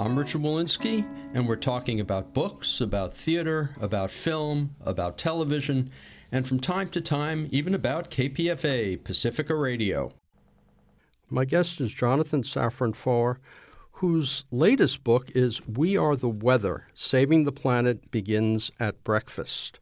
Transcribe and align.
I'm 0.00 0.18
Richard 0.18 0.40
Wolinsky, 0.40 1.04
and 1.34 1.46
we're 1.46 1.56
talking 1.56 2.00
about 2.00 2.32
books, 2.32 2.80
about 2.80 3.12
theater, 3.12 3.74
about 3.82 4.10
film, 4.10 4.74
about 4.86 5.18
television, 5.18 5.90
and 6.32 6.48
from 6.48 6.58
time 6.58 6.88
to 6.88 7.02
time, 7.02 7.48
even 7.50 7.74
about 7.74 8.10
KPFA, 8.10 9.04
Pacifica 9.04 9.54
Radio. 9.54 10.14
My 11.28 11.44
guest 11.44 11.82
is 11.82 11.92
Jonathan 11.92 12.44
Safran 12.44 12.96
Foer, 12.96 13.40
whose 13.92 14.44
latest 14.50 15.04
book 15.04 15.32
is 15.34 15.60
We 15.68 15.98
Are 15.98 16.16
the 16.16 16.30
Weather 16.30 16.86
Saving 16.94 17.44
the 17.44 17.52
Planet 17.52 18.10
Begins 18.10 18.72
at 18.80 19.04
Breakfast. 19.04 19.80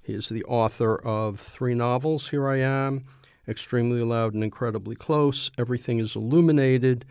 He 0.00 0.12
is 0.12 0.28
the 0.28 0.44
author 0.44 0.94
of 0.94 1.40
three 1.40 1.74
novels, 1.74 2.28
Here 2.28 2.46
I 2.46 2.58
Am, 2.58 3.04
extremely 3.48 4.02
loud 4.02 4.32
and 4.32 4.44
incredibly 4.44 4.94
close. 4.94 5.50
Everything 5.58 5.98
is 5.98 6.14
illuminated. 6.14 7.04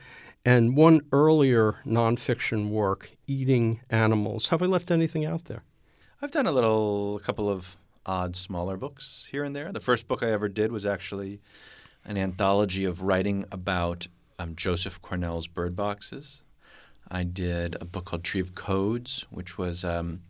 And 0.48 0.78
one 0.78 1.02
earlier 1.12 1.78
nonfiction 1.88 2.70
work, 2.70 3.12
Eating 3.26 3.80
Animals. 3.90 4.50
Have 4.50 4.62
I 4.62 4.68
left 4.68 4.92
anything 4.92 5.26
out 5.26 5.46
there? 5.46 5.64
I've 6.22 6.30
done 6.30 6.46
a 6.46 6.52
little, 6.52 7.16
a 7.16 7.20
couple 7.20 7.50
of 7.50 7.76
odd, 8.06 8.36
smaller 8.36 8.78
books 8.78 9.28
here 9.32 9.44
and 9.44 9.56
there. 9.56 9.72
The 9.72 9.80
first 9.80 10.08
book 10.08 10.22
I 10.22 10.32
ever 10.32 10.48
did 10.48 10.72
was 10.72 10.86
actually 10.86 11.42
an 12.06 12.16
anthology 12.16 12.86
of 12.86 13.02
writing 13.02 13.46
about 13.52 14.06
um, 14.38 14.56
Joseph 14.56 15.02
Cornell's 15.02 15.48
bird 15.48 15.76
boxes. 15.76 16.44
I 17.10 17.24
did 17.24 17.76
a 17.82 17.86
book 17.86 18.06
called 18.06 18.24
Tree 18.24 18.42
of 18.42 18.54
Codes, 18.54 19.26
which 19.32 19.58
was 19.58 19.84
um, 19.84 20.22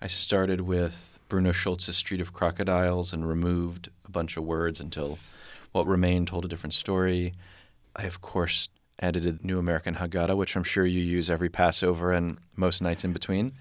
I 0.00 0.06
started 0.06 0.62
with 0.62 1.18
Bruno 1.28 1.52
Schulz's 1.52 1.96
Street 1.96 2.22
of 2.22 2.32
Crocodiles 2.32 3.12
and 3.12 3.28
removed 3.28 3.90
a 4.06 4.10
bunch 4.10 4.38
of 4.38 4.44
words 4.44 4.80
until 4.80 5.18
what 5.72 5.86
Remained 5.86 6.28
told 6.28 6.46
a 6.46 6.48
different 6.48 6.72
story. 6.72 7.34
I, 7.94 8.04
of 8.04 8.22
course, 8.22 8.70
edited 9.00 9.44
New 9.44 9.58
American 9.58 9.96
Haggadah, 9.96 10.36
which 10.36 10.56
I'm 10.56 10.64
sure 10.64 10.86
you 10.86 11.00
use 11.00 11.28
every 11.28 11.48
Passover 11.48 12.12
and 12.12 12.38
most 12.56 12.80
nights 12.82 13.04
in 13.04 13.12
between. 13.12 13.52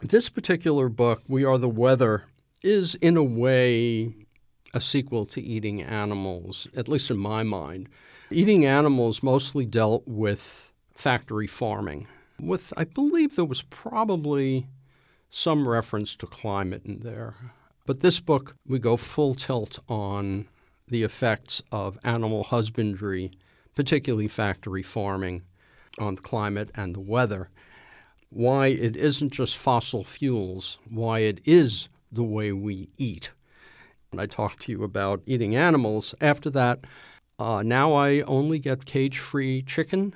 This 0.00 0.28
particular 0.28 0.88
book, 0.88 1.22
We 1.26 1.44
Are 1.44 1.58
the 1.58 1.68
Weather, 1.68 2.24
is 2.62 2.94
in 2.96 3.16
a 3.16 3.22
way 3.22 4.14
a 4.74 4.80
sequel 4.80 5.24
to 5.26 5.40
Eating 5.40 5.82
Animals, 5.82 6.68
at 6.76 6.88
least 6.88 7.10
in 7.10 7.16
my 7.16 7.42
mind. 7.42 7.88
Eating 8.30 8.66
Animals 8.66 9.22
mostly 9.22 9.64
dealt 9.64 10.06
with 10.06 10.72
factory 10.94 11.46
farming, 11.46 12.06
with, 12.40 12.72
I 12.76 12.84
believe, 12.84 13.36
there 13.36 13.44
was 13.44 13.62
probably 13.62 14.66
some 15.30 15.66
reference 15.66 16.14
to 16.16 16.26
climate 16.26 16.82
in 16.84 17.00
there. 17.00 17.34
But 17.86 18.00
this 18.00 18.20
book, 18.20 18.54
we 18.66 18.78
go 18.78 18.96
full 18.96 19.34
tilt 19.34 19.78
on 19.88 20.46
the 20.88 21.02
effects 21.02 21.62
of 21.72 21.98
animal 22.04 22.44
husbandry, 22.44 23.30
particularly 23.78 24.26
factory 24.26 24.82
farming, 24.82 25.40
on 26.00 26.16
the 26.16 26.20
climate 26.20 26.68
and 26.74 26.96
the 26.96 27.00
weather. 27.00 27.48
Why 28.28 28.66
it 28.66 28.96
isn't 28.96 29.32
just 29.32 29.56
fossil 29.56 30.02
fuels, 30.02 30.80
why 30.90 31.20
it 31.20 31.40
is 31.44 31.88
the 32.10 32.24
way 32.24 32.50
we 32.50 32.88
eat. 32.98 33.30
I 34.18 34.26
talked 34.26 34.62
to 34.62 34.72
you 34.72 34.82
about 34.82 35.22
eating 35.26 35.54
animals. 35.54 36.12
After 36.20 36.50
that, 36.50 36.86
uh, 37.38 37.62
now 37.62 37.92
I 37.92 38.22
only 38.22 38.58
get 38.58 38.84
cage 38.84 39.20
free 39.20 39.62
chicken 39.62 40.12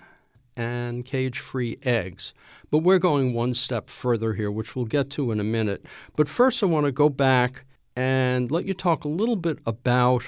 and 0.57 1.05
cage 1.05 1.39
free 1.39 1.79
eggs. 1.85 2.35
But 2.73 2.79
we're 2.79 2.99
going 2.99 3.33
one 3.33 3.55
step 3.55 3.89
further 3.89 4.35
here, 4.35 4.51
which 4.51 4.75
we'll 4.75 4.87
get 4.87 5.09
to 5.11 5.31
in 5.31 5.39
a 5.39 5.45
minute. 5.45 5.87
But 6.17 6.29
first, 6.29 6.65
I 6.65 6.67
want 6.67 6.87
to 6.87 6.93
go 6.93 7.09
back 7.09 7.65
and 7.95 8.51
let 8.51 8.65
you 8.65 8.75
talk 8.75 9.05
a 9.05 9.09
little 9.09 9.37
bit 9.37 9.61
about 9.67 10.25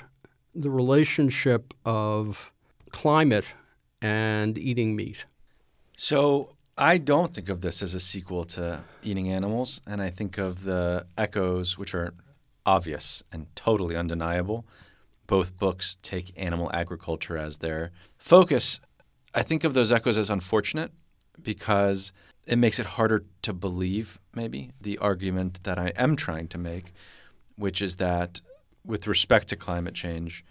the 0.55 0.71
relationship 0.71 1.75
of 1.85 2.53
climate 2.95 3.45
and 4.01 4.57
eating 4.57 4.95
meat? 4.95 5.25
So 5.97 6.55
I 6.79 6.97
don't 6.97 7.35
think 7.35 7.49
of 7.49 7.61
this 7.61 7.83
as 7.83 7.93
a 7.93 7.99
sequel 7.99 8.45
to 8.57 8.85
Eating 9.03 9.29
Animals, 9.29 9.81
and 9.85 10.01
I 10.01 10.11
think 10.11 10.39
of 10.39 10.63
the 10.63 11.05
echoes, 11.19 11.77
which 11.77 11.93
are 11.93 12.15
obvious 12.65 13.25
and 13.33 13.47
totally 13.57 13.97
undeniable. 13.97 14.65
Both 15.27 15.59
books 15.59 15.97
take 16.03 16.33
animal 16.37 16.71
agriculture 16.73 17.37
as 17.37 17.59
their 17.59 17.91
focus. 18.17 18.79
I 19.35 19.43
think 19.43 19.65
of 19.65 19.75
those 19.75 19.91
echoes 19.91 20.17
as 20.17 20.31
unfortunate 20.31 20.93
because 21.43 22.13
it 22.47 22.59
makes 22.59 22.79
it 22.79 22.87
harder 22.87 23.25
to 23.43 23.53
believe, 23.53 24.21
maybe, 24.37 24.71
the 24.81 24.99
argument 24.99 25.65
that 25.65 25.81
I 25.81 25.89
am 25.97 26.15
trying 26.15 26.47
to 26.49 26.59
make, 26.59 26.93
which 27.57 27.83
is 27.83 27.97
that 27.97 28.41
with 28.87 29.09
respect 29.09 29.49
to 29.49 29.57
climate 29.57 29.95
change, 29.95 30.45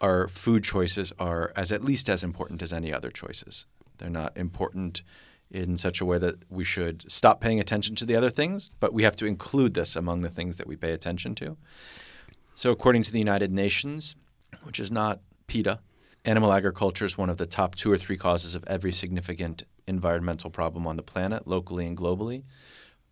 our 0.00 0.28
food 0.28 0.64
choices 0.64 1.12
are 1.18 1.52
as 1.56 1.72
at 1.72 1.84
least 1.84 2.08
as 2.08 2.24
important 2.24 2.62
as 2.62 2.72
any 2.72 2.92
other 2.92 3.10
choices. 3.10 3.66
They're 3.98 4.10
not 4.10 4.36
important 4.36 5.02
in 5.50 5.76
such 5.76 6.00
a 6.00 6.04
way 6.04 6.18
that 6.18 6.50
we 6.50 6.64
should 6.64 7.10
stop 7.10 7.40
paying 7.40 7.60
attention 7.60 7.94
to 7.96 8.04
the 8.04 8.16
other 8.16 8.30
things, 8.30 8.70
but 8.80 8.92
we 8.92 9.04
have 9.04 9.16
to 9.16 9.26
include 9.26 9.74
this 9.74 9.94
among 9.94 10.22
the 10.22 10.28
things 10.28 10.56
that 10.56 10.66
we 10.66 10.76
pay 10.76 10.92
attention 10.92 11.34
to. 11.36 11.56
So, 12.54 12.70
according 12.70 13.02
to 13.04 13.12
the 13.12 13.18
United 13.18 13.52
Nations, 13.52 14.16
which 14.62 14.80
is 14.80 14.90
not 14.90 15.20
PETA, 15.46 15.80
animal 16.24 16.52
agriculture 16.52 17.04
is 17.04 17.18
one 17.18 17.30
of 17.30 17.36
the 17.36 17.46
top 17.46 17.74
two 17.74 17.90
or 17.90 17.98
three 17.98 18.16
causes 18.16 18.54
of 18.54 18.64
every 18.66 18.92
significant 18.92 19.64
environmental 19.86 20.50
problem 20.50 20.86
on 20.86 20.96
the 20.96 21.02
planet, 21.02 21.46
locally 21.46 21.86
and 21.86 21.96
globally 21.96 22.42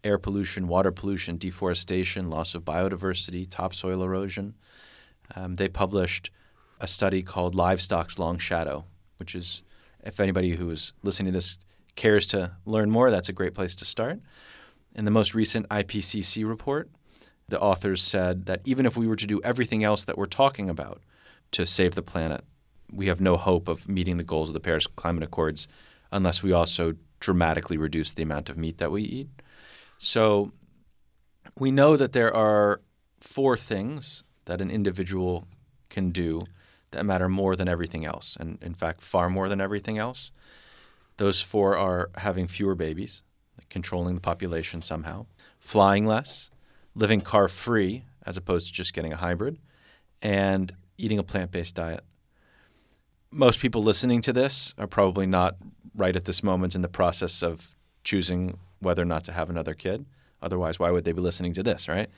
air 0.04 0.18
pollution, 0.18 0.68
water 0.68 0.90
pollution, 0.90 1.36
deforestation, 1.36 2.28
loss 2.30 2.54
of 2.54 2.64
biodiversity, 2.64 3.48
topsoil 3.48 4.02
erosion. 4.02 4.54
Um, 5.34 5.54
they 5.54 5.68
published 5.68 6.30
a 6.82 6.88
study 6.88 7.22
called 7.22 7.54
Livestock's 7.54 8.18
Long 8.18 8.38
Shadow, 8.38 8.84
which 9.18 9.36
is, 9.36 9.62
if 10.04 10.18
anybody 10.18 10.56
who 10.56 10.68
is 10.68 10.92
listening 11.04 11.32
to 11.32 11.38
this 11.38 11.56
cares 11.94 12.26
to 12.26 12.56
learn 12.66 12.90
more, 12.90 13.08
that's 13.08 13.28
a 13.28 13.32
great 13.32 13.54
place 13.54 13.76
to 13.76 13.84
start. 13.84 14.18
In 14.92 15.04
the 15.04 15.10
most 15.12 15.32
recent 15.32 15.68
IPCC 15.68 16.46
report, 16.46 16.90
the 17.48 17.60
authors 17.60 18.02
said 18.02 18.46
that 18.46 18.62
even 18.64 18.84
if 18.84 18.96
we 18.96 19.06
were 19.06 19.14
to 19.14 19.28
do 19.28 19.40
everything 19.44 19.84
else 19.84 20.04
that 20.04 20.18
we're 20.18 20.26
talking 20.26 20.68
about 20.68 21.00
to 21.52 21.64
save 21.66 21.94
the 21.94 22.02
planet, 22.02 22.44
we 22.92 23.06
have 23.06 23.20
no 23.20 23.36
hope 23.36 23.68
of 23.68 23.88
meeting 23.88 24.16
the 24.16 24.24
goals 24.24 24.48
of 24.48 24.54
the 24.54 24.60
Paris 24.60 24.88
Climate 24.88 25.22
Accords 25.22 25.68
unless 26.10 26.42
we 26.42 26.50
also 26.50 26.94
dramatically 27.20 27.76
reduce 27.76 28.12
the 28.12 28.24
amount 28.24 28.48
of 28.48 28.58
meat 28.58 28.78
that 28.78 28.90
we 28.90 29.02
eat. 29.02 29.28
So 29.98 30.50
we 31.56 31.70
know 31.70 31.96
that 31.96 32.12
there 32.12 32.34
are 32.34 32.80
four 33.20 33.56
things 33.56 34.24
that 34.46 34.60
an 34.60 34.70
individual 34.70 35.46
can 35.88 36.10
do 36.10 36.42
that 36.92 37.04
matter 37.04 37.28
more 37.28 37.56
than 37.56 37.68
everything 37.68 38.04
else, 38.04 38.36
and 38.38 38.58
in 38.62 38.74
fact, 38.74 39.02
far 39.02 39.28
more 39.28 39.48
than 39.48 39.60
everything 39.60 39.98
else. 39.98 40.32
Those 41.16 41.40
four 41.40 41.76
are 41.76 42.10
having 42.16 42.46
fewer 42.46 42.74
babies, 42.74 43.22
controlling 43.68 44.14
the 44.14 44.20
population 44.20 44.82
somehow, 44.82 45.26
flying 45.60 46.06
less, 46.06 46.50
living 46.94 47.20
car 47.20 47.48
free 47.48 48.04
as 48.24 48.36
opposed 48.36 48.66
to 48.66 48.72
just 48.72 48.94
getting 48.94 49.12
a 49.12 49.16
hybrid, 49.16 49.58
and 50.20 50.74
eating 50.96 51.18
a 51.18 51.22
plant 51.22 51.50
based 51.50 51.74
diet. 51.74 52.04
Most 53.30 53.60
people 53.60 53.82
listening 53.82 54.20
to 54.22 54.32
this 54.32 54.74
are 54.78 54.86
probably 54.86 55.26
not 55.26 55.56
right 55.94 56.14
at 56.14 56.26
this 56.26 56.42
moment 56.42 56.74
in 56.74 56.82
the 56.82 56.88
process 56.88 57.42
of 57.42 57.74
choosing 58.04 58.58
whether 58.78 59.02
or 59.02 59.06
not 59.06 59.24
to 59.24 59.32
have 59.32 59.50
another 59.50 59.74
kid. 59.74 60.04
Otherwise, 60.40 60.78
why 60.78 60.90
would 60.90 61.04
they 61.04 61.12
be 61.12 61.20
listening 61.20 61.52
to 61.54 61.62
this, 61.62 61.88
right? 61.88 62.08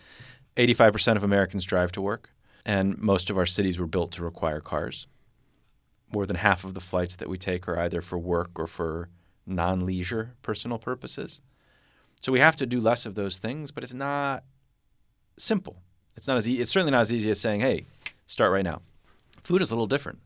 85% 0.57 1.17
of 1.17 1.25
Americans 1.25 1.65
drive 1.65 1.93
to 1.93 2.01
work, 2.01 2.31
and 2.65 2.99
most 2.99 3.31
of 3.31 3.39
our 3.39 3.47
cities 3.47 3.79
were 3.79 3.87
built 3.87 4.13
to 4.13 4.25
require 4.25 4.61
cars. 4.61 5.07
More 6.13 6.27
than 6.27 6.37
half 6.37 6.65
of 6.65 6.75
the 6.75 6.81
flights 6.81 7.17
that 7.17 7.29
we 7.29 7.39
take 7.39 7.69
are 7.69 7.79
either 7.79 8.01
for 8.01 8.19
work 8.19 8.59
or 8.59 8.67
for 8.67 9.09
non 9.47 9.85
leisure 9.85 10.35
personal 10.43 10.79
purposes. 10.79 11.41
So 12.21 12.33
we 12.33 12.41
have 12.41 12.57
to 12.57 12.67
do 12.67 12.81
less 12.81 13.05
of 13.05 13.15
those 13.15 13.39
things, 13.39 13.71
but 13.71 13.85
it's 13.85 13.95
not 13.95 14.45
simple. 15.37 15.83
It's 16.17 16.27
not 16.27 16.37
as 16.37 16.49
e- 16.49 16.61
it's 16.61 16.71
certainly 16.71 16.93
not 16.93 17.03
as 17.03 17.13
easy 17.13 17.31
as 17.31 17.41
saying, 17.41 17.61
"Hey, 17.61 17.87
start 18.27 18.53
right 18.53 18.65
now." 18.65 18.83
Food 19.43 19.61
is 19.61 19.71
a 19.71 19.75
little 19.75 19.87
different 19.87 20.21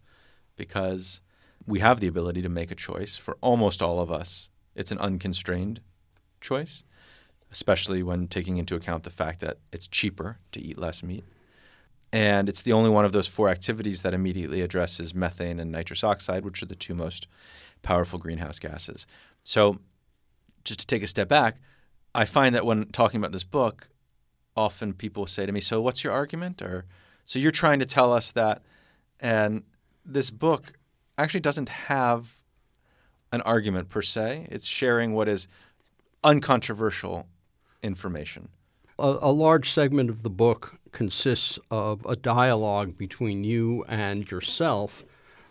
because 0.57 1.21
we 1.67 1.81
have 1.81 2.01
the 2.01 2.07
ability 2.07 2.43
to 2.43 2.49
make 2.49 2.71
a 2.71 2.77
choice. 2.77 3.17
For 3.17 3.37
almost 3.41 3.83
all 3.83 3.99
of 4.01 4.11
us, 4.11 4.51
it's 4.75 4.93
an 4.93 4.99
unconstrained 4.99 5.81
choice, 6.41 6.85
especially 7.51 8.03
when 8.03 8.29
taking 8.29 8.59
into 8.59 8.77
account 8.77 9.03
the 9.03 9.11
fact 9.11 9.41
that 9.41 9.59
it's 9.73 9.89
cheaper 9.89 10.39
to 10.53 10.61
eat 10.61 10.79
less 10.79 11.03
meat. 11.03 11.25
And 12.13 12.49
it's 12.49 12.63
the 12.63 12.73
only 12.73 12.91
one 12.91 13.05
of 13.05 13.13
those 13.13 13.29
four 13.29 13.49
activities 13.49 14.03
that 14.03 14.15
immediately 14.15 14.63
addresses 14.63 15.15
methane 15.15 15.61
and 15.61 15.71
nitrous 15.71 16.03
oxide, 16.03 16.45
which 16.45 16.63
are 16.63 16.67
the 16.67 16.75
two 16.75 16.95
most 16.95 17.27
powerful 17.83 18.19
greenhouse 18.19 18.59
gases. 18.59 19.07
So, 19.45 19.79
just 20.65 20.81
to 20.81 20.87
take 20.87 21.03
a 21.03 21.07
step 21.07 21.29
back, 21.29 21.57
I 22.15 22.25
find 22.25 22.55
that 22.55 22.67
when 22.67 22.87
talking 22.87 23.19
about 23.19 23.33
this 23.33 23.45
book, 23.45 23.89
often 24.57 24.93
people 24.93 25.27
say 25.27 25.47
to 25.47 25.53
me, 25.53 25.61
"So 25.61 25.81
what's 25.81 26.03
your 26.03 26.13
argument?" 26.13 26.63
or 26.63 26.87
"So 27.25 27.39
you're 27.39 27.53
trying 27.53 27.79
to 27.79 27.87
tell 27.87 28.13
us 28.13 28.31
that," 28.33 28.63
and 29.21 29.65
this 30.05 30.31
book 30.31 30.73
actually 31.19 31.41
doesn't 31.41 31.69
have 31.69 32.43
an 33.33 33.43
argument 33.43 33.89
per 33.89 34.03
se. 34.03 34.47
It's 34.51 34.67
sharing 34.67 35.13
what 35.13 35.29
is 35.29 35.47
uncontroversial 36.25 37.29
information. 37.83 38.49
A, 38.99 39.17
a, 39.21 39.33
large 39.33 39.71
segment 39.71 40.11
of 40.11 40.23
the 40.23 40.31
book 40.31 40.78
consists 40.93 41.59
of 41.71 42.05
a 42.07 42.17
dialogue 42.17 42.97
between 42.97 43.45
you 43.45 43.85
and 43.89 44.31
yourself 44.31 45.05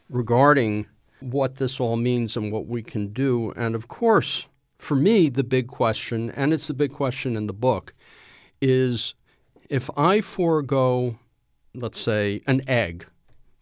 regarding 0.09 0.87
what 1.19 1.55
this 1.55 1.79
all 1.79 1.97
means 1.97 2.37
and 2.37 2.51
what 2.51 2.67
we 2.67 2.83
can 2.83 3.11
do. 3.13 3.51
And 3.55 3.75
of 3.75 3.87
course, 3.87 4.47
for 4.77 4.95
me, 4.95 5.29
the 5.29 5.43
big 5.43 5.67
question, 5.67 6.31
and 6.31 6.53
it's 6.53 6.67
the 6.67 6.73
big 6.73 6.93
question 6.93 7.35
in 7.35 7.47
the 7.47 7.53
book, 7.53 7.93
is 8.61 9.15
if 9.69 9.89
I 9.97 10.21
forego, 10.21 11.17
let's 11.73 11.99
say, 11.99 12.41
an 12.47 12.61
egg 12.67 13.05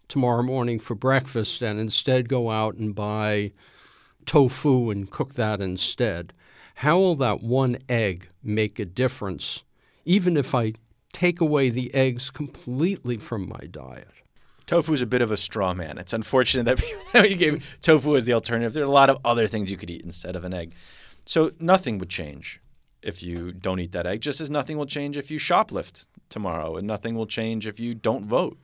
tomorrow 0.08 0.42
morning 0.42 0.78
for 0.78 0.94
breakfast 0.94 1.62
and 1.62 1.80
instead 1.80 2.28
go 2.28 2.50
out 2.50 2.76
and 2.76 2.94
buy 2.94 3.52
tofu 4.26 4.90
and 4.90 5.10
cook 5.10 5.34
that 5.34 5.60
instead, 5.60 6.32
how 6.74 6.98
will 6.98 7.16
that 7.16 7.42
one 7.42 7.78
egg 7.88 8.28
make 8.42 8.78
a 8.78 8.84
difference, 8.84 9.62
even 10.04 10.36
if 10.36 10.54
I 10.54 10.74
take 11.16 11.40
away 11.40 11.70
the 11.70 11.94
eggs 11.94 12.28
completely 12.28 13.16
from 13.16 13.48
my 13.48 13.66
diet? 13.70 14.08
Tofu 14.66 14.92
is 14.92 15.00
a 15.00 15.06
bit 15.06 15.22
of 15.22 15.30
a 15.30 15.36
straw 15.38 15.72
man. 15.72 15.96
It's 15.96 16.12
unfortunate 16.12 16.64
that 17.14 17.30
you 17.30 17.36
gave 17.36 17.78
tofu 17.80 18.16
as 18.16 18.26
the 18.26 18.34
alternative. 18.34 18.74
There 18.74 18.82
are 18.82 18.86
a 18.86 18.90
lot 18.90 19.08
of 19.08 19.18
other 19.24 19.46
things 19.46 19.70
you 19.70 19.78
could 19.78 19.88
eat 19.88 20.02
instead 20.02 20.36
of 20.36 20.44
an 20.44 20.52
egg. 20.52 20.74
So 21.24 21.52
nothing 21.58 21.96
would 21.98 22.10
change 22.10 22.60
if 23.02 23.22
you 23.22 23.52
don't 23.52 23.80
eat 23.80 23.92
that 23.92 24.06
egg, 24.06 24.20
just 24.20 24.42
as 24.42 24.50
nothing 24.50 24.76
will 24.76 24.84
change 24.84 25.16
if 25.16 25.30
you 25.30 25.38
shoplift 25.38 26.06
tomorrow, 26.28 26.76
and 26.76 26.86
nothing 26.86 27.14
will 27.14 27.26
change 27.26 27.66
if 27.66 27.80
you 27.80 27.94
don't 27.94 28.26
vote. 28.26 28.58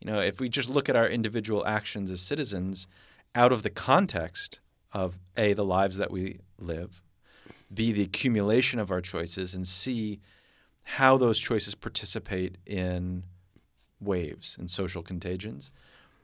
You 0.00 0.12
know, 0.12 0.20
if 0.20 0.38
we 0.38 0.48
just 0.48 0.68
look 0.68 0.88
at 0.88 0.94
our 0.94 1.08
individual 1.08 1.66
actions 1.66 2.10
as 2.10 2.20
citizens 2.20 2.86
out 3.34 3.50
of 3.50 3.64
the 3.64 3.70
context 3.70 4.60
of 4.92 5.18
A, 5.36 5.54
the 5.54 5.64
lives 5.64 5.96
that 5.96 6.12
we 6.12 6.38
live, 6.58 7.02
B, 7.74 7.90
the 7.90 8.02
accumulation 8.02 8.78
of 8.78 8.92
our 8.92 9.00
choices, 9.00 9.54
and 9.54 9.66
C, 9.66 10.20
how 10.90 11.16
those 11.16 11.38
choices 11.38 11.74
participate 11.74 12.58
in 12.64 13.24
waves 14.00 14.56
and 14.58 14.70
social 14.70 15.02
contagions, 15.02 15.72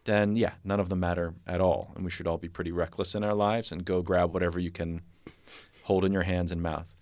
then 0.05 0.37
yeah, 0.37 0.53
none 0.63 0.79
of 0.79 0.89
them 0.89 1.01
matter 1.01 1.35
at 1.47 1.61
all. 1.61 1.91
And 1.97 2.05
we 2.05 2.11
should 2.11 2.29
all 2.29 2.39
be 2.39 2.49
pretty 2.49 2.71
reckless 2.71 3.15
in 3.15 3.25
our 3.25 3.35
lives 3.35 3.73
and 3.73 3.85
go 3.85 4.03
grab 4.03 4.33
whatever 4.33 4.61
you 4.61 4.71
can 4.71 5.03
hold 5.85 6.05
in 6.05 6.13
your 6.13 6.23
hands 6.23 6.53
and 6.53 6.63
mouth. 6.63 6.95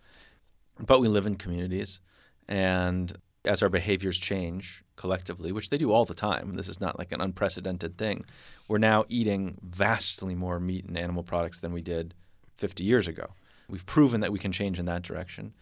But 0.78 1.00
we 1.00 1.08
live 1.08 1.26
in 1.26 1.36
communities, 1.36 2.00
and 2.48 3.18
as 3.44 3.62
our 3.62 3.68
behaviors 3.68 4.18
change 4.18 4.82
collectively, 4.96 5.52
which 5.52 5.68
they 5.68 5.76
do 5.76 5.92
all 5.92 6.06
the 6.06 6.14
time, 6.14 6.54
this 6.54 6.68
is 6.68 6.80
not 6.80 6.98
like 6.98 7.12
an 7.12 7.20
unprecedented 7.20 7.98
thing, 7.98 8.24
we're 8.68 8.78
now 8.78 9.04
eating 9.10 9.58
vastly 9.62 10.34
more 10.34 10.58
meat 10.58 10.86
and 10.86 10.96
animal 10.96 11.22
products 11.22 11.58
than 11.58 11.72
we 11.72 11.82
did 11.82 12.14
50 12.56 12.84
years 12.84 13.06
ago. 13.06 13.34
We've 13.68 13.84
proven 13.84 14.20
that 14.20 14.32
we 14.32 14.38
can 14.38 14.52
change 14.52 14.78
in 14.78 14.86
that 14.86 15.02
direction. 15.02 15.52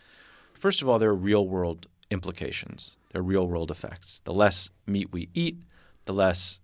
First 0.58 0.82
of 0.82 0.88
all, 0.88 0.99
there 0.99 1.10
are 1.10 1.14
real 1.14 1.46
world 1.46 1.87
implications, 2.10 2.96
there 3.12 3.20
are 3.20 3.25
real 3.25 3.46
world 3.46 3.70
effects. 3.70 4.20
The 4.25 4.34
less 4.34 4.70
meat 4.87 5.12
we 5.12 5.28
eat, 5.32 5.62
the 6.05 6.12
less 6.12 6.58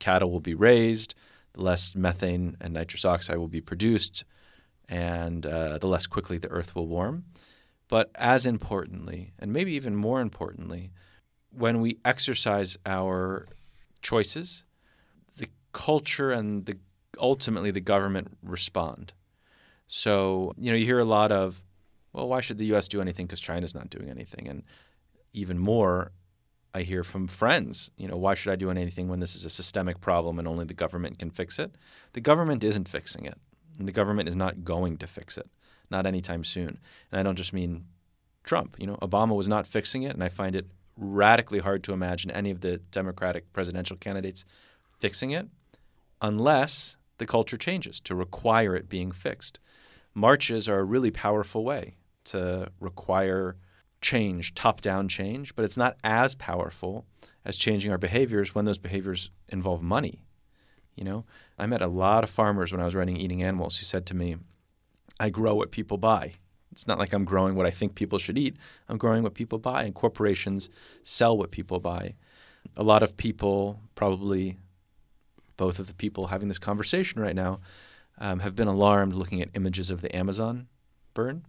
cattle 0.00 0.32
will 0.32 0.40
be 0.40 0.54
raised, 0.54 1.14
the 1.52 1.62
less 1.62 1.94
methane 1.94 2.56
and 2.60 2.74
nitrous 2.74 3.04
oxide 3.04 3.38
will 3.38 3.46
be 3.46 3.60
produced, 3.60 4.24
and 4.88 5.46
uh, 5.46 5.78
the 5.78 5.86
less 5.86 6.08
quickly 6.08 6.38
the 6.38 6.50
earth 6.50 6.74
will 6.74 6.88
warm. 6.88 7.24
But 7.88 8.10
as 8.16 8.46
importantly, 8.46 9.32
and 9.38 9.52
maybe 9.52 9.72
even 9.74 9.94
more 9.94 10.20
importantly, 10.20 10.90
when 11.50 11.80
we 11.80 11.98
exercise 12.04 12.76
our 12.84 13.46
choices, 14.02 14.64
the 15.36 15.48
culture 15.72 16.32
and 16.32 16.66
the 16.66 16.78
ultimately 17.20 17.70
the 17.70 17.80
government 17.80 18.36
respond. 18.42 19.12
So, 19.86 20.52
you 20.58 20.72
know, 20.72 20.76
you 20.76 20.84
hear 20.84 20.98
a 20.98 21.04
lot 21.04 21.30
of, 21.30 21.62
well, 22.16 22.28
why 22.28 22.40
should 22.40 22.56
the 22.56 22.74
US 22.74 22.88
do 22.88 23.02
anything 23.02 23.26
because 23.26 23.40
China's 23.40 23.74
not 23.74 23.90
doing 23.90 24.08
anything? 24.08 24.48
And 24.48 24.62
even 25.34 25.58
more, 25.58 26.12
I 26.74 26.80
hear 26.80 27.04
from 27.04 27.26
friends, 27.26 27.90
you 27.98 28.08
know, 28.08 28.16
why 28.16 28.34
should 28.34 28.52
I 28.52 28.56
do 28.56 28.70
anything 28.70 29.08
when 29.08 29.20
this 29.20 29.36
is 29.36 29.44
a 29.44 29.50
systemic 29.50 30.00
problem 30.00 30.38
and 30.38 30.48
only 30.48 30.64
the 30.64 30.72
government 30.72 31.18
can 31.18 31.30
fix 31.30 31.58
it? 31.58 31.76
The 32.14 32.22
government 32.22 32.64
isn't 32.64 32.88
fixing 32.88 33.26
it. 33.26 33.38
And 33.78 33.86
the 33.86 33.92
government 33.92 34.30
is 34.30 34.34
not 34.34 34.64
going 34.64 34.96
to 34.96 35.06
fix 35.06 35.36
it, 35.36 35.50
not 35.90 36.06
anytime 36.06 36.42
soon. 36.42 36.78
And 37.12 37.20
I 37.20 37.22
don't 37.22 37.36
just 37.36 37.52
mean 37.52 37.84
Trump. 38.44 38.76
You 38.78 38.86
know, 38.86 38.96
Obama 39.02 39.36
was 39.36 39.46
not 39.46 39.66
fixing 39.66 40.02
it, 40.02 40.14
and 40.14 40.24
I 40.24 40.30
find 40.30 40.56
it 40.56 40.70
radically 40.96 41.58
hard 41.58 41.84
to 41.84 41.92
imagine 41.92 42.30
any 42.30 42.50
of 42.50 42.62
the 42.62 42.78
Democratic 42.78 43.52
presidential 43.52 43.98
candidates 43.98 44.46
fixing 44.98 45.32
it 45.32 45.48
unless 46.22 46.96
the 47.18 47.26
culture 47.26 47.58
changes 47.58 48.00
to 48.00 48.14
require 48.14 48.74
it 48.74 48.88
being 48.88 49.12
fixed. 49.12 49.60
Marches 50.14 50.66
are 50.66 50.78
a 50.78 50.84
really 50.84 51.10
powerful 51.10 51.62
way 51.62 51.96
to 52.26 52.70
require 52.80 53.56
change, 54.00 54.54
top 54.54 54.80
down 54.80 55.08
change, 55.08 55.54
but 55.56 55.64
it's 55.64 55.76
not 55.76 55.96
as 56.04 56.34
powerful 56.34 57.06
as 57.44 57.56
changing 57.56 57.90
our 57.90 57.98
behaviors 57.98 58.54
when 58.54 58.64
those 58.64 58.78
behaviors 58.78 59.30
involve 59.48 59.82
money. 59.82 60.22
You 60.94 61.04
know, 61.04 61.24
I 61.58 61.66
met 61.66 61.82
a 61.82 61.88
lot 61.88 62.24
of 62.24 62.30
farmers 62.30 62.72
when 62.72 62.80
I 62.80 62.84
was 62.84 62.94
running 62.94 63.16
Eating 63.16 63.42
Animals 63.42 63.78
who 63.78 63.84
said 63.84 64.06
to 64.06 64.14
me, 64.14 64.36
I 65.18 65.30
grow 65.30 65.54
what 65.54 65.70
people 65.70 65.98
buy. 65.98 66.34
It's 66.72 66.86
not 66.86 66.98
like 66.98 67.12
I'm 67.12 67.24
growing 67.24 67.54
what 67.54 67.66
I 67.66 67.70
think 67.70 67.94
people 67.94 68.18
should 68.18 68.36
eat. 68.36 68.56
I'm 68.88 68.98
growing 68.98 69.22
what 69.22 69.34
people 69.34 69.58
buy, 69.58 69.84
and 69.84 69.94
corporations 69.94 70.68
sell 71.02 71.36
what 71.36 71.50
people 71.50 71.80
buy. 71.80 72.14
A 72.76 72.82
lot 72.82 73.02
of 73.02 73.16
people, 73.16 73.80
probably 73.94 74.58
both 75.56 75.78
of 75.78 75.86
the 75.86 75.94
people 75.94 76.26
having 76.26 76.48
this 76.48 76.58
conversation 76.58 77.20
right 77.20 77.34
now, 77.34 77.60
um, 78.18 78.40
have 78.40 78.54
been 78.54 78.68
alarmed 78.68 79.14
looking 79.14 79.40
at 79.40 79.48
images 79.54 79.90
of 79.90 80.02
the 80.02 80.14
Amazon 80.14 80.68
burn. 81.14 81.44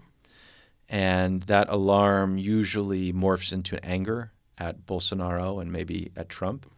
And 0.89 1.43
that 1.43 1.67
alarm 1.69 2.37
usually 2.37 3.11
morphs 3.11 3.51
into 3.51 3.83
anger 3.85 4.31
at 4.57 4.85
Bolsonaro 4.85 5.61
and 5.61 5.71
maybe 5.71 6.11
at 6.15 6.29
Trump. 6.29 6.69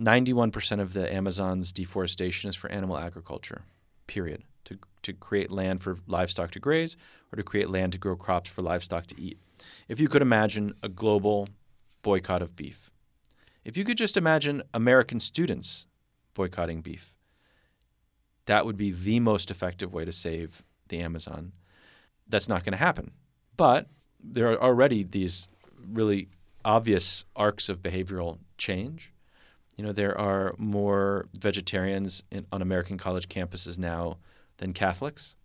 91% 0.00 0.80
of 0.80 0.92
the 0.92 1.12
Amazon's 1.12 1.72
deforestation 1.72 2.48
is 2.48 2.56
for 2.56 2.70
animal 2.70 2.96
agriculture, 2.96 3.62
period, 4.06 4.44
to, 4.64 4.78
to 5.02 5.12
create 5.12 5.50
land 5.50 5.82
for 5.82 5.98
livestock 6.06 6.52
to 6.52 6.60
graze 6.60 6.96
or 7.32 7.36
to 7.36 7.42
create 7.42 7.68
land 7.68 7.92
to 7.92 7.98
grow 7.98 8.14
crops 8.14 8.48
for 8.48 8.62
livestock 8.62 9.06
to 9.06 9.20
eat. 9.20 9.38
If 9.88 9.98
you 9.98 10.08
could 10.08 10.22
imagine 10.22 10.74
a 10.82 10.88
global 10.88 11.48
boycott 12.02 12.42
of 12.42 12.54
beef, 12.54 12.90
if 13.64 13.76
you 13.76 13.84
could 13.84 13.98
just 13.98 14.16
imagine 14.16 14.62
American 14.72 15.18
students 15.18 15.86
boycotting 16.34 16.80
beef, 16.80 17.12
that 18.46 18.64
would 18.64 18.76
be 18.76 18.92
the 18.92 19.20
most 19.20 19.50
effective 19.50 19.92
way 19.92 20.04
to 20.04 20.12
save 20.12 20.62
the 20.88 21.00
Amazon. 21.00 21.52
That's 22.28 22.48
not 22.48 22.64
going 22.64 22.72
to 22.72 22.78
happen. 22.78 23.12
But 23.56 23.88
there 24.22 24.52
are 24.52 24.60
already 24.60 25.02
these 25.02 25.48
really 25.90 26.28
obvious 26.64 27.24
arcs 27.34 27.68
of 27.68 27.82
behavioral 27.82 28.38
change 28.58 29.12
you 29.78 29.84
know, 29.84 29.92
there 29.92 30.18
are 30.18 30.56
more 30.58 31.28
vegetarians 31.32 32.24
in, 32.32 32.46
on 32.50 32.60
American 32.60 32.98
college 32.98 33.28
campuses 33.28 33.78
now 33.78 34.18
than 34.56 34.72
Catholics, 34.72 35.36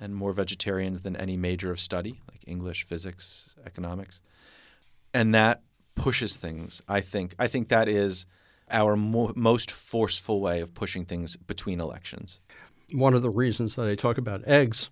and 0.00 0.16
more 0.16 0.32
vegetarians 0.32 1.02
than 1.02 1.14
any 1.14 1.36
major 1.36 1.70
of 1.70 1.78
study, 1.78 2.22
like 2.30 2.40
English, 2.46 2.84
physics, 2.84 3.54
economics. 3.64 4.22
And 5.12 5.34
that 5.34 5.62
pushes 5.94 6.34
things, 6.34 6.80
I 6.88 7.02
think. 7.02 7.34
I 7.38 7.46
think 7.46 7.68
that 7.68 7.86
is 7.86 8.24
our 8.70 8.96
mo- 8.96 9.34
most 9.36 9.70
forceful 9.70 10.40
way 10.40 10.62
of 10.62 10.72
pushing 10.72 11.04
things 11.04 11.36
between 11.36 11.78
elections. 11.78 12.40
One 12.90 13.12
of 13.12 13.22
the 13.22 13.30
reasons 13.30 13.76
that 13.76 13.86
I 13.86 13.94
talk 13.94 14.16
about 14.16 14.48
eggs 14.48 14.88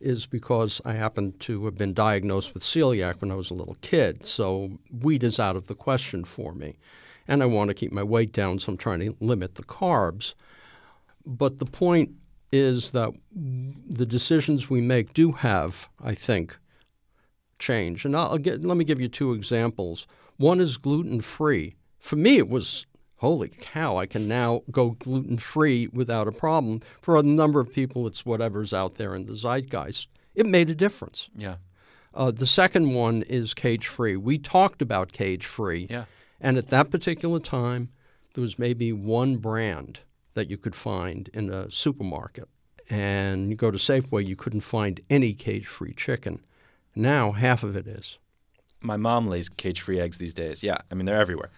is 0.00 0.26
because 0.26 0.80
I 0.84 0.92
happen 0.92 1.32
to 1.40 1.64
have 1.64 1.76
been 1.76 1.94
diagnosed 1.94 2.54
with 2.54 2.62
celiac 2.62 3.20
when 3.20 3.30
I 3.30 3.34
was 3.34 3.50
a 3.50 3.54
little 3.54 3.76
kid. 3.80 4.24
So 4.26 4.78
wheat 5.02 5.22
is 5.22 5.40
out 5.40 5.56
of 5.56 5.66
the 5.66 5.74
question 5.74 6.24
for 6.24 6.52
me 6.52 6.76
and 7.28 7.42
I 7.42 7.46
want 7.46 7.68
to 7.68 7.74
keep 7.74 7.92
my 7.92 8.02
weight 8.02 8.32
down, 8.32 8.58
so 8.58 8.72
I'm 8.72 8.78
trying 8.78 9.00
to 9.00 9.16
limit 9.20 9.54
the 9.54 9.64
carbs. 9.64 10.34
But 11.24 11.58
the 11.58 11.66
point 11.66 12.10
is 12.52 12.92
that 12.92 13.12
the 13.34 14.06
decisions 14.06 14.70
we 14.70 14.80
make 14.80 15.12
do 15.12 15.32
have, 15.32 15.88
I 16.02 16.14
think, 16.14 16.56
change. 17.58 18.04
And 18.04 18.16
I'll 18.16 18.38
get, 18.38 18.64
let 18.64 18.76
me 18.76 18.84
give 18.84 19.00
you 19.00 19.08
two 19.08 19.32
examples. 19.32 20.06
One 20.36 20.60
is 20.60 20.76
gluten 20.76 21.20
free. 21.20 21.74
For 21.98 22.16
me, 22.16 22.36
it 22.36 22.48
was 22.48 22.86
holy 23.16 23.48
cow, 23.48 23.96
I 23.96 24.06
can 24.06 24.28
now 24.28 24.62
go 24.70 24.90
gluten 24.90 25.38
free 25.38 25.88
without 25.88 26.28
a 26.28 26.32
problem. 26.32 26.80
For 27.00 27.16
a 27.16 27.22
number 27.22 27.60
of 27.60 27.72
people, 27.72 28.06
it's 28.06 28.26
whatever's 28.26 28.72
out 28.72 28.96
there 28.96 29.14
in 29.14 29.26
the 29.26 29.34
zeitgeist. 29.34 30.08
It 30.34 30.46
made 30.46 30.70
a 30.70 30.74
difference. 30.74 31.28
Yeah. 31.36 31.56
Uh, 32.14 32.30
the 32.30 32.46
second 32.46 32.94
one 32.94 33.22
is 33.22 33.54
cage 33.54 33.86
free. 33.88 34.16
We 34.16 34.38
talked 34.38 34.80
about 34.80 35.12
cage 35.12 35.46
free. 35.46 35.86
Yeah. 35.90 36.04
And 36.40 36.56
at 36.58 36.68
that 36.68 36.90
particular 36.90 37.40
time, 37.40 37.90
there 38.34 38.42
was 38.42 38.58
maybe 38.58 38.92
one 38.92 39.36
brand 39.36 40.00
that 40.34 40.50
you 40.50 40.58
could 40.58 40.74
find 40.74 41.28
in 41.32 41.50
a 41.50 41.70
supermarket. 41.70 42.48
And 42.88 43.50
you 43.50 43.56
go 43.56 43.70
to 43.70 43.78
Safeway, 43.78 44.26
you 44.26 44.36
couldn't 44.36 44.60
find 44.60 45.00
any 45.10 45.32
cage 45.32 45.66
free 45.66 45.94
chicken. 45.94 46.40
Now 46.94 47.32
half 47.32 47.62
of 47.62 47.76
it 47.76 47.86
is. 47.86 48.18
My 48.80 48.96
mom 48.96 49.26
lays 49.26 49.48
cage 49.48 49.80
free 49.80 49.98
eggs 49.98 50.18
these 50.18 50.34
days. 50.34 50.62
Yeah, 50.62 50.78
I 50.90 50.94
mean, 50.94 51.06
they're 51.06 51.20
everywhere. 51.20 51.50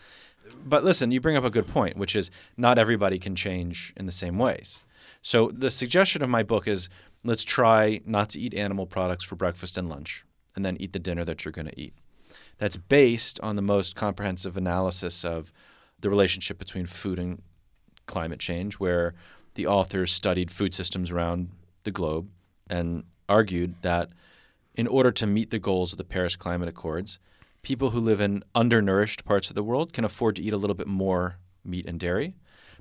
But 0.64 0.84
listen, 0.84 1.10
you 1.10 1.20
bring 1.20 1.36
up 1.36 1.44
a 1.44 1.50
good 1.50 1.66
point, 1.66 1.96
which 1.96 2.14
is 2.16 2.30
not 2.56 2.78
everybody 2.78 3.18
can 3.18 3.36
change 3.36 3.92
in 3.96 4.06
the 4.06 4.12
same 4.12 4.38
ways. 4.38 4.82
So 5.22 5.50
the 5.52 5.70
suggestion 5.70 6.22
of 6.22 6.30
my 6.30 6.42
book 6.42 6.66
is 6.68 6.88
let's 7.24 7.44
try 7.44 8.00
not 8.06 8.30
to 8.30 8.40
eat 8.40 8.54
animal 8.54 8.86
products 8.86 9.24
for 9.24 9.36
breakfast 9.36 9.76
and 9.76 9.88
lunch, 9.88 10.24
and 10.54 10.64
then 10.64 10.76
eat 10.80 10.92
the 10.92 10.98
dinner 10.98 11.24
that 11.24 11.44
you're 11.44 11.52
going 11.52 11.68
to 11.68 11.80
eat. 11.80 11.94
That's 12.58 12.76
based 12.76 13.38
on 13.40 13.56
the 13.56 13.62
most 13.62 13.94
comprehensive 13.94 14.56
analysis 14.56 15.24
of 15.24 15.52
the 16.00 16.10
relationship 16.10 16.58
between 16.58 16.86
food 16.86 17.18
and 17.18 17.42
climate 18.06 18.40
change, 18.40 18.74
where 18.74 19.14
the 19.54 19.66
authors 19.66 20.12
studied 20.12 20.50
food 20.50 20.74
systems 20.74 21.10
around 21.10 21.50
the 21.84 21.90
globe 21.90 22.28
and 22.68 23.04
argued 23.28 23.74
that 23.82 24.10
in 24.74 24.86
order 24.86 25.10
to 25.10 25.26
meet 25.26 25.50
the 25.50 25.58
goals 25.58 25.92
of 25.92 25.98
the 25.98 26.04
Paris 26.04 26.36
Climate 26.36 26.68
Accords, 26.68 27.18
people 27.68 27.90
who 27.90 28.00
live 28.00 28.18
in 28.18 28.42
undernourished 28.54 29.26
parts 29.26 29.50
of 29.50 29.54
the 29.54 29.62
world 29.62 29.92
can 29.92 30.02
afford 30.02 30.34
to 30.34 30.42
eat 30.42 30.54
a 30.54 30.56
little 30.56 30.74
bit 30.74 30.86
more 30.86 31.36
meat 31.62 31.84
and 31.86 32.00
dairy, 32.00 32.34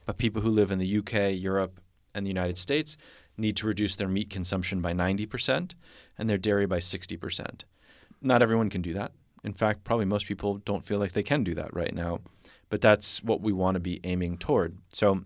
but 0.06 0.18
people 0.18 0.42
who 0.42 0.50
live 0.50 0.72
in 0.72 0.80
the 0.80 0.98
UK, 1.00 1.38
Europe, 1.38 1.82
and 2.16 2.26
the 2.26 2.30
United 2.30 2.58
States 2.58 2.96
need 3.36 3.58
to 3.58 3.68
reduce 3.68 3.98
their 3.98 4.08
meat 4.08 4.30
consumption 4.30 4.82
by 4.82 4.94
90% 4.94 5.74
and 6.18 6.30
their 6.30 6.38
dairy 6.38 6.66
by 6.66 6.78
60%. 6.78 7.64
Not 8.22 8.42
everyone 8.42 8.70
can 8.70 8.82
do 8.82 8.94
that. 8.94 9.12
In 9.44 9.52
fact, 9.52 9.84
probably 9.84 10.06
most 10.06 10.26
people 10.26 10.60
don't 10.60 10.86
feel 10.86 11.00
like 11.00 11.12
they 11.12 11.22
can 11.22 11.44
do 11.44 11.54
that 11.56 11.74
right 11.74 11.94
now, 11.94 12.22
but 12.70 12.80
that's 12.80 13.22
what 13.22 13.42
we 13.42 13.52
want 13.52 13.76
to 13.76 13.82
be 13.82 14.00
aiming 14.06 14.38
toward. 14.38 14.78
So, 14.94 15.26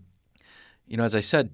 you 0.88 0.96
know, 0.96 1.04
as 1.04 1.14
I 1.14 1.20
said, 1.20 1.50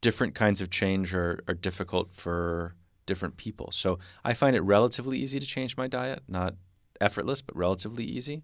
different 0.00 0.36
kinds 0.36 0.60
of 0.60 0.70
change 0.70 1.12
are, 1.12 1.40
are 1.48 1.54
difficult 1.54 2.14
for 2.14 2.76
different 3.04 3.36
people. 3.36 3.72
So 3.72 3.98
I 4.24 4.32
find 4.32 4.54
it 4.54 4.60
relatively 4.60 5.18
easy 5.18 5.40
to 5.40 5.46
change 5.46 5.76
my 5.76 5.88
diet, 5.88 6.22
not 6.28 6.54
effortless, 7.00 7.40
but 7.40 7.56
relatively 7.56 8.04
easy. 8.04 8.42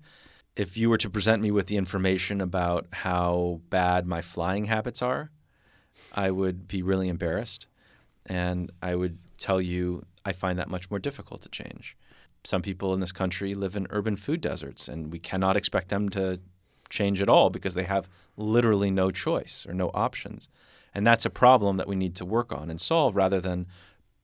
If 0.57 0.77
you 0.77 0.89
were 0.89 0.99
to 0.99 1.11
present 1.11 1.43
me 1.43 1.51
with 1.51 1.67
the 1.67 1.77
information 1.77 2.41
about 2.41 2.87
how 2.93 3.61
bad 3.71 4.07
my 4.07 4.23
flying 4.23 4.67
habits 4.67 5.03
are, 5.03 5.31
I 6.13 6.31
would 6.31 6.69
be 6.69 6.83
really 6.83 7.09
embarrassed. 7.09 7.67
And 8.27 8.71
I 8.81 8.95
would 8.95 9.19
tell 9.39 9.61
you 9.61 10.05
I 10.25 10.33
find 10.33 10.59
that 10.59 10.71
much 10.71 10.91
more 10.91 10.99
difficult 10.99 11.43
to 11.43 11.49
change. 11.49 11.97
Some 12.45 12.63
people 12.63 12.95
in 12.95 13.01
this 13.01 13.13
country 13.13 13.55
live 13.55 13.75
in 13.77 13.87
urban 13.91 14.17
food 14.17 14.41
deserts, 14.41 14.89
and 14.89 15.13
we 15.13 15.19
cannot 15.19 15.57
expect 15.57 15.89
them 15.89 16.09
to 16.11 16.41
change 16.91 17.21
at 17.21 17.29
all 17.29 17.51
because 17.51 17.75
they 17.75 17.85
have 17.85 18.09
literally 18.37 18.91
no 18.91 19.11
choice 19.11 19.67
or 19.69 19.75
no 19.75 19.91
options. 19.95 20.49
And 20.95 21.07
that's 21.07 21.25
a 21.25 21.31
problem 21.31 21.77
that 21.79 21.89
we 21.89 21.97
need 21.97 22.15
to 22.17 22.25
work 22.25 22.53
on 22.53 22.71
and 22.71 22.81
solve 22.81 23.17
rather 23.17 23.41
than 23.41 23.67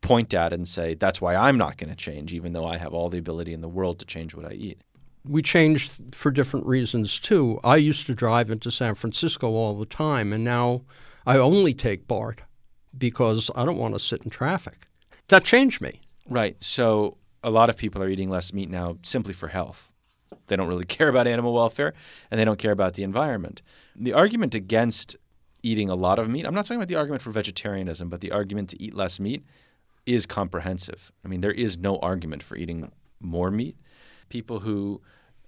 point 0.00 0.33
at 0.35 0.52
and 0.52 0.66
say, 0.66 0.95
that's 0.95 1.21
why 1.21 1.35
I'm 1.35 1.59
not 1.59 1.76
going 1.76 1.90
to 1.90 1.97
change, 1.97 2.33
even 2.33 2.52
though 2.52 2.66
I 2.66 2.78
have 2.78 2.95
all 2.95 3.09
the 3.09 3.19
ability 3.19 3.52
in 3.52 3.61
the 3.61 3.69
world 3.69 3.99
to 3.99 4.07
change 4.07 4.35
what 4.35 4.47
I 4.47 4.54
eat. 4.54 4.80
We 5.28 5.42
change 5.42 5.90
for 6.12 6.30
different 6.30 6.66
reasons 6.66 7.19
too. 7.19 7.61
I 7.62 7.76
used 7.76 8.07
to 8.07 8.14
drive 8.14 8.50
into 8.50 8.71
San 8.71 8.95
Francisco 8.95 9.49
all 9.49 9.78
the 9.78 9.87
time, 9.87 10.33
and 10.33 10.45
now 10.45 10.83
I 11.26 11.37
only 11.37 11.75
take 11.75 12.09
BART 12.09 12.40
because 12.97 13.50
I 13.54 13.64
don't 13.64 13.76
want 13.76 13.95
to 13.95 14.00
sit 14.00 14.23
in 14.23 14.30
traffic. 14.30 14.87
That 15.28 15.45
changed 15.45 15.80
me. 15.80 16.00
Right. 16.28 16.57
So 16.61 17.19
a 17.42 17.50
lot 17.50 17.71
of 17.71 17.76
people 17.76 18.02
are 18.02 18.09
eating 18.09 18.30
less 18.30 18.52
meat 18.52 18.71
now 18.71 18.97
simply 19.02 19.35
for 19.35 19.49
health. 19.49 19.90
They 20.47 20.57
don't 20.57 20.69
really 20.69 20.85
care 20.87 21.09
about 21.09 21.26
animal 21.26 21.54
welfare 21.54 21.95
and 22.30 22.40
they 22.40 22.45
don't 22.45 22.59
care 22.59 22.73
about 22.73 22.95
the 22.95 23.02
environment. 23.02 23.62
The 23.95 24.12
argument 24.12 24.54
against 24.54 25.16
eating 25.62 25.90
a 25.90 25.95
lot 25.95 26.19
of 26.19 26.28
meat, 26.28 26.47
I'm 26.47 26.54
not 26.54 26.64
talking 26.64 26.78
about 26.78 26.88
the 26.88 26.97
argument 26.97 27.23
for 27.23 27.30
vegetarianism, 27.30 28.09
but 28.09 28.21
the 28.21 28.33
argument 28.33 28.71
to 28.71 28.83
eat 28.83 28.95
less 28.95 29.21
meat 29.21 29.45
is 30.07 30.26
comprehensive. 30.26 31.12
I 31.25 31.28
mean, 31.28 31.40
there 31.40 31.52
is 31.52 31.78
no 31.78 31.99
argument 31.99 32.42
for 32.42 32.57
eating 32.57 32.90
more 33.21 33.50
meat. 33.50 33.76
People 34.28 34.61
who 34.61 35.00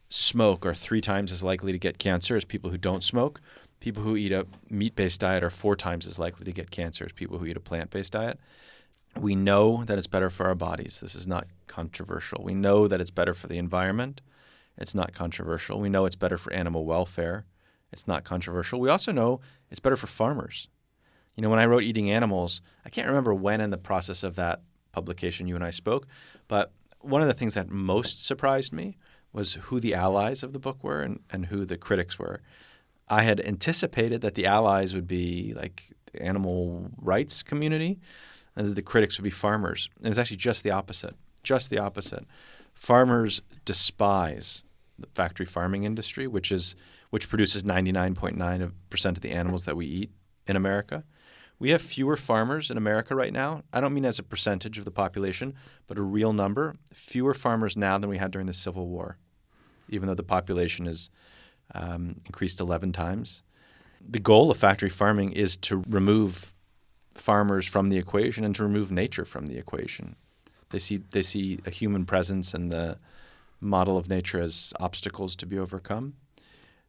smoke 0.09 0.67
are 0.67 0.75
three 0.75 1.01
times 1.01 1.33
as 1.33 1.43
likely 1.43 1.73
to 1.73 1.79
get 1.79 1.99
cancer 1.99 2.37
as 2.37 2.45
people 2.45 2.71
who 2.71 2.79
don't 2.79 3.03
smoke. 3.03 3.41
People 3.81 4.03
who 4.03 4.17
eat 4.17 4.33
a 4.33 4.47
meat 4.69 4.95
based 4.95 5.21
diet 5.21 5.43
are 5.43 5.51
four 5.51 5.75
times 5.75 6.07
as 6.07 6.19
likely 6.19 6.45
to 6.45 6.53
get 6.53 6.71
cancer 6.71 7.05
as 7.05 7.13
people 7.13 7.39
who 7.39 7.47
eat 7.47 7.57
a 7.57 7.61
plant 7.61 7.91
based 7.91 8.13
diet. 8.13 8.39
We 9.19 9.35
know 9.35 9.85
that 9.85 9.99
it's 9.99 10.07
better 10.07 10.31
for 10.31 10.47
our 10.47 10.55
bodies. 10.55 11.01
This 11.01 11.15
is 11.15 11.27
not 11.27 11.47
controversial. 11.67 12.43
We 12.45 12.55
know 12.55 12.89
that 12.89 13.01
it's 13.01 13.11
better 13.11 13.35
for 13.35 13.47
the 13.47 13.59
environment. 13.59 14.21
It's 14.79 14.95
not 14.95 15.13
controversial. 15.13 15.81
We 15.81 15.89
know 15.89 16.07
it's 16.07 16.17
better 16.17 16.39
for 16.39 16.53
animal 16.53 16.85
welfare. 16.85 17.47
It's 17.93 18.09
not 18.09 18.25
controversial. 18.25 18.81
We 18.81 18.89
also 18.89 19.13
know 19.13 19.41
it's 19.71 19.81
better 19.81 19.97
for 19.97 20.07
farmers. 20.07 20.69
You 21.37 21.43
know, 21.43 21.51
when 21.51 21.59
I 21.59 21.67
wrote 21.67 21.83
Eating 21.83 22.11
Animals, 22.11 22.61
I 22.85 22.91
can't 22.91 23.09
remember 23.09 23.33
when 23.33 23.61
in 23.61 23.71
the 23.71 23.79
process 23.79 24.23
of 24.23 24.37
that 24.37 24.61
publication 24.93 25.47
you 25.47 25.55
and 25.55 25.65
I 25.65 25.71
spoke, 25.71 26.07
but 26.49 26.73
one 27.01 27.23
of 27.23 27.29
the 27.29 27.35
things 27.35 27.55
that 27.55 27.71
most 27.71 28.25
surprised 28.25 28.73
me 28.73 28.97
was 29.33 29.55
who 29.55 29.81
the 29.81 29.95
allies 29.95 30.43
of 30.43 30.53
the 30.53 30.59
book 30.59 30.83
were 30.85 31.01
and, 31.01 31.21
and 31.31 31.47
who 31.47 31.65
the 31.65 31.79
critics 31.79 32.19
were. 32.19 32.41
I 33.09 33.23
had 33.23 33.41
anticipated 33.41 34.21
that 34.21 34.35
the 34.35 34.47
allies 34.47 34.95
would 34.95 35.09
be 35.09 35.55
like 35.55 35.95
the 36.13 36.23
animal 36.23 36.91
rights 36.99 37.43
community 37.43 37.99
and 38.55 38.69
that 38.69 38.75
the 38.75 38.83
critics 38.83 39.19
would 39.19 39.25
be 39.25 39.31
farmers. 39.31 39.89
And 39.99 40.09
it's 40.09 40.19
actually 40.19 40.37
just 40.37 40.63
the 40.63 40.71
opposite. 40.71 41.17
Just 41.43 41.71
the 41.71 41.79
opposite. 41.79 42.25
Farmers 42.75 43.43
despise 43.65 44.65
the 44.99 45.09
factory 45.15 45.47
farming 45.47 45.85
industry, 45.85 46.27
which 46.27 46.53
is 46.53 46.77
which 47.11 47.29
produces 47.29 47.63
99.9% 47.63 49.05
of 49.05 49.21
the 49.21 49.33
animals 49.33 49.65
that 49.65 49.77
we 49.77 49.85
eat 49.85 50.11
in 50.47 50.57
America. 50.57 51.05
We 51.63 51.71
have 51.71 51.81
fewer 51.81 52.17
farmers 52.17 52.73
in 52.73 52.77
America 52.77 53.15
right 53.15 53.33
now. 53.33 53.63
I 53.73 53.81
don't 53.81 53.95
mean 53.95 54.05
as 54.05 54.19
a 54.19 54.25
percentage 54.25 54.79
of 54.79 54.85
the 54.85 54.91
population, 54.91 55.55
but 55.87 55.97
a 55.97 56.03
real 56.03 56.33
number. 56.33 56.75
Fewer 56.93 57.35
farmers 57.35 57.77
now 57.77 57.99
than 57.99 58.11
we 58.11 58.19
had 58.19 58.33
during 58.33 58.49
the 58.49 58.53
Civil 58.53 58.89
War, 58.89 59.17
even 59.89 60.09
though 60.09 60.17
the 60.17 60.25
population 60.25 60.87
has 60.87 61.09
um, 61.73 62.21
increased 62.27 62.59
11 62.59 62.91
times. 62.91 63.45
The 64.01 64.19
goal 64.19 64.51
of 64.51 64.57
factory 64.57 64.89
farming 64.89 65.35
is 65.35 65.57
to 65.59 65.85
remove 65.87 66.53
farmers 67.15 67.65
from 67.65 67.91
the 67.91 67.97
equation 67.97 68.43
and 68.45 68.57
to 68.57 68.65
remove 68.65 68.91
nature 68.91 69.25
from 69.25 69.47
the 69.47 69.57
equation. 69.57 70.17
They 70.71 70.81
see 70.81 70.97
they 71.13 71.23
see 71.23 71.61
a 71.65 71.71
human 71.71 72.07
presence 72.07 72.55
and 72.55 72.73
the 72.73 72.99
model 73.61 73.97
of 73.97 74.09
nature 74.09 74.41
as 74.41 74.73
obstacles 74.81 75.37
to 75.37 75.47
be 75.47 75.61
overcome. 75.61 76.15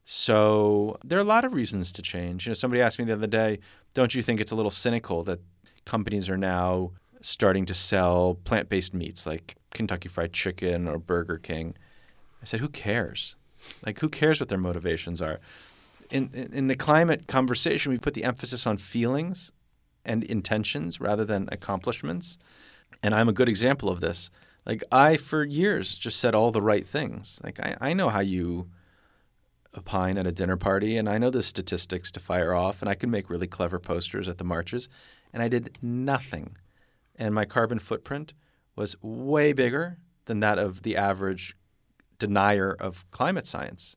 So 0.04 0.98
there 1.02 1.18
are 1.18 1.22
a 1.22 1.24
lot 1.24 1.44
of 1.44 1.54
reasons 1.54 1.90
to 1.92 2.02
change. 2.02 2.46
You 2.46 2.50
know, 2.50 2.54
somebody 2.54 2.82
asked 2.82 2.98
me 2.98 3.06
the 3.06 3.14
other 3.14 3.26
day, 3.26 3.60
"Don't 3.94 4.14
you 4.14 4.22
think 4.22 4.40
it's 4.40 4.52
a 4.52 4.56
little 4.56 4.70
cynical 4.70 5.22
that 5.24 5.40
companies 5.84 6.28
are 6.28 6.36
now 6.36 6.92
starting 7.20 7.64
to 7.64 7.74
sell 7.74 8.34
plant-based 8.44 8.92
meats 8.92 9.26
like 9.26 9.56
Kentucky 9.72 10.08
Fried 10.08 10.32
Chicken 10.32 10.86
or 10.86 10.98
Burger 10.98 11.38
King?" 11.38 11.74
I 12.42 12.46
said, 12.46 12.60
"Who 12.60 12.68
cares? 12.68 13.36
Like, 13.84 14.00
who 14.00 14.08
cares 14.10 14.40
what 14.40 14.50
their 14.50 14.58
motivations 14.58 15.22
are?" 15.22 15.40
In, 16.10 16.30
in, 16.34 16.52
in 16.52 16.66
the 16.66 16.76
climate 16.76 17.26
conversation, 17.26 17.90
we 17.90 17.98
put 17.98 18.14
the 18.14 18.24
emphasis 18.24 18.66
on 18.66 18.76
feelings 18.76 19.50
and 20.04 20.22
intentions 20.24 21.00
rather 21.00 21.24
than 21.24 21.48
accomplishments. 21.50 22.36
And 23.02 23.14
I'm 23.14 23.28
a 23.28 23.32
good 23.32 23.48
example 23.48 23.88
of 23.88 24.00
this. 24.00 24.30
Like 24.66 24.82
I, 24.92 25.16
for 25.16 25.44
years, 25.44 25.98
just 25.98 26.18
said 26.18 26.34
all 26.34 26.50
the 26.50 26.62
right 26.62 26.86
things. 26.86 27.40
Like 27.42 27.60
I, 27.60 27.76
I 27.80 27.92
know 27.92 28.08
how 28.10 28.20
you 28.20 28.68
opine 29.76 30.18
at 30.18 30.26
a 30.26 30.32
dinner 30.32 30.56
party, 30.56 30.96
and 30.96 31.08
I 31.08 31.18
know 31.18 31.30
the 31.30 31.42
statistics 31.42 32.10
to 32.12 32.20
fire 32.20 32.54
off, 32.54 32.80
and 32.80 32.88
I 32.88 32.94
can 32.94 33.10
make 33.10 33.30
really 33.30 33.46
clever 33.46 33.78
posters 33.78 34.28
at 34.28 34.38
the 34.38 34.44
marches, 34.44 34.88
and 35.32 35.42
I 35.42 35.48
did 35.48 35.78
nothing. 35.82 36.56
And 37.16 37.34
my 37.34 37.44
carbon 37.44 37.78
footprint 37.78 38.32
was 38.76 38.96
way 39.02 39.52
bigger 39.52 39.98
than 40.26 40.40
that 40.40 40.58
of 40.58 40.82
the 40.82 40.96
average 40.96 41.56
denier 42.18 42.72
of 42.72 43.08
climate 43.10 43.46
science, 43.46 43.96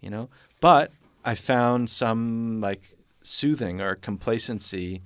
you 0.00 0.10
know. 0.10 0.28
But 0.60 0.92
I 1.24 1.34
found 1.34 1.90
some 1.90 2.60
like 2.60 2.96
soothing 3.22 3.80
or 3.80 3.94
complacency 3.94 5.02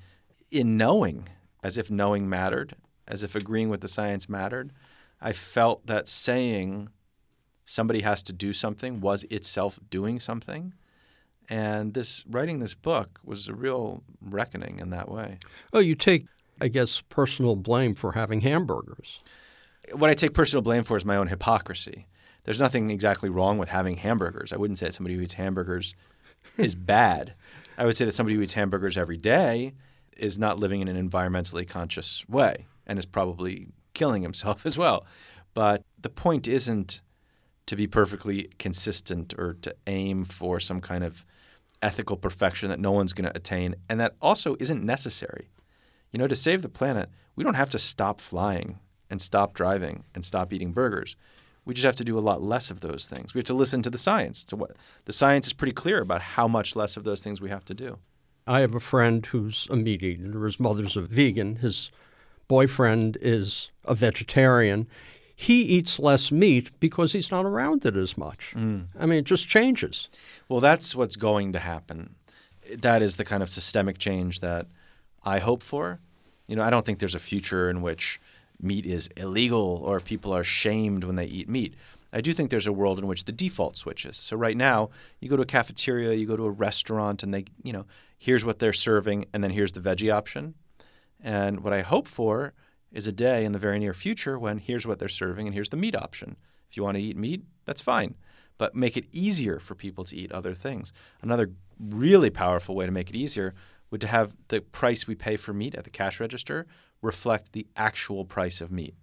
in 0.51 0.77
knowing, 0.77 1.29
as 1.63 1.77
if 1.77 1.91
knowing 1.91 2.29
mattered, 2.29 2.75
as 3.07 3.23
if 3.23 3.35
agreeing 3.35 3.69
with 3.69 3.81
the 3.81 3.89
science 3.89 4.29
mattered. 4.29 4.73
I 5.21 5.33
felt 5.33 5.87
that 5.87 6.09
saying 6.09 6.89
somebody 7.67 8.01
has 8.01 8.23
to 8.23 8.33
do 8.33 8.55
something 8.55 9.01
was 9.01 9.25
itself 9.25 9.79
doing 9.91 10.19
something. 10.19 10.73
And 11.49 11.93
this 11.93 12.25
writing 12.29 12.61
this 12.61 12.75
book 12.75 13.21
was 13.23 13.49
a 13.49 13.55
real 13.55 14.03
reckoning 14.23 14.79
in 14.79 14.91
that 14.91 15.11
way. 15.11 15.39
Oh, 15.73 15.81
you 15.81 15.95
take, 15.95 16.27
I 16.61 16.69
guess, 16.69 17.03
personal 17.03 17.57
blame 17.57 17.95
for 17.95 18.13
having 18.13 18.41
hamburgers. 18.41 19.21
What 19.93 20.11
I 20.11 20.15
take 20.15 20.33
personal 20.33 20.63
blame 20.63 20.85
for 20.85 20.97
is 20.97 21.05
my 21.05 21.17
own 21.17 21.29
hypocrisy. 21.29 22.07
There's 22.45 22.61
nothing 22.61 22.91
exactly 22.91 23.29
wrong 23.29 23.59
with 23.59 23.69
having 23.69 23.97
hamburgers. 23.97 24.53
I 24.53 24.57
wouldn't 24.57 24.79
say 24.79 24.87
that 24.87 24.95
somebody 24.95 25.17
who 25.17 25.23
eats 25.23 25.35
hamburgers 25.35 25.95
is 26.57 26.75
bad. 26.77 27.35
I 27.77 27.85
would 27.85 27.97
say 27.97 28.05
that 28.05 28.15
somebody 28.15 28.37
who 28.37 28.43
eats 28.43 28.55
hamburgers 28.55 28.97
every 28.97 29.17
day 29.17 29.75
is 30.17 30.39
not 30.39 30.59
living 30.59 30.81
in 30.81 30.89
an 30.89 31.11
environmentally 31.11 31.69
conscious 31.69 32.27
way 32.29 32.67
and 32.87 32.99
is 32.99 33.07
probably 33.07 33.67
killing 33.95 34.23
himself 34.23 34.65
as 34.65 34.79
well. 34.79 35.05
But 35.55 35.83
the 36.01 36.11
point 36.11 36.47
isn't 36.47 37.01
to 37.67 37.77
be 37.77 37.87
perfectly 37.87 38.51
consistent 38.59 39.35
or 39.39 39.55
to 39.63 39.75
aim 39.87 40.25
for 40.25 40.61
some 40.61 40.81
kind 40.81 41.05
of 41.05 41.25
ethical 41.83 42.17
perfection 42.17 42.69
that 42.69 42.81
no 42.81 42.93
one's 42.93 43.13
going 43.13 43.29
to 43.29 43.37
attain 43.37 43.75
and 43.89 44.01
that 44.01 44.15
also 44.21 44.57
isn't 44.59 44.83
necessary. 44.83 45.49
You 46.13 46.19
know, 46.19 46.29
to 46.29 46.37
save 46.37 46.63
the 46.63 46.69
planet, 46.69 47.11
we 47.35 47.45
don't 47.45 47.55
have 47.55 47.71
to 47.71 47.79
stop 47.79 48.21
flying 48.21 48.79
and 49.11 49.21
stop 49.21 49.55
driving 49.55 50.05
and 50.15 50.25
stop 50.25 50.53
eating 50.53 50.73
burgers. 50.73 51.17
We 51.65 51.75
just 51.75 51.85
have 51.85 51.97
to 51.97 52.05
do 52.05 52.19
a 52.19 52.21
lot 52.21 52.43
less 52.43 52.71
of 52.71 52.81
those 52.81 53.09
things. 53.09 53.35
We 53.35 53.41
have 53.41 53.47
to 53.47 53.55
listen 53.55 53.83
to 53.83 53.91
the 53.91 53.99
science. 53.99 54.45
To 54.45 54.57
what 54.57 54.77
the 55.05 55.13
science 55.13 55.49
is 55.49 55.53
pretty 55.53 55.73
clear 55.73 56.01
about 56.01 56.23
how 56.23 56.47
much 56.47 56.77
less 56.77 56.97
of 56.97 57.05
those 57.05 57.21
things 57.21 57.41
we 57.41 57.51
have 57.51 57.65
to 57.67 57.75
do. 57.75 57.99
I 58.47 58.61
have 58.61 58.75
a 58.75 58.81
friend 58.81 59.27
who's 59.27 59.67
a 59.71 59.77
meat 59.77 60.03
eater. 60.03 60.45
His 60.45 60.61
mother's 60.61 60.97
a 60.97 61.03
vegan. 61.03 61.57
His 61.57 61.91
boyfriend 62.47 63.19
is 63.21 63.71
a 63.85 63.95
vegetarian. 63.95 64.87
He 65.39 65.61
eats 65.61 65.99
less 65.99 66.33
meat 66.33 66.71
because 66.81 67.13
he's 67.13 67.31
not 67.31 67.45
around 67.45 67.85
it 67.85 67.95
as 67.95 68.17
much. 68.17 68.55
Mm. 68.57 68.87
I 68.99 69.05
mean, 69.05 69.19
it 69.19 69.27
just 69.27 69.47
changes. 69.47 70.09
Well, 70.49 70.61
that's 70.61 70.95
what's 70.95 71.17
going 71.17 71.53
to 71.53 71.59
happen. 71.59 72.15
That 72.79 73.03
is 73.03 73.17
the 73.17 73.25
kind 73.25 73.43
of 73.43 73.51
systemic 73.51 73.99
change 73.99 74.41
that 74.41 74.67
I 75.23 75.39
hope 75.39 75.63
for. 75.63 76.01
You 76.49 76.57
know, 76.57 76.63
I 76.63 76.71
don't 76.71 76.87
think 76.87 77.01
there's 77.01 77.15
a 77.15 77.21
future 77.21 77.69
in 77.69 77.83
which 77.83 78.19
meat 78.61 78.87
is 78.87 79.11
illegal 79.15 79.83
or 79.85 80.01
people 80.01 80.33
are 80.33 80.43
shamed 80.43 81.05
when 81.05 81.17
they 81.17 81.27
eat 81.27 81.51
meat. 81.51 81.75
I 82.15 82.23
do 82.23 82.33
think 82.33 82.51
there's 82.51 82.67
a 82.67 82.73
world 82.73 82.99
in 82.99 83.07
which 83.07 83.25
the 83.25 83.33
default 83.33 83.77
switches. 83.77 84.17
So 84.17 84.39
right 84.39 84.57
now, 84.57 84.89
you 85.21 85.29
go 85.29 85.37
to 85.37 85.43
a 85.43 85.47
cafeteria, 85.47 86.15
you 86.15 86.27
go 86.27 86.37
to 86.37 86.47
a 86.47 86.51
restaurant, 86.51 87.23
and 87.23 87.35
they, 87.35 87.45
you 87.63 87.75
know, 87.75 87.85
here's 88.17 88.43
what 88.43 88.59
they're 88.59 88.73
serving, 88.73 89.27
and 89.35 89.45
then 89.45 89.51
here's 89.51 89.73
the 89.73 89.81
veggie 89.81 90.11
option. 90.11 90.55
And 91.23 91.61
what 91.61 91.75
I 91.75 91.83
hope 91.83 92.09
for 92.09 92.55
is 92.93 93.07
a 93.07 93.13
day 93.13 93.45
in 93.45 93.53
the 93.53 93.59
very 93.59 93.79
near 93.79 93.95
future 93.95 94.39
when 94.39 94.59
here's 94.59 94.87
what 94.87 94.99
they're 94.99 95.09
serving 95.09 95.47
and 95.47 95.55
here's 95.55 95.69
the 95.69 95.77
meat 95.77 95.95
option. 95.95 96.37
If 96.71 96.77
you 96.77 96.83
want 96.83 96.97
to 96.97 97.03
eat 97.03 97.17
meat, 97.17 97.43
that's 97.65 97.81
fine. 97.81 98.17
But 98.59 98.75
make 98.75 98.97
it 98.97 99.07
easier 99.13 99.59
for 99.59 99.75
people 99.75 100.05
to 100.05 100.17
eat 100.17 100.33
other 100.33 100.55
things. 100.55 100.93
Another 101.21 101.53
really 101.79 102.31
powerful 102.31 102.75
way 102.75 102.87
to 102.87 102.93
make 102.93 103.11
it 103.11 103.17
easier 103.17 103.55
would 103.91 104.01
to 104.01 104.07
have 104.07 104.35
the 104.49 104.61
price 104.61 105.07
we 105.07 105.15
pay 105.15 105.37
for 105.37 105.53
meat 105.53 105.75
at 105.75 105.85
the 105.85 105.91
cash 105.91 106.19
register 106.21 106.67
reflect 107.03 107.53
the 107.53 107.67
actual 107.77 108.25
price 108.25 108.61
of 108.61 108.73
meat, 108.73 108.95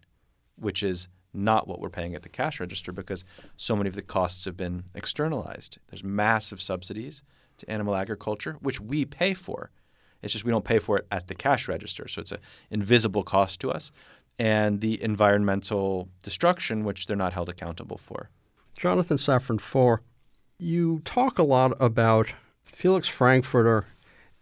which 0.56 0.82
is 0.84 1.08
not 1.34 1.68
what 1.68 1.80
we're 1.80 1.90
paying 1.90 2.13
at 2.16 2.22
the 2.22 2.30
cash 2.30 2.60
register 2.60 2.92
because 2.92 3.24
so 3.58 3.75
many 3.75 3.90
of 3.90 3.96
the 3.96 4.02
costs 4.02 4.46
have 4.46 4.58
been 4.58 4.84
externalized. 4.94 5.78
There's 5.90 6.04
massive 6.04 6.62
subsidies 6.62 7.24
to 7.58 7.70
animal 7.70 7.96
agriculture, 7.96 8.58
which 8.62 8.80
we 8.80 9.06
pay 9.06 9.34
for. 9.34 9.72
It's 10.24 10.34
just 10.34 10.46
we 10.46 10.51
don't 10.51 10.65
pay 10.65 10.80
for 10.80 10.98
it 10.98 11.08
at 11.12 11.27
the 11.27 11.36
cash 11.36 11.68
register. 11.68 12.08
So 12.08 12.22
it's 12.22 12.32
an 12.32 12.39
invisible 12.72 13.24
cost 13.24 13.60
to 13.62 13.72
us. 13.72 13.92
And 14.39 14.82
the 14.82 15.01
environmental 15.03 16.10
destruction, 16.24 16.84
which 16.84 17.06
they're 17.06 17.15
not 17.15 17.34
held 17.34 17.50
accountable 17.50 17.98
for. 17.98 18.30
Jonathan 18.75 19.18
Safran 19.18 19.62
Foer, 19.62 20.01
you 20.58 21.01
talk 21.06 21.38
a 21.38 21.44
lot 21.44 21.74
about 21.80 22.34
Felix 22.63 23.08
Frankfurter 23.08 23.86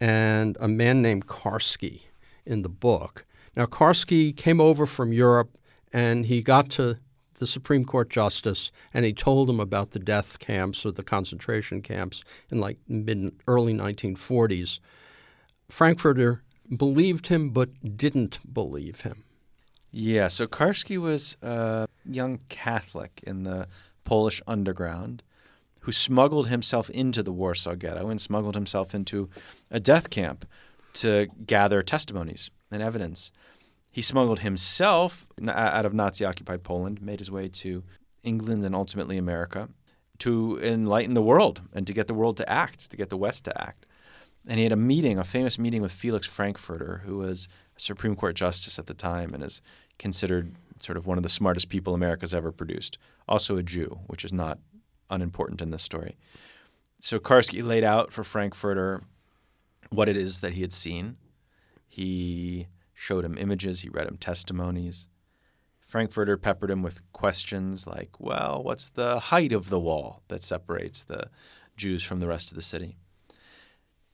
and 0.00 0.56
a 0.60 0.68
man 0.68 1.02
named 1.02 1.26
Karski 1.26 2.02
in 2.46 2.62
the 2.62 2.68
book. 2.68 3.24
Now, 3.56 3.66
Karski 3.66 4.34
came 4.34 4.60
over 4.60 4.86
from 4.86 5.12
Europe 5.12 5.58
and 5.92 6.24
he 6.24 6.42
got 6.42 6.70
to 6.70 6.96
the 7.34 7.46
Supreme 7.46 7.84
Court 7.84 8.08
justice 8.08 8.70
and 8.94 9.04
he 9.04 9.12
told 9.12 9.50
him 9.50 9.60
about 9.60 9.90
the 9.90 9.98
death 9.98 10.38
camps 10.38 10.86
or 10.86 10.92
the 10.92 11.02
concentration 11.02 11.82
camps 11.82 12.24
in 12.50 12.60
like 12.60 12.78
mid 12.88 13.32
early 13.46 13.74
1940s. 13.74 14.78
Frankfurter 15.72 16.42
believed 16.76 17.28
him 17.28 17.48
but 17.48 17.96
didn't 17.96 18.38
believe 18.52 19.00
him. 19.00 19.24
Yeah, 19.90 20.28
so 20.28 20.46
Karski 20.46 20.98
was 20.98 21.38
a 21.40 21.88
young 22.04 22.40
Catholic 22.50 23.24
in 23.26 23.44
the 23.44 23.68
Polish 24.04 24.42
underground 24.46 25.22
who 25.80 25.90
smuggled 25.90 26.48
himself 26.48 26.90
into 26.90 27.22
the 27.22 27.32
Warsaw 27.32 27.74
Ghetto 27.74 28.10
and 28.10 28.20
smuggled 28.20 28.54
himself 28.54 28.94
into 28.94 29.30
a 29.70 29.80
death 29.80 30.10
camp 30.10 30.44
to 30.92 31.28
gather 31.46 31.80
testimonies 31.80 32.50
and 32.70 32.82
evidence. 32.82 33.32
He 33.90 34.02
smuggled 34.02 34.40
himself 34.40 35.26
out 35.48 35.86
of 35.86 35.94
Nazi 35.94 36.22
occupied 36.22 36.64
Poland, 36.64 37.00
made 37.00 37.18
his 37.18 37.30
way 37.30 37.48
to 37.48 37.82
England 38.22 38.62
and 38.66 38.74
ultimately 38.74 39.16
America 39.16 39.70
to 40.18 40.60
enlighten 40.62 41.14
the 41.14 41.22
world 41.22 41.62
and 41.72 41.86
to 41.86 41.94
get 41.94 42.08
the 42.08 42.14
world 42.14 42.36
to 42.36 42.48
act, 42.48 42.90
to 42.90 42.96
get 42.98 43.08
the 43.08 43.16
West 43.16 43.46
to 43.46 43.58
act. 43.58 43.86
And 44.46 44.58
he 44.58 44.64
had 44.64 44.72
a 44.72 44.76
meeting, 44.76 45.18
a 45.18 45.24
famous 45.24 45.58
meeting 45.58 45.82
with 45.82 45.92
Felix 45.92 46.26
Frankfurter, 46.26 47.02
who 47.04 47.18
was 47.18 47.48
a 47.76 47.80
Supreme 47.80 48.16
Court 48.16 48.34
justice 48.34 48.78
at 48.78 48.86
the 48.86 48.94
time 48.94 49.34
and 49.34 49.42
is 49.42 49.62
considered 49.98 50.54
sort 50.80 50.96
of 50.96 51.06
one 51.06 51.16
of 51.16 51.22
the 51.22 51.28
smartest 51.28 51.68
people 51.68 51.94
America's 51.94 52.34
ever 52.34 52.50
produced. 52.50 52.98
Also 53.28 53.56
a 53.56 53.62
Jew, 53.62 54.00
which 54.06 54.24
is 54.24 54.32
not 54.32 54.58
unimportant 55.10 55.60
in 55.60 55.70
this 55.70 55.82
story. 55.82 56.16
So 57.00 57.18
Karski 57.18 57.64
laid 57.64 57.84
out 57.84 58.12
for 58.12 58.24
Frankfurter 58.24 59.02
what 59.90 60.08
it 60.08 60.16
is 60.16 60.40
that 60.40 60.54
he 60.54 60.62
had 60.62 60.72
seen. 60.72 61.16
He 61.86 62.66
showed 62.94 63.24
him 63.24 63.36
images, 63.38 63.82
he 63.82 63.88
read 63.88 64.08
him 64.08 64.16
testimonies. 64.16 65.08
Frankfurter 65.80 66.36
peppered 66.36 66.70
him 66.70 66.82
with 66.82 67.02
questions 67.12 67.86
like, 67.86 68.18
well, 68.18 68.62
what's 68.62 68.88
the 68.88 69.20
height 69.20 69.52
of 69.52 69.68
the 69.68 69.78
wall 69.78 70.22
that 70.28 70.42
separates 70.42 71.04
the 71.04 71.28
Jews 71.76 72.02
from 72.02 72.20
the 72.20 72.28
rest 72.28 72.50
of 72.50 72.56
the 72.56 72.62
city? 72.62 72.96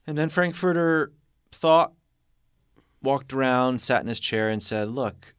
And 0.09 0.17
then 0.17 0.31
Frankfurter 0.31 1.13
thought, 1.53 1.93
walked 3.03 3.35
around, 3.35 3.83
sat 3.83 4.01
in 4.01 4.09
his 4.09 4.19
chair, 4.19 4.49
and 4.49 4.63
said, 4.63 4.89
look, 4.89 5.35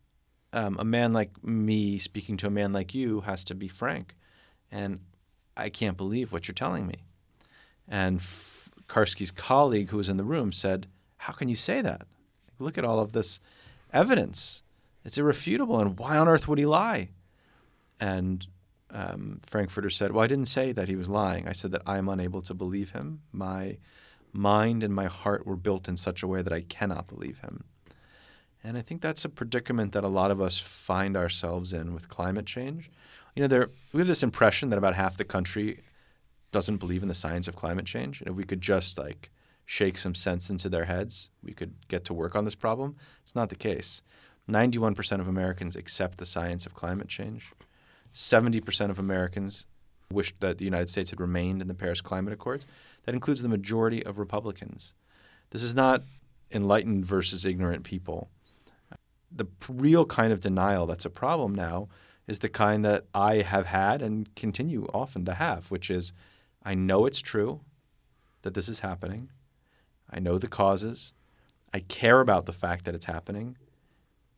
um, 0.53 0.77
a 0.77 0.85
man 0.85 1.11
like 1.11 1.43
me 1.43 1.97
speaking 1.97 2.37
to 2.37 2.45
a 2.45 2.51
man 2.51 2.71
like 2.71 2.93
you 2.93 3.21
has 3.21 3.43
to 3.45 3.55
be 3.55 3.67
frank. 3.67 4.15
And 4.71 4.99
I 5.57 5.69
can't 5.69 5.97
believe 5.97 6.31
what 6.31 6.47
you're 6.47 6.53
telling 6.53 6.85
me. 6.85 6.97
And 7.87 8.19
F- 8.19 8.69
Karski's 8.87 9.31
colleague 9.31 9.89
who 9.89 9.97
was 9.97 10.07
in 10.07 10.17
the 10.17 10.23
room 10.23 10.51
said, 10.51 10.85
How 11.17 11.33
can 11.33 11.49
you 11.49 11.55
say 11.55 11.81
that? 11.81 12.03
Look 12.59 12.77
at 12.77 12.85
all 12.85 12.99
of 12.99 13.13
this 13.13 13.39
evidence. 13.91 14.61
It's 15.03 15.17
irrefutable. 15.17 15.79
And 15.79 15.97
why 15.97 16.15
on 16.15 16.27
earth 16.27 16.47
would 16.47 16.59
he 16.59 16.67
lie? 16.67 17.09
And 17.99 18.45
um, 18.91 19.41
Frankfurter 19.47 19.89
said, 19.89 20.11
Well, 20.11 20.23
I 20.23 20.27
didn't 20.27 20.45
say 20.45 20.73
that 20.73 20.89
he 20.89 20.95
was 20.95 21.09
lying. 21.09 21.47
I 21.47 21.53
said 21.53 21.71
that 21.71 21.81
I 21.87 21.97
am 21.97 22.07
unable 22.07 22.43
to 22.43 22.53
believe 22.53 22.91
him. 22.91 23.21
My 23.31 23.77
mind 24.31 24.83
and 24.83 24.93
my 24.93 25.07
heart 25.07 25.45
were 25.45 25.55
built 25.55 25.87
in 25.87 25.97
such 25.97 26.23
a 26.23 26.27
way 26.27 26.41
that 26.41 26.53
I 26.53 26.61
cannot 26.61 27.07
believe 27.07 27.39
him. 27.39 27.63
And 28.63 28.77
I 28.77 28.81
think 28.81 29.01
that's 29.01 29.25
a 29.25 29.29
predicament 29.29 29.93
that 29.93 30.03
a 30.03 30.09
lot 30.09 30.31
of 30.31 30.41
us 30.41 30.59
find 30.59 31.15
ourselves 31.15 31.71
in 31.73 31.93
with 31.93 32.09
climate 32.09 32.45
change. 32.45 32.91
You 33.35 33.43
know, 33.43 33.47
there 33.47 33.69
we 33.93 33.99
have 33.99 34.07
this 34.07 34.23
impression 34.23 34.69
that 34.69 34.77
about 34.77 34.95
half 34.95 35.17
the 35.17 35.23
country 35.23 35.81
doesn't 36.51 36.77
believe 36.77 37.01
in 37.01 37.07
the 37.07 37.15
science 37.15 37.47
of 37.47 37.55
climate 37.55 37.85
change. 37.85 38.19
And 38.21 38.29
if 38.29 38.35
we 38.35 38.43
could 38.43 38.61
just 38.61 38.97
like 38.97 39.29
shake 39.65 39.97
some 39.97 40.15
sense 40.15 40.49
into 40.49 40.67
their 40.67 40.85
heads, 40.85 41.29
we 41.43 41.53
could 41.53 41.75
get 41.87 42.03
to 42.05 42.13
work 42.13 42.35
on 42.35 42.43
this 42.43 42.55
problem. 42.55 42.95
It's 43.23 43.35
not 43.35 43.49
the 43.49 43.55
case. 43.55 44.01
91% 44.49 45.19
of 45.19 45.27
Americans 45.27 45.75
accept 45.75 46.17
the 46.17 46.25
science 46.25 46.65
of 46.65 46.73
climate 46.73 47.07
change. 47.07 47.51
70% 48.13 48.89
of 48.89 48.97
Americans 48.97 49.67
wish 50.11 50.33
that 50.39 50.57
the 50.57 50.65
United 50.65 50.89
States 50.89 51.11
had 51.11 51.21
remained 51.21 51.61
in 51.61 51.67
the 51.67 51.75
Paris 51.75 52.01
Climate 52.01 52.33
Accords. 52.33 52.65
That 53.09 53.15
includes 53.15 53.41
the 53.41 53.49
majority 53.49 54.05
of 54.05 54.19
Republicans. 54.19 54.93
This 55.49 55.63
is 55.63 55.73
not 55.73 56.03
enlightened 56.51 57.07
versus 57.07 57.43
ignorant 57.43 57.83
people. 57.83 58.29
The 59.31 59.47
real 59.67 60.05
kind 60.05 60.31
of 60.31 60.41
denial 60.41 60.85
that's 60.85 61.05
a 61.05 61.09
problem 61.09 61.55
now 61.55 61.89
is 62.27 62.37
the 62.37 62.49
kind 62.49 62.85
that 62.85 63.05
I 63.15 63.37
have 63.37 63.65
had 63.65 64.03
and 64.03 64.35
continue 64.35 64.85
often 64.93 65.25
to 65.25 65.33
have, 65.33 65.71
which 65.71 65.89
is 65.89 66.13
I 66.61 66.75
know 66.75 67.07
it's 67.07 67.19
true 67.19 67.61
that 68.43 68.53
this 68.53 68.69
is 68.69 68.81
happening. 68.81 69.31
I 70.07 70.19
know 70.19 70.37
the 70.37 70.47
causes. 70.47 71.11
I 71.73 71.79
care 71.79 72.19
about 72.19 72.45
the 72.45 72.53
fact 72.53 72.85
that 72.85 72.93
it's 72.93 73.05
happening. 73.05 73.57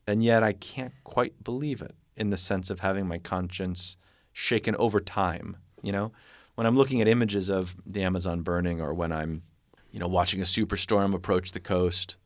And 0.06 0.24
yet 0.24 0.42
I 0.42 0.54
can't 0.54 0.94
quite 1.04 1.44
believe 1.44 1.82
it 1.82 1.94
in 2.16 2.30
the 2.30 2.38
sense 2.38 2.70
of 2.70 2.80
having 2.80 3.06
my 3.06 3.18
conscience 3.18 3.98
shaken 4.32 4.74
over 4.76 4.98
time. 4.98 5.58
You 5.82 5.92
know, 5.92 6.12
when 6.54 6.66
I'm 6.66 6.76
looking 6.76 7.00
at 7.00 7.08
images 7.08 7.48
of 7.48 7.74
the 7.86 8.02
Amazon 8.02 8.42
burning 8.42 8.80
or 8.80 8.92
when 8.92 9.12
I'm, 9.12 9.42
you 9.90 9.98
know, 9.98 10.06
watching 10.08 10.40
a 10.40 10.44
superstorm 10.44 11.14
approach 11.14 11.52
the 11.52 11.60
coast 11.60 12.16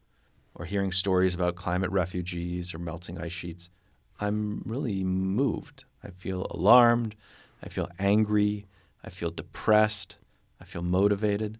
or 0.54 0.64
hearing 0.64 0.92
stories 0.92 1.34
about 1.34 1.54
climate 1.54 1.90
refugees 1.90 2.74
or 2.74 2.78
melting 2.78 3.18
ice 3.20 3.32
sheets, 3.32 3.70
I'm 4.18 4.62
really 4.64 5.04
moved. 5.04 5.84
I 6.02 6.10
feel 6.10 6.46
alarmed. 6.50 7.14
I 7.62 7.68
feel 7.68 7.88
angry. 7.98 8.66
I 9.04 9.10
feel 9.10 9.30
depressed. 9.30 10.16
I 10.60 10.64
feel 10.64 10.82
motivated. 10.82 11.58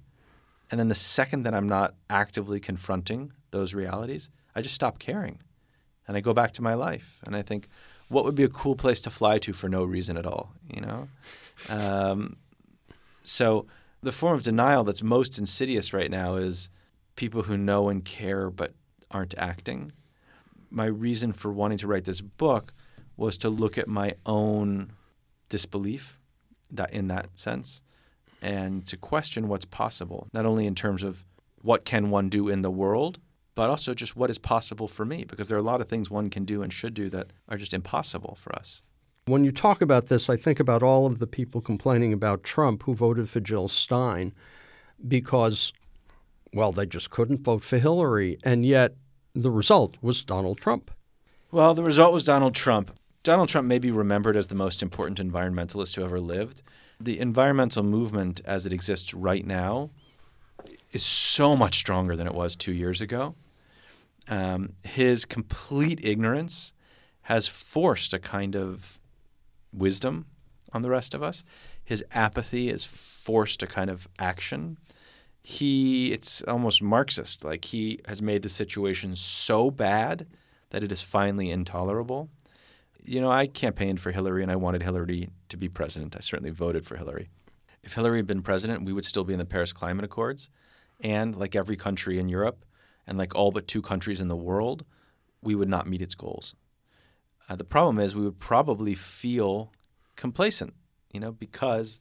And 0.71 0.81
then 0.81 0.89
the 0.89 0.95
second 0.95 1.45
that 1.45 1.55
I'm 1.55 1.69
not 1.69 1.95
actively 2.11 2.59
confronting 2.59 3.33
those 3.51 3.75
realities, 3.75 4.31
I 4.55 4.63
just 4.63 4.75
stop 4.75 4.99
caring 4.99 5.41
and 6.09 6.17
I 6.17 6.21
go 6.21 6.33
back 6.33 6.53
to 6.55 6.63
my 6.63 6.75
life. 6.75 7.21
And 7.25 7.37
I 7.37 7.43
think, 7.43 7.69
what 8.09 8.25
would 8.25 8.35
be 8.35 8.45
a 8.45 8.49
cool 8.49 8.77
place 8.77 9.01
to 9.03 9.11
fly 9.11 9.39
to 9.39 9.53
for 9.53 9.69
no 9.69 9.85
reason 9.85 10.17
at 10.17 10.27
all, 10.27 10.53
you 10.73 10.81
know? 10.81 11.09
Um, 11.71 12.37
so 13.27 13.67
the 14.03 14.13
form 14.13 14.37
of 14.37 14.43
denial 14.43 14.85
that's 14.85 15.03
most 15.03 15.39
insidious 15.39 15.93
right 15.93 16.11
now 16.11 16.37
is 16.37 16.69
people 17.17 17.43
who 17.43 17.57
know 17.57 17.89
and 17.89 18.05
care 18.05 18.51
but 18.51 18.75
aren't 19.11 19.37
acting. 19.37 19.93
My 20.71 20.87
reason 20.87 21.33
for 21.33 21.53
wanting 21.53 21.79
to 21.79 21.87
write 21.87 22.05
this 22.05 22.21
book 22.21 22.73
was 23.17 23.39
to 23.39 23.49
look 23.49 23.79
at 23.79 23.89
my 23.89 24.15
own 24.27 24.93
disbelief 25.49 26.19
that 26.71 26.93
in 26.93 27.09
that 27.09 27.39
sense 27.39 27.81
and 28.43 28.87
to 28.87 28.97
question 28.97 29.49
what's 29.49 29.65
possible, 29.65 30.29
not 30.33 30.45
only 30.45 30.67
in 30.67 30.75
terms 30.75 31.03
of 31.03 31.25
what 31.63 31.85
can 31.85 32.11
one 32.11 32.29
do 32.29 32.49
in 32.49 32.63
the 32.63 32.71
world, 32.71 33.19
but 33.55 33.71
also 33.71 33.95
just 33.95 34.15
what 34.15 34.29
is 34.29 34.39
possible 34.39 34.87
for 34.87 35.05
me, 35.05 35.25
because 35.25 35.49
there 35.49 35.57
are 35.57 35.61
a 35.61 35.65
lot 35.65 35.81
of 35.81 35.89
things 35.89 36.11
one 36.11 36.29
can 36.29 36.45
do 36.45 36.63
and 36.63 36.73
should 36.73 36.95
do 36.95 37.09
that 37.09 37.33
are 37.49 37.57
just 37.57 37.73
impossible 37.73 38.37
for 38.39 38.55
us. 38.55 38.83
When 39.29 39.43
you 39.43 39.51
talk 39.51 39.83
about 39.83 40.07
this, 40.07 40.31
I 40.31 40.37
think 40.37 40.61
about 40.61 40.85
all 40.85 41.05
of 41.05 41.19
the 41.19 41.27
people 41.27 41.61
complaining 41.61 42.13
about 42.13 42.45
Trump 42.45 42.85
who 42.85 42.95
voted 42.95 43.29
for 43.29 43.41
Jill 43.41 43.67
Stein 43.67 44.33
because, 45.09 45.73
well, 46.55 46.71
they 46.71 46.87
just 46.87 47.11
couldn't 47.11 47.41
vote 47.41 47.65
for 47.65 47.77
Hillary. 47.79 48.39
And 48.45 48.65
yet 48.65 48.95
the 49.35 49.51
result 49.51 49.97
was 50.01 50.23
Donald 50.23 50.59
Trump. 50.59 50.93
Well, 51.51 51.75
the 51.75 51.83
result 51.83 52.13
was 52.13 52.23
Donald 52.23 52.55
Trump. 52.55 52.97
Donald 53.25 53.49
Trump 53.49 53.67
may 53.67 53.81
be 53.81 53.91
remembered 53.91 54.37
as 54.37 54.47
the 54.47 54.55
most 54.55 54.81
important 54.81 55.19
environmentalist 55.19 55.97
who 55.97 56.05
ever 56.05 56.21
lived. 56.21 56.63
The 57.01 57.19
environmental 57.19 57.83
movement 57.83 58.41
as 58.45 58.65
it 58.65 58.73
exists 58.73 59.13
right 59.13 59.45
now 59.45 59.91
is 60.93 61.05
so 61.05 61.57
much 61.57 61.79
stronger 61.79 62.15
than 62.15 62.29
it 62.29 62.35
was 62.35 62.55
two 62.55 62.73
years 62.73 63.01
ago. 63.01 63.35
Um, 64.29 64.75
his 64.85 65.25
complete 65.25 65.99
ignorance 66.05 66.73
has 67.23 67.49
forced 67.49 68.15
a 68.15 68.21
kind 68.21 68.55
of 68.55 69.01
wisdom 69.77 70.27
on 70.73 70.83
the 70.83 70.91
rest 70.91 71.15
of 71.15 71.23
us. 71.23 71.45
His 71.85 72.05
apathy 72.13 72.69
is 72.69 72.85
forced 72.85 73.61
to 73.61 73.67
kind 73.67 73.91
of 73.91 74.09
action. 74.19 74.79
He, 75.43 76.13
it's 76.13 76.43
almost 76.43 76.83
Marxist. 76.83 77.45
Like 77.45 77.67
he 77.67 78.01
has 78.07 78.21
made 78.21 78.43
the 78.43 78.49
situation 78.49 79.15
so 79.15 79.71
bad 79.71 80.27
that 80.71 80.83
it 80.83 80.91
is 80.91 81.03
finally 81.03 81.51
intolerable. 81.51 82.29
You 83.05 83.21
know, 83.21 83.31
I 83.31 83.47
campaigned 83.47 84.01
for 84.01 84.11
Hillary 84.11 84.43
and 84.43 84.51
I 84.51 84.57
wanted 84.57 84.83
Hillary 84.83 85.29
to 85.49 85.57
be 85.57 85.69
president. 85.69 86.17
I 86.17 86.21
certainly 86.21 86.51
voted 86.51 86.85
for 86.85 86.97
Hillary. 86.97 87.29
If 87.85 87.95
Hillary 87.95 88.19
had 88.19 88.27
been 88.27 88.43
president, 88.43 88.85
we 88.85 88.93
would 88.93 89.05
still 89.05 89.23
be 89.23 89.33
in 89.33 89.39
the 89.39 89.45
Paris 89.45 89.73
Climate 89.73 90.05
Accords. 90.05 90.51
And 91.01 91.37
like 91.37 91.55
every 91.55 91.77
country 91.77 92.19
in 92.19 92.29
Europe, 92.29 92.65
and 93.07 93.17
like 93.17 93.35
all 93.35 93.53
but 93.53 93.69
two 93.69 93.83
countries 93.83 94.21
in 94.21 94.29
the 94.29 94.37
world, 94.37 94.85
we 95.43 95.55
would 95.55 95.69
not 95.69 95.87
meet 95.87 96.03
its 96.03 96.15
goals. 96.15 96.55
Uh, 97.49 97.57
the 97.57 97.65
problem 97.65 97.99
is 97.99 98.15
we 98.15 98.25
would 98.25 98.41
probably 98.41 98.95
feel 98.95 99.73
complacent, 100.17 100.75
you 101.13 101.21
know, 101.21 101.33
because 101.33 102.01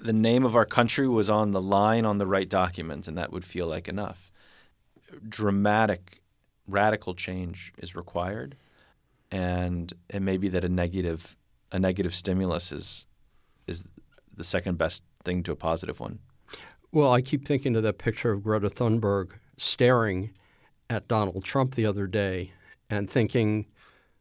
the 0.00 0.12
name 0.12 0.44
of 0.44 0.56
our 0.56 0.64
country 0.64 1.08
was 1.08 1.28
on 1.28 1.50
the 1.50 1.60
line 1.60 2.04
on 2.04 2.18
the 2.18 2.26
right 2.26 2.48
document, 2.48 3.06
and 3.08 3.16
that 3.18 3.32
would 3.32 3.44
feel 3.44 3.66
like 3.66 3.88
enough. 3.88 4.30
Dramatic, 5.28 6.22
radical 6.66 7.14
change 7.14 7.72
is 7.78 7.94
required, 7.94 8.56
and 9.30 9.92
it 10.08 10.20
may 10.20 10.36
be 10.36 10.48
that 10.48 10.64
a 10.64 10.68
negative, 10.68 11.36
a 11.72 11.78
negative 11.78 12.14
stimulus 12.14 12.72
is, 12.72 13.06
is 13.66 13.84
the 14.34 14.44
second 14.44 14.78
best 14.78 15.02
thing 15.24 15.42
to 15.42 15.52
a 15.52 15.56
positive 15.56 16.00
one. 16.00 16.18
Well, 16.92 17.12
I 17.12 17.20
keep 17.20 17.46
thinking 17.46 17.76
of 17.76 17.82
that 17.82 17.98
picture 17.98 18.32
of 18.32 18.42
Greta 18.42 18.70
Thunberg 18.70 19.32
staring 19.56 20.30
at 20.88 21.08
Donald 21.08 21.44
Trump 21.44 21.74
the 21.74 21.86
other 21.86 22.06
day 22.06 22.52
and 22.88 23.10
thinking 23.10 23.66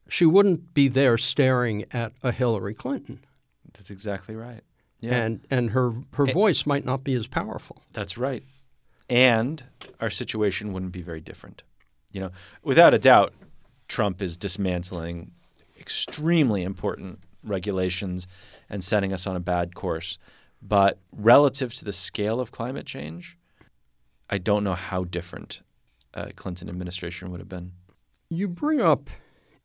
she 0.07 0.25
wouldn't 0.25 0.73
be 0.73 0.87
there 0.87 1.17
staring 1.17 1.85
at 1.91 2.13
a 2.23 2.31
Hillary 2.31 2.73
Clinton. 2.73 3.19
That's 3.73 3.89
exactly 3.89 4.35
right. 4.35 4.61
Yeah. 4.99 5.15
And 5.15 5.45
and 5.49 5.71
her 5.71 5.93
her 6.13 6.25
voice 6.25 6.65
might 6.65 6.85
not 6.85 7.03
be 7.03 7.13
as 7.13 7.27
powerful. 7.27 7.81
That's 7.93 8.17
right. 8.17 8.43
And 9.09 9.63
our 9.99 10.09
situation 10.09 10.73
wouldn't 10.73 10.91
be 10.91 11.01
very 11.01 11.21
different. 11.21 11.63
You 12.11 12.21
know, 12.21 12.31
without 12.63 12.93
a 12.93 12.99
doubt, 12.99 13.33
Trump 13.87 14.21
is 14.21 14.37
dismantling 14.37 15.31
extremely 15.79 16.63
important 16.63 17.19
regulations 17.43 18.25
and 18.69 18.83
setting 18.83 19.13
us 19.13 19.27
on 19.27 19.35
a 19.35 19.39
bad 19.39 19.75
course. 19.75 20.17
But 20.61 20.97
relative 21.11 21.73
to 21.75 21.85
the 21.85 21.93
scale 21.93 22.39
of 22.39 22.51
climate 22.51 22.87
change, 22.87 23.37
I 24.29 24.37
don't 24.39 24.63
know 24.63 24.73
how 24.73 25.03
different 25.03 25.61
a 26.13 26.33
Clinton 26.33 26.69
administration 26.69 27.29
would 27.31 27.39
have 27.39 27.49
been. 27.49 27.73
You 28.29 28.47
bring 28.47 28.81
up 28.81 29.09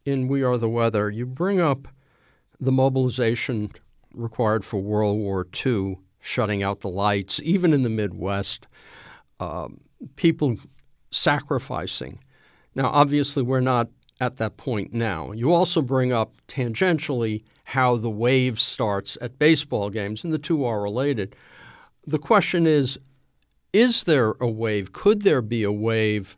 in 0.05 0.29
We 0.29 0.43
Are 0.43 0.57
the 0.57 0.69
Weather, 0.69 1.11
you 1.11 1.27
bring 1.27 1.61
up 1.61 1.89
the 2.61 2.73
mobilization 2.73 3.73
required 4.15 4.65
for 4.65 4.81
World 4.81 5.19
War 5.19 5.47
II, 5.65 5.99
shutting 6.21 6.63
out 6.63 6.81
the 6.81 6.89
lights, 6.89 7.41
even 7.43 7.73
in 7.73 7.83
the 7.83 7.91
Midwest, 7.91 8.67
uh, 9.39 9.69
people 10.17 10.57
sacrificing. 11.11 12.19
Now, 12.75 12.89
obviously, 12.91 13.43
we're 13.43 13.61
not 13.61 13.89
at 14.21 14.37
that 14.37 14.57
point 14.57 14.93
now. 14.93 15.33
You 15.33 15.53
also 15.53 15.81
bring 15.81 16.13
up 16.13 16.35
tangentially 16.49 17.43
how 17.65 17.97
the 17.97 18.11
wave 18.11 18.61
starts 18.61 19.17
at 19.21 19.39
baseball 19.39 19.91
games, 19.91 20.25
and 20.25 20.33
the 20.33 20.39
two 20.39 20.65
are 20.65 20.83
related. 20.83 21.37
The 22.07 22.19
question 22.19 22.67
is 22.67 22.99
is 23.73 24.03
there 24.03 24.35
a 24.41 24.49
wave? 24.49 24.93
Could 24.93 25.23
there 25.23 25.43
be 25.43 25.63
a 25.63 25.73
wave 25.73 26.37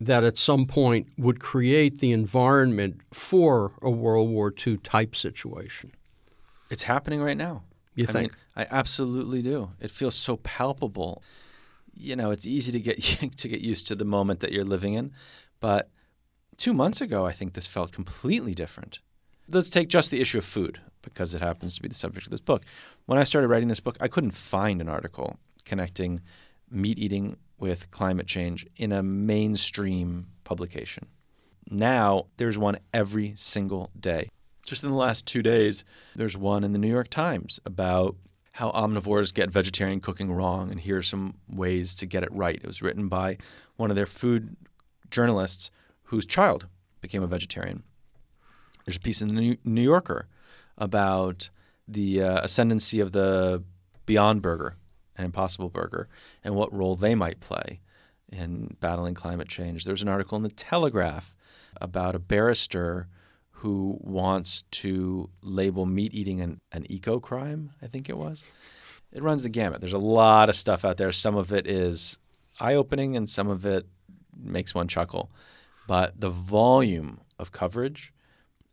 that 0.00 0.24
at 0.24 0.38
some 0.38 0.66
point 0.66 1.08
would 1.18 1.40
create 1.40 1.98
the 1.98 2.12
environment 2.12 3.00
for 3.12 3.72
a 3.82 3.90
World 3.90 4.30
War 4.30 4.52
II 4.66 4.78
type 4.78 5.14
situation? 5.14 5.92
It's 6.70 6.84
happening 6.84 7.20
right 7.20 7.36
now. 7.36 7.64
You 7.94 8.06
I 8.08 8.12
think? 8.12 8.32
Mean, 8.32 8.40
I 8.56 8.66
absolutely 8.70 9.42
do. 9.42 9.72
It 9.80 9.90
feels 9.90 10.14
so 10.14 10.38
palpable. 10.38 11.22
You 11.94 12.16
know, 12.16 12.30
it's 12.30 12.46
easy 12.46 12.72
to 12.72 12.80
get 12.80 13.02
to 13.36 13.48
get 13.48 13.60
used 13.60 13.86
to 13.88 13.94
the 13.94 14.04
moment 14.04 14.40
that 14.40 14.52
you're 14.52 14.64
living 14.64 14.94
in, 14.94 15.12
but 15.60 15.90
two 16.56 16.72
months 16.72 17.00
ago, 17.00 17.26
I 17.26 17.32
think 17.32 17.54
this 17.54 17.66
felt 17.66 17.92
completely 17.92 18.54
different. 18.54 19.00
Let's 19.48 19.70
take 19.70 19.88
just 19.88 20.10
the 20.10 20.20
issue 20.20 20.38
of 20.38 20.44
food 20.44 20.80
because 21.02 21.34
it 21.34 21.40
happens 21.40 21.74
to 21.74 21.82
be 21.82 21.88
the 21.88 21.94
subject 21.94 22.26
of 22.26 22.30
this 22.30 22.40
book. 22.40 22.62
When 23.06 23.18
I 23.18 23.24
started 23.24 23.48
writing 23.48 23.68
this 23.68 23.80
book, 23.80 23.96
I 24.00 24.08
couldn't 24.08 24.32
find 24.32 24.80
an 24.80 24.88
article 24.88 25.38
connecting 25.64 26.20
meat 26.70 26.98
eating 26.98 27.36
with 27.58 27.90
climate 27.90 28.26
change 28.26 28.66
in 28.76 28.92
a 28.92 29.02
mainstream 29.02 30.26
publication. 30.44 31.06
Now, 31.70 32.26
there's 32.36 32.58
one 32.58 32.78
every 32.92 33.34
single 33.36 33.90
day. 33.98 34.28
Just 34.66 34.82
in 34.82 34.90
the 34.90 34.96
last 34.96 35.26
two 35.26 35.42
days, 35.42 35.84
there's 36.16 36.36
one 36.36 36.64
in 36.64 36.72
the 36.72 36.78
New 36.78 36.90
York 36.90 37.08
Times 37.08 37.60
about 37.64 38.16
how 38.52 38.70
omnivores 38.72 39.32
get 39.32 39.50
vegetarian 39.50 40.00
cooking 40.00 40.32
wrong, 40.32 40.70
and 40.70 40.80
here 40.80 40.98
are 40.98 41.02
some 41.02 41.34
ways 41.48 41.94
to 41.96 42.06
get 42.06 42.22
it 42.22 42.32
right. 42.32 42.56
It 42.56 42.66
was 42.66 42.82
written 42.82 43.08
by 43.08 43.38
one 43.76 43.90
of 43.90 43.96
their 43.96 44.06
food 44.06 44.56
journalists 45.10 45.70
whose 46.04 46.26
child 46.26 46.66
became 47.00 47.22
a 47.22 47.28
vegetarian. 47.28 47.82
There's 48.84 48.96
a 48.96 49.00
piece 49.00 49.22
in 49.22 49.34
the 49.34 49.58
New 49.64 49.82
Yorker 49.82 50.26
about 50.76 51.50
the 51.86 52.22
uh, 52.22 52.40
ascendancy 52.42 53.00
of 53.00 53.12
the 53.12 53.62
Beyond 54.06 54.42
Burger 54.42 54.76
and 55.20 55.26
Impossible 55.26 55.68
Burger 55.68 56.08
and 56.42 56.54
what 56.54 56.74
role 56.74 56.96
they 56.96 57.14
might 57.14 57.40
play 57.40 57.80
in 58.32 58.76
battling 58.80 59.14
climate 59.14 59.48
change. 59.48 59.84
There's 59.84 60.02
an 60.02 60.08
article 60.08 60.36
in 60.36 60.42
the 60.42 60.50
Telegraph 60.50 61.36
about 61.80 62.14
a 62.14 62.18
barrister 62.18 63.08
who 63.50 63.98
wants 64.00 64.64
to 64.70 65.28
label 65.42 65.84
meat 65.84 66.14
eating 66.14 66.40
an, 66.40 66.60
an 66.72 66.90
eco 66.90 67.20
crime, 67.20 67.72
I 67.82 67.86
think 67.86 68.08
it 68.08 68.16
was. 68.16 68.42
It 69.12 69.22
runs 69.22 69.42
the 69.42 69.48
gamut. 69.48 69.80
There's 69.80 69.92
a 69.92 69.98
lot 69.98 70.48
of 70.48 70.56
stuff 70.56 70.84
out 70.84 70.96
there. 70.96 71.12
Some 71.12 71.36
of 71.36 71.52
it 71.52 71.66
is 71.66 72.18
eye 72.58 72.74
opening 72.74 73.16
and 73.16 73.28
some 73.28 73.48
of 73.48 73.66
it 73.66 73.86
makes 74.34 74.74
one 74.74 74.88
chuckle. 74.88 75.30
But 75.86 76.20
the 76.20 76.30
volume 76.30 77.20
of 77.38 77.52
coverage 77.52 78.14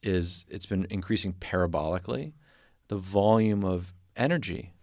is 0.04 0.46
it's 0.48 0.66
been 0.66 0.88
increasing 0.90 1.34
parabolically. 1.34 2.34
The 2.88 2.98
volume 2.98 3.66
of 3.66 3.94
energy, 4.16 4.74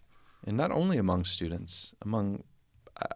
and 0.45 0.55
not 0.55 0.71
only 0.71 0.97
among 0.97 1.25
students, 1.25 1.93
among 2.01 2.43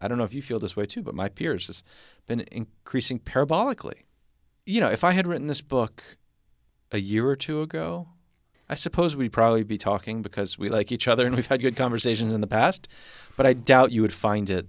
I 0.01 0.07
don't 0.07 0.17
know 0.17 0.25
if 0.25 0.33
you 0.33 0.41
feel 0.41 0.59
this 0.59 0.75
way 0.75 0.85
too, 0.85 1.01
but 1.01 1.15
my 1.15 1.29
peers 1.29 1.67
has 1.67 1.83
been 2.27 2.41
increasing 2.51 3.19
parabolically. 3.19 4.03
You 4.65 4.81
know, 4.81 4.89
if 4.89 5.03
I 5.03 5.13
had 5.13 5.25
written 5.25 5.47
this 5.47 5.61
book 5.61 6.03
a 6.91 6.99
year 6.99 7.27
or 7.27 7.35
two 7.35 7.61
ago, 7.61 8.09
I 8.69 8.75
suppose 8.75 9.15
we'd 9.15 9.31
probably 9.31 9.63
be 9.63 9.77
talking 9.77 10.21
because 10.21 10.59
we 10.59 10.69
like 10.69 10.91
each 10.91 11.07
other 11.07 11.25
and 11.25 11.35
we've 11.35 11.47
had 11.47 11.61
good 11.61 11.75
conversations 11.75 12.33
in 12.33 12.41
the 12.41 12.47
past. 12.47 12.87
But 13.37 13.45
I 13.45 13.53
doubt 13.53 13.91
you 13.91 14.01
would 14.01 14.13
find 14.13 14.49
it 14.49 14.67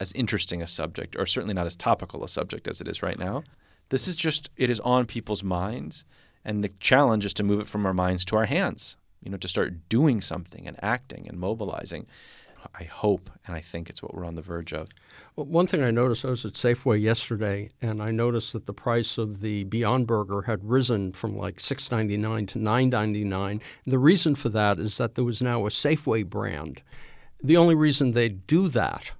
as 0.00 0.12
interesting 0.12 0.62
a 0.62 0.66
subject, 0.66 1.16
or 1.16 1.26
certainly 1.26 1.54
not 1.54 1.66
as 1.66 1.76
topical 1.76 2.24
a 2.24 2.28
subject 2.28 2.66
as 2.66 2.80
it 2.80 2.88
is 2.88 3.02
right 3.02 3.18
now. 3.18 3.42
This 3.90 4.08
is 4.08 4.16
just, 4.16 4.48
it 4.56 4.70
is 4.70 4.80
on 4.80 5.06
people's 5.06 5.44
minds. 5.44 6.04
And 6.44 6.64
the 6.64 6.70
challenge 6.80 7.24
is 7.26 7.34
to 7.34 7.42
move 7.42 7.60
it 7.60 7.66
from 7.66 7.84
our 7.84 7.94
minds 7.94 8.24
to 8.26 8.36
our 8.36 8.46
hands, 8.46 8.96
you 9.22 9.30
know, 9.30 9.36
to 9.38 9.48
start 9.48 9.88
doing 9.88 10.20
something 10.20 10.66
and 10.66 10.76
acting 10.82 11.28
and 11.28 11.38
mobilizing. 11.38 12.06
I 12.78 12.84
hope 12.84 13.30
and 13.46 13.56
I 13.56 13.60
think 13.60 13.90
it's 13.90 14.02
what 14.02 14.14
we're 14.14 14.24
on 14.24 14.36
the 14.36 14.42
verge 14.42 14.72
of. 14.72 14.88
Well, 15.34 15.46
one 15.46 15.66
thing 15.66 15.82
I 15.82 15.90
noticed, 15.90 16.24
I 16.24 16.30
was 16.30 16.44
at 16.44 16.52
Safeway 16.52 17.00
yesterday, 17.00 17.70
and 17.80 18.02
I 18.02 18.10
noticed 18.10 18.52
that 18.52 18.66
the 18.66 18.72
price 18.72 19.18
of 19.18 19.40
the 19.40 19.64
Beyond 19.64 20.06
Burger 20.06 20.42
had 20.42 20.62
risen 20.62 21.12
from 21.12 21.36
like 21.36 21.58
six 21.58 21.90
ninety 21.90 22.16
nine 22.16 22.46
to 22.46 22.58
nine 22.58 22.90
ninety 22.90 23.24
nine. 23.24 23.60
The 23.86 23.98
reason 23.98 24.34
for 24.34 24.48
that 24.50 24.78
is 24.78 24.98
that 24.98 25.14
there 25.14 25.24
was 25.24 25.42
now 25.42 25.66
a 25.66 25.70
Safeway 25.70 26.24
brand. 26.28 26.82
The 27.42 27.56
only 27.56 27.74
reason 27.74 28.12
they 28.12 28.28
do 28.28 28.68
that, 28.68 29.10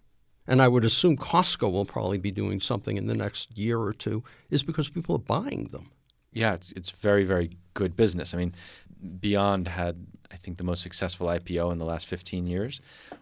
and 0.47 0.63
I 0.63 0.69
would 0.69 0.85
assume 0.85 1.17
Costco 1.17 1.73
will 1.73 1.85
probably 1.85 2.19
be 2.19 2.31
doing 2.31 2.61
something 2.61 2.97
in 2.97 3.09
the 3.09 3.15
next 3.15 3.59
year 3.59 3.81
or 3.81 3.93
two, 3.93 4.23
is 4.51 4.63
because 4.63 4.89
people 4.89 5.17
are 5.17 5.19
buying 5.19 5.65
them. 5.65 5.91
Yeah, 6.33 6.55
it's 6.55 6.73
it's 6.73 6.91
very 6.91 7.25
very 7.25 7.59
good 7.75 7.97
business. 7.97 8.35
I 8.35 8.37
mean, 8.37 8.55
Beyond 9.21 9.69
had 9.69 10.07
I 10.31 10.37
think 10.37 10.57
the 10.57 10.65
most 10.65 10.83
successful 10.83 11.27
IPO 11.27 11.71
in 11.73 11.79
the 11.79 11.85
last 11.85 12.07
15 12.07 12.47
years. 12.47 12.81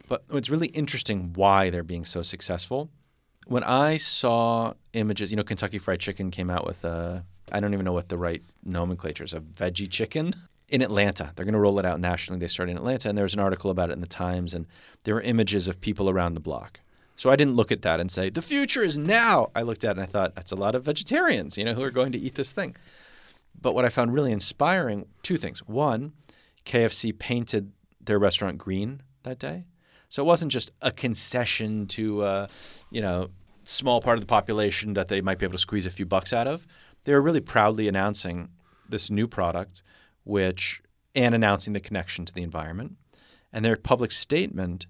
But 0.09 0.23
it's 0.33 0.49
really 0.49 0.69
interesting 0.69 1.33
why 1.35 1.69
they're 1.69 1.83
being 1.83 2.05
so 2.05 2.23
successful. 2.23 2.91
when 3.51 3.65
I 3.65 3.97
saw 3.97 4.75
images, 4.93 5.33
you 5.33 5.37
know, 5.37 5.43
Kentucky 5.43 5.79
Fried 5.79 5.99
Chicken 5.99 6.31
came 6.31 6.51
out 6.51 6.65
with 6.65 6.85
a, 6.85 7.25
I 7.51 7.59
don't 7.59 7.73
even 7.73 7.85
know 7.85 7.93
what 7.93 8.09
the 8.09 8.17
right 8.17 8.43
nomenclature 8.65 9.25
is, 9.25 9.33
a 9.33 9.41
veggie 9.41 9.91
chicken 9.91 10.35
in 10.69 10.83
Atlanta. 10.83 11.33
They're 11.35 11.45
going 11.45 11.55
to 11.55 11.61
roll 11.61 11.81
it 11.81 11.85
out 11.85 11.99
nationally. 11.99 12.39
They 12.39 12.47
started 12.47 12.73
in 12.73 12.79
Atlanta, 12.79 13.09
and 13.09 13.19
there 13.19 13.25
was 13.25 13.35
an 13.35 13.41
article 13.41 13.73
about 13.73 13.91
it 13.91 13.95
in 13.95 14.01
the 14.01 14.07
Times, 14.07 14.55
and 14.55 14.67
there 15.03 15.15
were 15.17 15.21
images 15.23 15.67
of 15.67 15.81
people 15.81 16.09
around 16.09 16.35
the 16.35 16.41
block. 16.41 16.79
So 17.17 17.29
I 17.29 17.35
didn't 17.35 17.57
look 17.57 17.73
at 17.73 17.83
that 17.83 17.99
and 17.99 18.11
say, 18.11 18.31
the 18.31 18.41
future 18.41 18.85
is 18.85 18.97
now. 18.97 19.51
I 19.55 19.63
looked 19.63 19.85
at 19.85 19.91
it 19.91 19.99
and 19.99 20.03
I 20.03 20.07
thought, 20.07 20.37
that's 20.37 20.53
a 20.53 20.57
lot 20.57 20.77
of 20.77 20.85
vegetarians, 20.85 21.59
you 21.59 21.65
know, 21.65 21.75
who 21.75 21.83
are 21.83 21.91
going 21.91 22.13
to 22.13 22.19
eat 22.19 22.37
this 22.37 22.51
thing. 22.51 22.77
But 23.63 23.75
what 23.75 23.85
I 23.85 23.89
found 23.89 24.15
really 24.15 24.33
inspiring, 24.33 25.07
two 25.23 25.37
things. 25.37 25.61
One, 25.67 26.13
KFC 26.65 27.17
painted 27.19 27.73
their 28.01 28.19
restaurant 28.19 28.59
green 28.59 29.03
that 29.23 29.39
day. 29.39 29.67
So 30.09 30.23
it 30.23 30.27
wasn't 30.27 30.51
just 30.51 30.73
a 30.83 30.91
concession 30.91 31.87
to, 31.89 32.23
uh, 32.23 32.49
you 32.91 33.01
know, 33.01 33.29
small 33.65 34.01
part 34.01 34.17
of 34.17 34.23
the 34.23 34.27
population 34.27 34.95
that 34.95 35.09
they 35.09 35.21
might 35.21 35.39
be 35.39 35.47
able 35.47 35.53
to 35.53 35.59
squeeze 35.59 35.87
a 35.87 35.91
few 35.91 36.07
bucks 36.07 36.33
out 36.33 36.49
of. 36.49 36.67
They 37.05 37.13
were 37.13 37.23
really 37.23 37.41
proudly 37.41 37.87
announcing 37.87 38.49
this 38.89 39.11
new 39.11 39.29
product, 39.29 39.83
which 40.25 40.83
and 41.15 41.35
announcing 41.35 41.73
the 41.73 41.81
connection 41.81 42.25
to 42.25 42.35
the 42.35 42.43
environment. 42.43 42.97
And 43.53 43.65
their 43.65 43.77
public 43.77 44.13
statement 44.13 44.87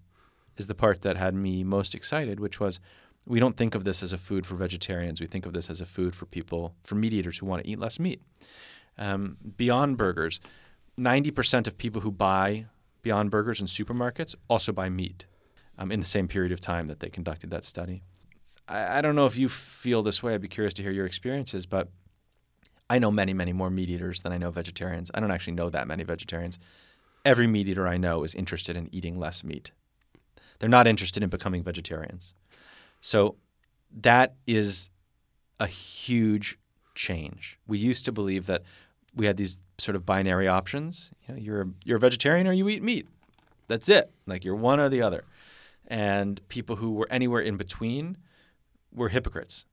is 0.56 0.66
the 0.66 0.74
part 0.74 1.02
that 1.02 1.16
had 1.16 1.34
me 1.34 1.64
most 1.64 1.94
excited, 1.94 2.40
which 2.40 2.60
was 2.60 2.80
we 3.26 3.40
don't 3.40 3.56
think 3.56 3.74
of 3.74 3.84
this 3.84 4.02
as 4.02 4.12
a 4.12 4.18
food 4.18 4.46
for 4.46 4.54
vegetarians. 4.54 5.20
We 5.20 5.26
think 5.26 5.46
of 5.46 5.52
this 5.52 5.70
as 5.70 5.80
a 5.80 5.86
food 5.86 6.14
for 6.14 6.26
people, 6.26 6.74
for 6.82 6.94
meat 6.94 7.12
eaters 7.12 7.38
who 7.38 7.46
want 7.46 7.64
to 7.64 7.70
eat 7.70 7.78
less 7.78 7.98
meat. 7.98 8.22
Um, 8.98 9.36
Beyond 9.56 9.96
Burgers, 9.96 10.40
90% 10.98 11.66
of 11.66 11.78
people 11.78 12.00
who 12.00 12.10
buy 12.10 12.66
Beyond 13.02 13.30
Burgers 13.30 13.60
in 13.60 13.66
supermarkets 13.66 14.34
also 14.48 14.72
buy 14.72 14.88
meat 14.88 15.26
um, 15.78 15.90
in 15.90 16.00
the 16.00 16.06
same 16.06 16.28
period 16.28 16.52
of 16.52 16.60
time 16.60 16.86
that 16.88 17.00
they 17.00 17.08
conducted 17.08 17.50
that 17.50 17.64
study. 17.64 18.02
I, 18.68 18.98
I 18.98 19.00
don't 19.00 19.16
know 19.16 19.26
if 19.26 19.36
you 19.36 19.48
feel 19.48 20.02
this 20.02 20.22
way. 20.22 20.34
I'd 20.34 20.42
be 20.42 20.48
curious 20.48 20.74
to 20.74 20.82
hear 20.82 20.92
your 20.92 21.06
experiences, 21.06 21.66
but 21.66 21.88
I 22.88 22.98
know 22.98 23.10
many, 23.10 23.32
many 23.32 23.52
more 23.52 23.70
meat 23.70 23.88
eaters 23.88 24.22
than 24.22 24.32
I 24.32 24.38
know 24.38 24.50
vegetarians. 24.50 25.10
I 25.14 25.20
don't 25.20 25.30
actually 25.30 25.54
know 25.54 25.70
that 25.70 25.86
many 25.86 26.02
vegetarians. 26.02 26.58
Every 27.24 27.46
meat 27.46 27.68
eater 27.68 27.86
I 27.86 27.96
know 27.96 28.24
is 28.24 28.34
interested 28.34 28.76
in 28.76 28.88
eating 28.92 29.18
less 29.18 29.44
meat. 29.44 29.70
They're 30.58 30.68
not 30.68 30.86
interested 30.86 31.22
in 31.22 31.30
becoming 31.30 31.62
vegetarians. 31.62 32.34
So 33.00 33.36
that 33.90 34.34
is 34.46 34.90
a 35.58 35.66
huge 35.66 36.58
change. 36.94 37.58
We 37.66 37.78
used 37.78 38.04
to 38.04 38.12
believe 38.12 38.46
that 38.46 38.62
we 39.14 39.26
had 39.26 39.36
these 39.36 39.58
sort 39.78 39.96
of 39.96 40.06
binary 40.06 40.46
options. 40.46 41.10
You 41.26 41.34
know, 41.34 41.40
you're 41.40 41.62
a, 41.62 41.66
you're 41.84 41.96
a 41.96 42.00
vegetarian 42.00 42.46
or 42.46 42.52
you 42.52 42.68
eat 42.68 42.82
meat. 42.82 43.08
That's 43.68 43.88
it. 43.88 44.10
Like 44.26 44.44
you're 44.44 44.56
one 44.56 44.80
or 44.80 44.88
the 44.88 45.02
other. 45.02 45.24
And 45.86 46.46
people 46.48 46.76
who 46.76 46.92
were 46.92 47.08
anywhere 47.10 47.40
in 47.40 47.56
between 47.56 48.16
were 48.92 49.08
hypocrites. 49.08 49.64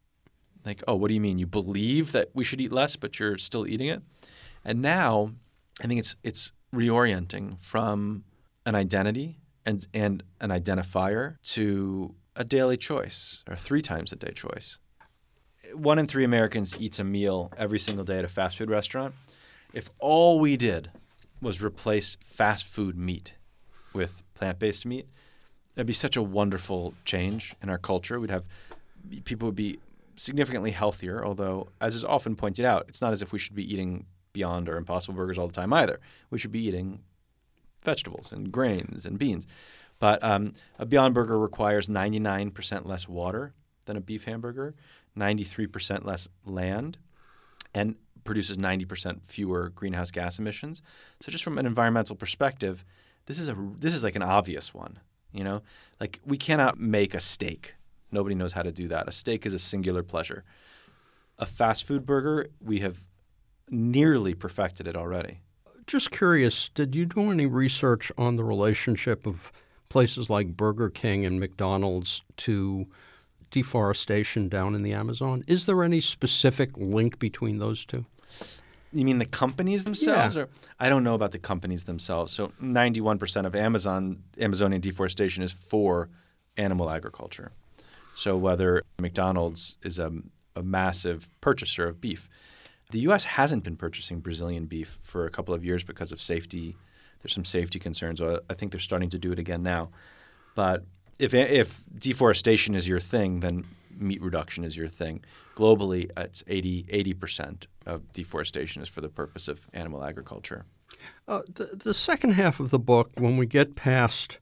Like, 0.65 0.83
oh, 0.87 0.95
what 0.95 1.07
do 1.07 1.13
you 1.13 1.21
mean? 1.21 1.37
You 1.37 1.47
believe 1.47 2.11
that 2.11 2.29
we 2.33 2.43
should 2.43 2.59
eat 2.59 2.71
less, 2.71 2.95
but 2.95 3.19
you're 3.19 3.37
still 3.37 3.67
eating 3.67 3.87
it? 3.87 4.01
And 4.65 4.81
now, 4.81 5.31
I 5.81 5.87
think 5.87 5.99
it's 5.99 6.15
it's 6.23 6.51
reorienting 6.73 7.61
from 7.61 8.25
an 8.65 8.75
identity 8.75 9.39
and, 9.65 9.87
and 9.93 10.23
an 10.41 10.49
identifier 10.49 11.37
to 11.53 12.15
a 12.37 12.43
daily 12.43 12.77
choice 12.77 13.43
or 13.49 13.55
three 13.55 13.81
times 13.81 14.11
a 14.11 14.15
day 14.15 14.31
choice. 14.31 14.77
One 15.73 15.99
in 15.99 16.07
three 16.07 16.23
Americans 16.23 16.77
eats 16.79 16.99
a 16.99 17.03
meal 17.03 17.51
every 17.57 17.79
single 17.79 18.05
day 18.05 18.19
at 18.19 18.25
a 18.25 18.29
fast 18.29 18.57
food 18.57 18.69
restaurant. 18.69 19.15
If 19.73 19.89
all 19.99 20.39
we 20.39 20.55
did 20.55 20.91
was 21.41 21.61
replace 21.61 22.15
fast 22.23 22.63
food 22.63 22.95
meat 22.95 23.33
with 23.93 24.23
plant 24.33 24.59
based 24.59 24.85
meat, 24.85 25.07
it'd 25.75 25.87
be 25.87 25.93
such 25.93 26.15
a 26.15 26.21
wonderful 26.21 26.93
change 27.03 27.55
in 27.61 27.69
our 27.69 27.77
culture. 27.77 28.19
We'd 28.19 28.31
have 28.31 28.45
people 29.25 29.47
would 29.47 29.55
be 29.55 29.79
significantly 30.15 30.71
healthier, 30.71 31.25
although, 31.25 31.69
as 31.81 31.95
is 31.95 32.05
often 32.05 32.35
pointed 32.35 32.65
out, 32.65 32.85
it's 32.87 33.01
not 33.01 33.13
as 33.13 33.21
if 33.21 33.33
we 33.33 33.39
should 33.39 33.55
be 33.55 33.71
eating 33.71 34.05
Beyond 34.33 34.69
or 34.69 34.77
Impossible 34.77 35.15
Burgers 35.15 35.37
all 35.37 35.47
the 35.47 35.53
time 35.53 35.73
either. 35.73 35.99
We 36.29 36.37
should 36.37 36.51
be 36.51 36.65
eating 36.67 36.99
vegetables 37.83 38.31
and 38.31 38.51
grains 38.51 39.05
and 39.05 39.17
beans. 39.17 39.47
But 39.99 40.23
um, 40.23 40.53
a 40.77 40.85
Beyond 40.85 41.13
Burger 41.13 41.39
requires 41.39 41.87
99% 41.87 42.85
less 42.85 43.07
water 43.07 43.53
than 43.85 43.97
a 43.97 44.01
beef 44.01 44.25
hamburger, 44.25 44.75
93% 45.17 46.05
less 46.05 46.27
land, 46.45 46.97
and 47.73 47.95
produces 48.23 48.57
90% 48.57 49.21
fewer 49.23 49.69
greenhouse 49.69 50.11
gas 50.11 50.37
emissions. 50.37 50.81
So 51.21 51.31
just 51.31 51.43
from 51.43 51.57
an 51.57 51.65
environmental 51.65 52.15
perspective, 52.15 52.85
this 53.25 53.39
is 53.39 53.49
a 53.49 53.57
this 53.79 53.93
is 53.93 54.03
like 54.03 54.15
an 54.15 54.21
obvious 54.21 54.73
one. 54.73 54.99
You 55.31 55.43
know, 55.43 55.61
like 55.99 56.19
we 56.25 56.37
cannot 56.37 56.79
make 56.79 57.13
a 57.13 57.19
steak. 57.19 57.75
Nobody 58.11 58.35
knows 58.35 58.53
how 58.53 58.61
to 58.61 58.71
do 58.71 58.87
that. 58.87 59.07
A 59.07 59.11
steak 59.11 59.45
is 59.45 59.53
a 59.53 59.59
singular 59.59 60.03
pleasure. 60.03 60.43
A 61.39 61.45
fast 61.45 61.83
food 61.83 62.05
burger, 62.05 62.47
we 62.63 62.79
have 62.79 63.03
nearly 63.69 64.33
perfected 64.33 64.87
it 64.87 64.95
already. 64.95 65.41
Just 65.85 66.09
curious, 66.11 66.69
did 66.69 66.95
you 66.95 67.05
do 67.05 67.31
any 67.31 67.45
research 67.45 68.11
on 68.17 68.35
the 68.35 68.43
relationship 68.43 69.27
of 69.27 69.51
places 69.89 70.29
like 70.29 70.55
Burger 70.55 70.89
King 70.89 71.25
and 71.25 71.39
McDonald's 71.39 72.21
to 72.37 72.85
deforestation 73.51 74.49
down 74.49 74.75
in 74.75 74.83
the 74.83 74.93
Amazon? 74.93 75.43
Is 75.47 75.65
there 75.65 75.83
any 75.83 76.01
specific 76.01 76.71
link 76.75 77.19
between 77.19 77.59
those 77.59 77.85
two? 77.85 78.05
You 78.93 79.03
mean 79.05 79.19
the 79.19 79.25
companies 79.25 79.83
themselves, 79.83 80.35
Yeah. 80.35 80.43
or 80.43 80.49
I 80.79 80.89
don't 80.89 81.03
know 81.03 81.13
about 81.15 81.31
the 81.31 81.39
companies 81.39 81.83
themselves. 81.83 82.31
So, 82.33 82.51
ninety-one 82.59 83.17
percent 83.19 83.45
of 83.45 83.55
Amazon 83.55 84.23
Amazonian 84.39 84.81
deforestation 84.81 85.43
is 85.43 85.51
for 85.51 86.09
animal 86.55 86.89
agriculture. 86.89 87.51
So, 88.15 88.37
whether 88.37 88.83
McDonald's 88.99 89.77
is 89.83 89.99
a, 89.99 90.11
a 90.55 90.63
massive 90.63 91.29
purchaser 91.41 91.87
of 91.87 91.99
beef, 91.99 92.29
the 92.91 92.99
U.S. 93.01 93.25
hasn't 93.25 93.63
been 93.63 93.75
purchasing 93.75 94.19
Brazilian 94.21 94.65
beef 94.65 94.97
for 95.01 95.25
a 95.25 95.29
couple 95.29 95.53
of 95.53 95.63
years 95.65 95.83
because 95.83 96.11
of 96.13 96.21
safety. 96.21 96.75
There's 97.21 97.33
some 97.33 97.45
safety 97.45 97.79
concerns. 97.79 98.21
I 98.21 98.53
think 98.53 98.71
they're 98.71 98.79
starting 98.79 99.09
to 99.09 99.19
do 99.19 99.31
it 99.31 99.39
again 99.39 99.63
now. 99.63 99.89
But 100.55 100.85
if 101.19 101.33
if 101.33 101.83
deforestation 101.97 102.75
is 102.75 102.87
your 102.87 102.99
thing, 102.99 103.39
then 103.39 103.65
meat 103.91 104.21
reduction 104.21 104.63
is 104.63 104.77
your 104.77 104.87
thing. 104.87 105.23
Globally, 105.55 106.11
it's 106.15 106.43
80 106.47 107.13
percent 107.13 107.67
of 107.85 108.11
deforestation 108.11 108.81
is 108.81 108.89
for 108.89 109.01
the 109.01 109.09
purpose 109.09 109.47
of 109.47 109.67
animal 109.73 110.03
agriculture. 110.03 110.65
Uh, 111.27 111.41
the, 111.53 111.65
the 111.75 111.93
second 111.93 112.31
half 112.31 112.59
of 112.59 112.69
the 112.69 112.79
book, 112.79 113.11
when 113.17 113.37
we 113.37 113.45
get 113.45 113.75
past 113.75 114.39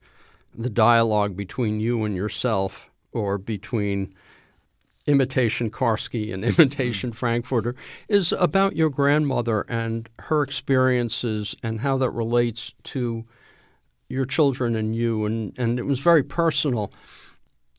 the 0.53 0.69
dialogue 0.69 1.35
between 1.35 1.79
you 1.79 2.05
and 2.05 2.15
yourself, 2.15 2.89
or 3.11 3.37
between 3.37 4.13
imitation 5.07 5.69
Karski 5.69 6.33
and 6.33 6.43
imitation 6.45 7.11
hmm. 7.11 7.15
Frankfurter, 7.15 7.75
is 8.07 8.31
about 8.33 8.75
your 8.75 8.89
grandmother 8.89 9.61
and 9.67 10.09
her 10.19 10.41
experiences 10.41 11.55
and 11.63 11.79
how 11.79 11.97
that 11.97 12.11
relates 12.11 12.73
to 12.83 13.25
your 14.09 14.25
children 14.25 14.75
and 14.75 14.95
you. 14.95 15.25
And, 15.25 15.57
and 15.57 15.79
it 15.79 15.83
was 15.83 15.99
very 15.99 16.23
personal. 16.23 16.91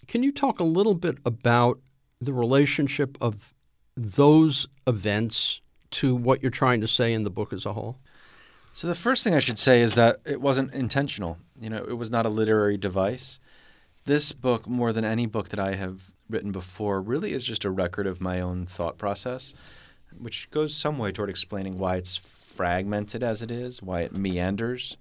Can 0.06 0.22
you 0.22 0.32
talk 0.32 0.60
a 0.60 0.64
little 0.64 0.94
bit 0.94 1.18
about 1.24 1.80
the 2.20 2.32
relationship 2.32 3.18
of 3.20 3.54
those 3.96 4.66
events 4.86 5.60
to 5.90 6.14
what 6.14 6.42
you're 6.42 6.50
trying 6.50 6.80
to 6.80 6.88
say 6.88 7.12
in 7.12 7.22
the 7.22 7.30
book 7.30 7.52
as 7.52 7.66
a 7.66 7.72
whole? 7.72 7.98
So 8.72 8.86
the 8.86 8.94
first 8.94 9.24
thing 9.24 9.34
I 9.34 9.40
should 9.40 9.58
say 9.58 9.80
is 9.80 9.94
that 9.94 10.20
it 10.26 10.40
wasn't 10.40 10.74
intentional. 10.74 11.38
You 11.58 11.70
know, 11.70 11.82
it 11.82 11.94
was 11.94 12.10
not 12.10 12.26
a 12.26 12.28
literary 12.28 12.76
device. 12.76 13.40
This 14.04 14.32
book, 14.32 14.68
more 14.68 14.92
than 14.92 15.04
any 15.04 15.26
book 15.26 15.48
that 15.48 15.58
I 15.58 15.74
have 15.76 16.12
written 16.28 16.52
before, 16.52 17.00
really 17.00 17.32
is 17.32 17.44
just 17.44 17.64
a 17.64 17.70
record 17.70 18.06
of 18.06 18.20
my 18.20 18.40
own 18.40 18.66
thought 18.66 18.98
process, 18.98 19.54
which 20.16 20.50
goes 20.50 20.74
some 20.74 20.98
way 20.98 21.12
toward 21.12 21.30
explaining 21.30 21.78
why 21.78 21.96
it's 21.96 22.16
fragmented 22.16 23.22
as 23.22 23.42
it 23.42 23.50
is, 23.50 23.82
why 23.82 24.00
it 24.00 24.12
meanders 24.12 24.96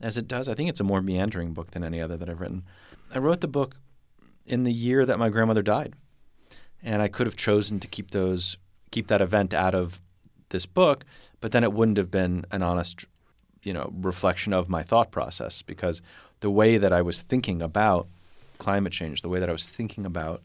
as 0.00 0.16
it 0.16 0.28
does. 0.28 0.48
I 0.48 0.54
think 0.54 0.68
it's 0.68 0.80
a 0.80 0.84
more 0.84 1.02
meandering 1.02 1.52
book 1.52 1.70
than 1.72 1.84
any 1.84 2.00
other 2.00 2.16
that 2.16 2.28
I've 2.28 2.40
written. 2.40 2.64
I 3.12 3.18
wrote 3.18 3.40
the 3.40 3.48
book 3.48 3.76
in 4.46 4.64
the 4.64 4.72
year 4.72 5.04
that 5.06 5.18
my 5.18 5.28
grandmother 5.28 5.62
died, 5.62 5.94
and 6.82 7.02
I 7.02 7.08
could 7.08 7.26
have 7.26 7.36
chosen 7.36 7.80
to 7.80 7.88
keep 7.88 8.10
those 8.10 8.58
keep 8.90 9.08
that 9.08 9.20
event 9.20 9.52
out 9.52 9.74
of 9.74 10.00
this 10.48 10.64
book, 10.64 11.04
but 11.40 11.52
then 11.52 11.62
it 11.62 11.74
wouldn't 11.74 11.98
have 11.98 12.10
been 12.10 12.46
an 12.50 12.62
honest, 12.62 13.04
you 13.62 13.72
know, 13.72 13.92
reflection 13.94 14.54
of 14.54 14.68
my 14.68 14.82
thought 14.82 15.10
process 15.10 15.60
because 15.60 16.00
the 16.40 16.50
way 16.50 16.78
that 16.78 16.92
I 16.92 17.02
was 17.02 17.20
thinking 17.20 17.60
about 17.60 18.08
climate 18.56 18.92
change, 18.92 19.20
the 19.20 19.28
way 19.28 19.40
that 19.40 19.48
I 19.48 19.52
was 19.52 19.68
thinking 19.68 20.06
about 20.06 20.42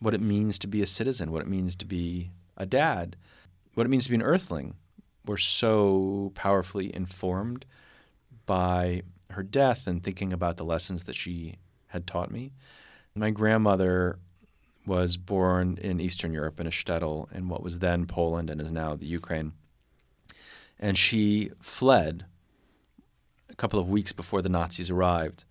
what 0.00 0.14
it 0.14 0.20
means 0.20 0.58
to 0.58 0.66
be 0.66 0.82
a 0.82 0.86
citizen, 0.86 1.30
what 1.30 1.42
it 1.42 1.48
means 1.48 1.76
to 1.76 1.84
be 1.84 2.30
a 2.56 2.66
dad, 2.66 3.16
what 3.74 3.86
it 3.86 3.90
means 3.90 4.04
to 4.04 4.10
be 4.10 4.16
an 4.16 4.22
earthling. 4.22 4.74
We're 5.26 5.36
so 5.36 6.32
powerfully 6.34 6.94
informed 6.94 7.66
by 8.46 9.02
her 9.30 9.42
death 9.42 9.86
and 9.86 10.02
thinking 10.02 10.32
about 10.32 10.56
the 10.56 10.64
lessons 10.64 11.04
that 11.04 11.16
she 11.16 11.56
had 11.88 12.06
taught 12.06 12.30
me. 12.30 12.52
My 13.14 13.30
grandmother 13.30 14.18
was 14.86 15.16
born 15.16 15.78
in 15.80 16.00
Eastern 16.00 16.32
Europe 16.32 16.58
in 16.58 16.66
a 16.66 16.70
shtetl 16.70 17.30
in 17.32 17.48
what 17.48 17.62
was 17.62 17.78
then 17.78 18.06
Poland 18.06 18.48
and 18.50 18.60
is 18.60 18.72
now 18.72 18.96
the 18.96 19.06
Ukraine. 19.06 19.52
And 20.78 20.96
she 20.96 21.50
fled 21.60 22.24
a 23.50 23.54
couple 23.54 23.78
of 23.78 23.90
weeks 23.90 24.12
before 24.12 24.40
the 24.40 24.48
Nazis 24.48 24.90
arrived. 24.90 25.44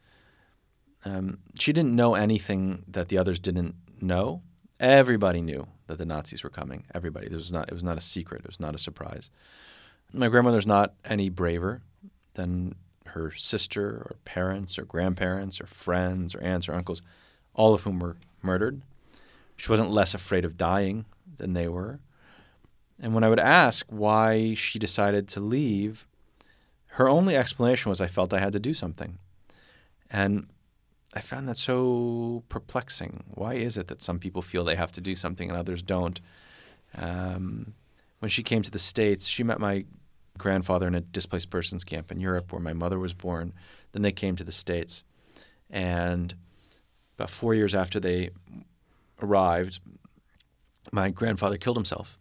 Um, 1.06 1.38
she 1.60 1.72
didn't 1.72 1.96
know 1.96 2.16
anything 2.16 2.84
that 2.88 3.10
the 3.10 3.18
others 3.18 3.40
didn't 3.40 3.76
know. 4.02 4.42
Everybody 4.80 5.42
knew 5.42 5.68
that 5.88 5.98
the 5.98 6.06
Nazis 6.06 6.44
were 6.44 6.50
coming. 6.50 6.86
Everybody. 6.94 7.28
This 7.28 7.38
was 7.38 7.54
not. 7.54 7.68
It 7.68 7.74
was 7.74 7.84
not 7.84 7.98
a 7.98 8.02
secret. 8.02 8.42
It 8.42 8.48
was 8.48 8.60
not 8.60 8.76
a 8.76 8.80
surprise. 8.80 9.30
My 10.14 10.30
grandmother's 10.30 10.66
not 10.66 10.94
any 11.06 11.30
braver 11.30 11.82
than 12.34 12.76
her 13.08 13.32
sister 13.32 13.90
or 13.90 14.16
parents 14.26 14.80
or 14.80 14.86
grandparents 14.86 15.60
or 15.60 15.66
friends 15.66 16.34
or 16.34 16.42
aunts 16.42 16.70
or 16.70 16.74
uncles, 16.74 17.02
all 17.54 17.74
of 17.74 17.84
whom 17.84 18.00
were 18.00 18.18
murdered. 18.42 18.82
She 19.58 19.70
wasn't 19.70 19.92
less 19.92 20.14
afraid 20.14 20.46
of 20.46 20.58
dying 20.58 21.06
than 21.38 21.54
they 21.54 21.68
were. 21.68 22.00
And 23.02 23.14
when 23.14 23.24
I 23.24 23.30
would 23.30 23.40
ask 23.40 23.86
why 23.90 24.54
she 24.54 24.80
decided 24.80 25.28
to 25.30 25.40
leave, 25.40 26.06
her 26.94 27.10
only 27.10 27.36
explanation 27.36 27.90
was 27.90 28.02
I 28.02 28.08
felt 28.08 28.34
I 28.34 28.40
had 28.40 28.54
to 28.54 28.60
do 28.60 28.74
something. 28.74 29.20
And 30.10 30.48
I 31.13 31.22
found 31.22 31.50
that 31.50 31.58
so 31.58 32.43
perplexing. 32.50 33.24
Why 33.34 33.56
is 33.56 33.78
it 33.78 33.88
that 33.88 34.04
some 34.04 34.19
people 34.19 34.41
feel 34.41 34.63
they 34.63 34.76
have 34.76 34.91
to 34.93 35.02
do 35.02 35.15
something 35.15 35.50
and 35.50 35.58
others 35.58 35.82
don't? 35.82 36.22
Um, 36.95 37.74
when 38.19 38.30
she 38.30 38.43
came 38.43 38.62
to 38.62 38.72
the 38.72 38.80
States, 38.80 39.28
she 39.28 39.43
met 39.43 39.60
my 39.60 39.86
grandfather 40.38 40.88
in 40.88 40.95
a 40.95 41.02
displaced 41.02 41.50
persons 41.50 41.84
camp 41.84 42.12
in 42.12 42.19
Europe 42.19 42.52
where 42.52 42.62
my 42.62 42.74
mother 42.74 43.00
was 43.00 43.13
born. 43.13 43.54
Then 43.91 44.04
they 44.04 44.12
came 44.12 44.36
to 44.36 44.43
the 44.43 44.52
States. 44.52 45.04
And 45.69 46.36
about 47.17 47.30
four 47.32 47.54
years 47.54 47.74
after 47.74 48.00
they 48.00 48.30
arrived, 49.22 49.80
my 50.91 51.10
grandfather 51.10 51.58
killed 51.58 51.78
himself. 51.78 52.17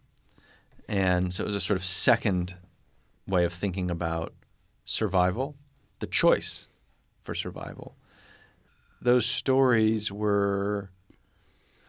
And 0.88 1.32
so 1.32 1.42
it 1.42 1.46
was 1.46 1.54
a 1.54 1.60
sort 1.60 1.78
of 1.78 1.84
second 1.84 2.56
way 3.26 3.44
of 3.44 3.52
thinking 3.52 3.90
about 3.90 4.32
survival, 4.84 5.56
the 5.98 6.06
choice 6.06 6.68
for 7.20 7.34
survival. 7.34 7.94
Those 9.00 9.26
stories 9.26 10.10
were 10.10 10.90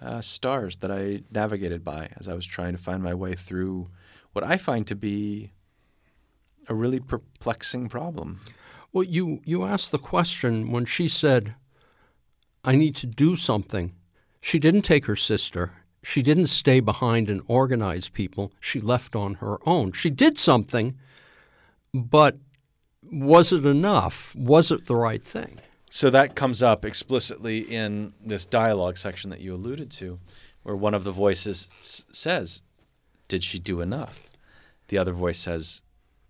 uh, 0.02 0.22
stars 0.22 0.78
that 0.78 0.92
I 0.92 1.24
navigated 1.32 1.84
by 1.84 2.10
as 2.18 2.28
I 2.28 2.34
was 2.34 2.46
trying 2.46 2.74
to 2.74 2.78
find 2.78 3.04
my 3.04 3.14
way 3.14 3.34
through 3.34 3.90
what 4.34 4.44
I 4.44 4.58
find 4.58 4.86
to 4.88 4.96
be 4.96 5.52
a 6.68 6.76
really 6.76 7.00
perplexing 7.00 7.90
problem. 7.90 8.40
Well, 8.94 9.04
you, 9.04 9.42
you 9.44 9.66
asked 9.66 9.92
the 9.92 9.98
question 9.98 10.72
when 10.72 10.86
she 10.86 11.08
said, 11.08 11.56
I 12.64 12.76
need 12.76 12.96
to 12.98 13.08
do 13.08 13.36
something. 13.36 13.94
She 14.42 14.60
didn't 14.60 14.84
take 14.84 15.06
her 15.06 15.16
sister. 15.16 15.74
She 16.04 16.22
didn't 16.22 16.48
stay 16.48 16.80
behind 16.80 17.30
and 17.30 17.42
organize 17.48 18.10
people. 18.10 18.54
She 18.60 18.80
left 18.80 19.16
on 19.16 19.36
her 19.36 19.58
own. 19.68 19.92
She 19.92 20.10
did 20.10 20.38
something, 20.38 20.98
but 21.94 22.38
was 23.12 23.52
it 23.52 23.66
enough? 23.66 24.36
Was 24.36 24.72
it 24.72 24.86
the 24.86 24.96
right 24.96 25.24
thing? 25.24 25.60
So 25.90 26.12
that 26.12 26.36
comes 26.36 26.62
up 26.62 26.86
explicitly 26.86 27.60
in 27.60 28.14
this 28.24 28.46
dialogue 28.46 28.98
section 28.98 29.32
that 29.32 29.42
you 29.42 29.56
alluded 29.56 29.90
to, 29.92 30.20
where 30.62 30.76
one 30.76 30.94
of 30.94 31.04
the 31.04 31.12
voices 31.12 31.68
s- 31.82 32.06
says, 32.12 32.62
Did 33.28 33.44
she 33.44 33.58
do 33.58 33.82
enough? 33.82 34.20
The 34.90 35.00
other 35.00 35.14
voice 35.14 35.40
says, 35.40 35.82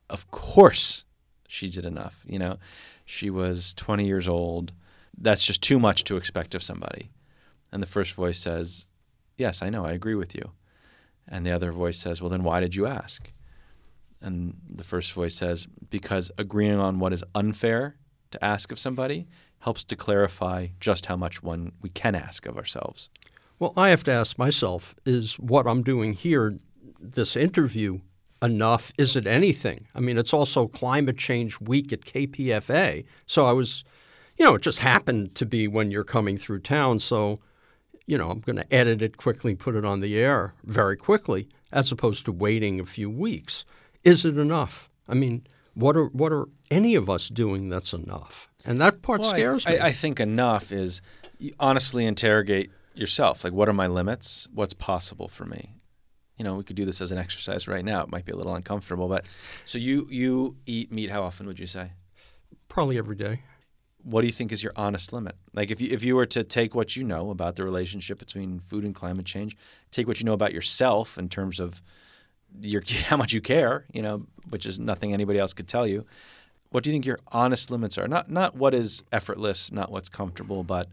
Of 0.10 0.32
course 0.32 1.04
she 1.48 1.70
did 1.70 1.86
enough. 1.86 2.24
You 2.26 2.40
know, 2.40 2.58
she 3.06 3.30
was 3.30 3.74
20 3.74 4.06
years 4.06 4.28
old. 4.28 4.72
That's 5.18 5.44
just 5.44 5.62
too 5.62 5.80
much 5.80 6.06
to 6.06 6.16
expect 6.16 6.56
of 6.56 6.64
somebody. 6.64 7.10
And 7.72 7.84
the 7.84 7.88
first 7.88 8.14
voice 8.14 8.40
says, 8.40 8.86
Yes, 9.38 9.62
I 9.62 9.70
know, 9.70 9.86
I 9.86 9.92
agree 9.92 10.16
with 10.16 10.36
you. 10.36 10.52
And 11.28 11.46
the 11.46 11.52
other 11.52 11.74
voice 11.74 11.98
says, 11.98 12.22
Well, 12.22 12.30
then 12.30 12.44
why 12.44 12.62
did 12.62 12.76
you 12.76 12.86
ask? 12.86 13.32
And 14.22 14.56
the 14.70 14.84
first 14.86 15.12
voice 15.12 15.36
says, 15.36 15.68
Because 15.90 16.32
agreeing 16.38 16.80
on 16.80 17.00
what 17.00 17.12
is 17.12 17.26
unfair 17.36 17.98
to 18.32 18.44
ask 18.44 18.72
of 18.72 18.80
somebody 18.80 19.28
helps 19.60 19.84
to 19.86 19.96
clarify 19.96 20.68
just 20.80 21.08
how 21.08 21.16
much 21.16 21.44
one 21.44 21.72
we 21.82 21.90
can 21.90 22.16
ask 22.16 22.46
of 22.46 22.58
ourselves. 22.58 23.10
Well, 23.60 23.74
I 23.76 23.90
have 23.90 24.04
to 24.06 24.12
ask 24.12 24.38
myself 24.38 24.96
is 25.06 25.36
what 25.36 25.68
I'm 25.68 25.84
doing 25.84 26.14
here, 26.14 26.58
this 27.00 27.36
interview, 27.36 28.00
enough? 28.42 28.92
Is 28.98 29.16
it 29.16 29.28
anything? 29.28 29.88
I 29.96 30.00
mean, 30.00 30.18
it's 30.18 30.34
also 30.34 30.68
Climate 30.68 31.18
Change 31.18 31.60
Week 31.60 31.92
at 31.92 32.02
KPFA. 32.02 33.06
So 33.26 33.46
I 33.46 33.52
was, 33.52 33.84
you 34.38 34.46
know, 34.46 34.56
it 34.56 34.62
just 34.62 34.80
happened 34.80 35.36
to 35.36 35.46
be 35.46 35.68
when 35.68 35.92
you're 35.92 36.04
coming 36.04 36.38
through 36.38 36.60
town. 36.60 37.00
So, 37.00 37.40
you 38.06 38.18
know, 38.18 38.30
I'm 38.30 38.40
going 38.40 38.56
to 38.56 38.74
edit 38.74 39.02
it 39.02 39.18
quickly, 39.18 39.56
put 39.56 39.76
it 39.76 39.86
on 39.86 40.00
the 40.00 40.18
air 40.18 40.54
very 40.64 40.98
quickly, 40.98 41.48
as 41.72 41.92
opposed 41.92 42.26
to 42.26 42.32
waiting 42.32 42.80
a 42.80 42.86
few 42.86 43.10
weeks. 43.10 43.66
Is 44.04 44.26
it 44.26 44.38
enough? 44.38 44.90
I 45.08 45.14
mean, 45.14 45.46
what 45.74 45.96
are 45.96 46.08
what 46.08 46.32
are 46.32 46.48
any 46.72 46.96
of 46.96 47.10
us 47.10 47.30
doing 47.30 47.70
that's 47.70 47.94
enough? 47.94 48.49
And 48.66 48.80
that 48.82 49.02
part 49.02 49.22
Well, 49.22 49.32
scares 49.32 49.66
I, 49.66 49.72
me. 49.72 49.80
I 49.80 49.92
think 49.92 50.20
enough 50.20 50.72
is 50.72 51.02
honestly 51.60 52.06
interrogate 52.06 52.72
yourself. 52.94 53.44
Like, 53.44 53.54
what 53.54 53.70
are 53.70 53.74
my 53.74 53.88
limits? 53.88 54.48
What's 54.54 54.74
possible 54.74 55.28
for 55.28 55.46
me? 55.46 55.76
You 56.38 56.44
know, 56.46 56.56
we 56.56 56.64
could 56.64 56.76
do 56.76 56.86
this 56.86 57.02
as 57.02 57.12
an 57.12 57.18
exercise 57.18 57.68
right 57.68 57.84
now. 57.84 58.02
It 58.02 58.10
might 58.10 58.26
be 58.26 58.32
a 58.32 58.36
little 58.36 58.56
uncomfortable, 58.56 59.08
but 59.08 59.28
so 59.66 59.78
you 59.78 60.08
you 60.10 60.56
eat 60.66 60.92
meat. 60.92 61.10
How 61.10 61.24
often 61.24 61.48
would 61.48 61.60
you 61.60 61.68
say? 61.68 61.92
Probably 62.70 62.98
every 62.98 63.16
day. 63.16 63.42
What 64.04 64.22
do 64.22 64.28
you 64.28 64.34
think 64.34 64.54
is 64.54 64.64
your 64.64 64.72
honest 64.78 65.12
limit? 65.12 65.36
Like, 65.54 65.70
if 65.70 65.82
you 65.82 65.90
if 65.92 66.04
you 66.04 66.16
were 66.16 66.26
to 66.28 66.46
take 66.46 66.74
what 66.74 66.96
you 66.96 67.04
know 67.04 67.30
about 67.30 67.58
the 67.58 67.66
relationship 67.66 68.20
between 68.20 68.60
food 68.60 68.86
and 68.86 68.96
climate 68.96 69.26
change, 69.26 69.58
take 69.92 70.08
what 70.08 70.20
you 70.20 70.26
know 70.26 70.34
about 70.34 70.54
yourself 70.54 71.18
in 71.18 71.28
terms 71.28 71.60
of 71.60 71.82
your 72.62 72.82
how 73.08 73.18
much 73.18 73.34
you 73.34 73.42
care, 73.42 73.86
you 73.92 74.02
know, 74.02 74.26
which 74.50 74.66
is 74.66 74.80
nothing 74.80 75.14
anybody 75.14 75.40
else 75.40 75.52
could 75.54 75.68
tell 75.68 75.86
you. 75.86 76.06
What 76.72 76.84
do 76.84 76.90
you 76.90 76.94
think 76.94 77.06
your 77.06 77.20
honest 77.30 77.72
limits 77.72 77.98
are? 77.98 78.08
Not 78.08 78.30
not 78.30 78.56
what 78.56 78.74
is 78.74 79.04
effortless, 79.12 79.72
not 79.72 79.92
what's 79.92 80.10
comfortable, 80.10 80.64
but 80.64 80.88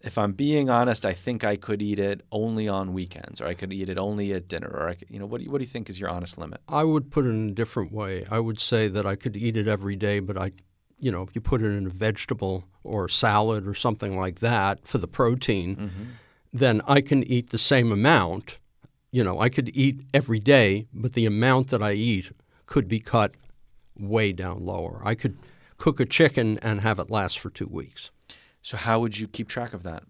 if 0.00 0.16
I'm 0.16 0.32
being 0.32 0.70
honest, 0.70 1.04
I 1.04 1.12
think 1.12 1.42
I 1.42 1.56
could 1.56 1.82
eat 1.82 1.98
it 1.98 2.22
only 2.30 2.68
on 2.68 2.92
weekends, 2.92 3.40
or 3.40 3.46
I 3.46 3.54
could 3.54 3.72
eat 3.72 3.88
it 3.88 3.98
only 3.98 4.32
at 4.32 4.46
dinner, 4.46 4.68
or 4.68 4.88
I 4.88 4.94
could, 4.94 5.10
you 5.10 5.18
know, 5.18 5.26
what 5.26 5.38
do 5.38 5.44
you, 5.44 5.50
what 5.50 5.58
do 5.58 5.64
you 5.64 5.68
think 5.68 5.90
is 5.90 5.98
your 5.98 6.08
honest 6.08 6.38
limit? 6.38 6.60
I 6.68 6.84
would 6.84 7.10
put 7.10 7.24
it 7.24 7.30
in 7.30 7.48
a 7.48 7.52
different 7.52 7.92
way. 7.92 8.24
I 8.30 8.38
would 8.38 8.60
say 8.60 8.86
that 8.88 9.06
I 9.06 9.16
could 9.16 9.36
eat 9.36 9.56
it 9.56 9.66
every 9.66 9.96
day, 9.96 10.20
but 10.20 10.38
I, 10.38 10.52
you 11.00 11.10
know, 11.10 11.22
if 11.22 11.34
you 11.34 11.40
put 11.40 11.62
it 11.62 11.72
in 11.72 11.86
a 11.86 11.90
vegetable 11.90 12.64
or 12.84 13.08
salad 13.08 13.66
or 13.66 13.74
something 13.74 14.16
like 14.16 14.38
that 14.38 14.86
for 14.86 14.98
the 14.98 15.08
protein, 15.08 15.76
mm-hmm. 15.76 16.04
then 16.52 16.80
I 16.86 17.00
can 17.00 17.24
eat 17.24 17.50
the 17.50 17.58
same 17.58 17.90
amount. 17.90 18.58
You 19.10 19.24
know, 19.24 19.40
I 19.40 19.48
could 19.48 19.74
eat 19.74 20.02
every 20.14 20.38
day, 20.38 20.86
but 20.92 21.14
the 21.14 21.26
amount 21.26 21.68
that 21.68 21.82
I 21.82 21.92
eat 21.92 22.30
could 22.66 22.86
be 22.86 23.00
cut 23.00 23.32
way 23.98 24.32
down 24.32 24.64
lower. 24.64 25.00
I 25.04 25.14
could 25.14 25.36
cook 25.76 26.00
a 26.00 26.04
chicken 26.04 26.58
and 26.62 26.80
have 26.80 26.98
it 26.98 27.10
last 27.10 27.38
for 27.38 27.50
two 27.50 27.66
weeks. 27.66 28.10
So 28.62 28.76
how 28.76 29.00
would 29.00 29.18
you 29.18 29.28
keep 29.28 29.48
track 29.48 29.72
of 29.72 29.82
that? 29.84 30.02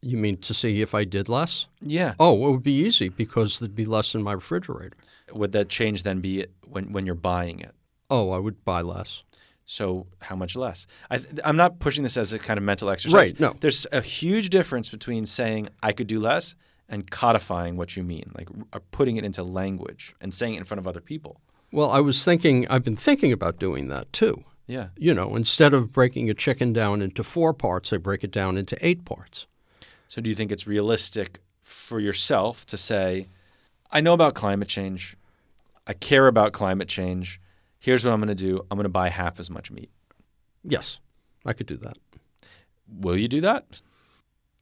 You 0.00 0.16
mean 0.16 0.36
to 0.38 0.54
see 0.54 0.82
if 0.82 0.94
I 0.94 1.04
did 1.04 1.28
less? 1.28 1.66
Yeah. 1.80 2.14
Oh, 2.20 2.48
it 2.48 2.50
would 2.52 2.62
be 2.62 2.84
easy 2.84 3.08
because 3.08 3.58
there'd 3.58 3.74
be 3.74 3.86
less 3.86 4.14
in 4.14 4.22
my 4.22 4.32
refrigerator. 4.32 4.96
Would 5.32 5.52
that 5.52 5.68
change 5.68 6.04
then 6.04 6.20
be 6.20 6.46
when 6.64 6.92
when 6.92 7.06
you're 7.06 7.14
buying 7.14 7.60
it? 7.60 7.74
Oh, 8.08 8.30
I 8.30 8.38
would 8.38 8.64
buy 8.64 8.82
less. 8.82 9.24
So 9.64 10.06
how 10.20 10.36
much 10.36 10.54
less? 10.54 10.86
I, 11.10 11.20
I'm 11.44 11.56
not 11.56 11.80
pushing 11.80 12.04
this 12.04 12.16
as 12.16 12.32
a 12.32 12.38
kind 12.38 12.56
of 12.56 12.62
mental 12.62 12.88
exercise. 12.88 13.14
Right, 13.14 13.40
no. 13.40 13.56
There's 13.58 13.84
a 13.90 14.00
huge 14.00 14.48
difference 14.50 14.88
between 14.88 15.26
saying 15.26 15.70
I 15.82 15.92
could 15.92 16.06
do 16.06 16.20
less 16.20 16.54
and 16.88 17.10
codifying 17.10 17.76
what 17.76 17.96
you 17.96 18.04
mean, 18.04 18.30
like 18.36 18.48
uh, 18.72 18.78
putting 18.92 19.16
it 19.16 19.24
into 19.24 19.42
language 19.42 20.14
and 20.20 20.32
saying 20.32 20.54
it 20.54 20.58
in 20.58 20.64
front 20.64 20.78
of 20.78 20.86
other 20.86 21.00
people. 21.00 21.40
Well, 21.72 21.90
I 21.90 22.00
was 22.00 22.24
thinking, 22.24 22.66
I've 22.68 22.84
been 22.84 22.96
thinking 22.96 23.32
about 23.32 23.58
doing 23.58 23.88
that 23.88 24.12
too. 24.12 24.44
Yeah. 24.66 24.88
You 24.96 25.14
know, 25.14 25.36
instead 25.36 25.74
of 25.74 25.92
breaking 25.92 26.28
a 26.30 26.34
chicken 26.34 26.72
down 26.72 27.02
into 27.02 27.22
four 27.22 27.52
parts, 27.54 27.92
I 27.92 27.98
break 27.98 28.24
it 28.24 28.30
down 28.30 28.56
into 28.56 28.76
eight 28.84 29.04
parts. 29.04 29.46
So 30.08 30.20
do 30.20 30.28
you 30.28 30.36
think 30.36 30.50
it's 30.52 30.66
realistic 30.66 31.40
for 31.62 32.00
yourself 32.00 32.64
to 32.66 32.76
say, 32.76 33.28
I 33.90 34.00
know 34.00 34.14
about 34.14 34.34
climate 34.34 34.68
change, 34.68 35.16
I 35.86 35.92
care 35.92 36.26
about 36.26 36.52
climate 36.52 36.88
change. 36.88 37.40
Here's 37.78 38.04
what 38.04 38.12
I'm 38.12 38.20
going 38.20 38.28
to 38.28 38.34
do. 38.34 38.66
I'm 38.70 38.76
going 38.76 38.84
to 38.84 38.88
buy 38.88 39.08
half 39.08 39.38
as 39.38 39.48
much 39.48 39.70
meat. 39.70 39.90
Yes, 40.64 40.98
I 41.44 41.52
could 41.52 41.66
do 41.66 41.76
that. 41.76 41.96
Will 42.88 43.16
you 43.16 43.28
do 43.28 43.40
that? 43.42 43.64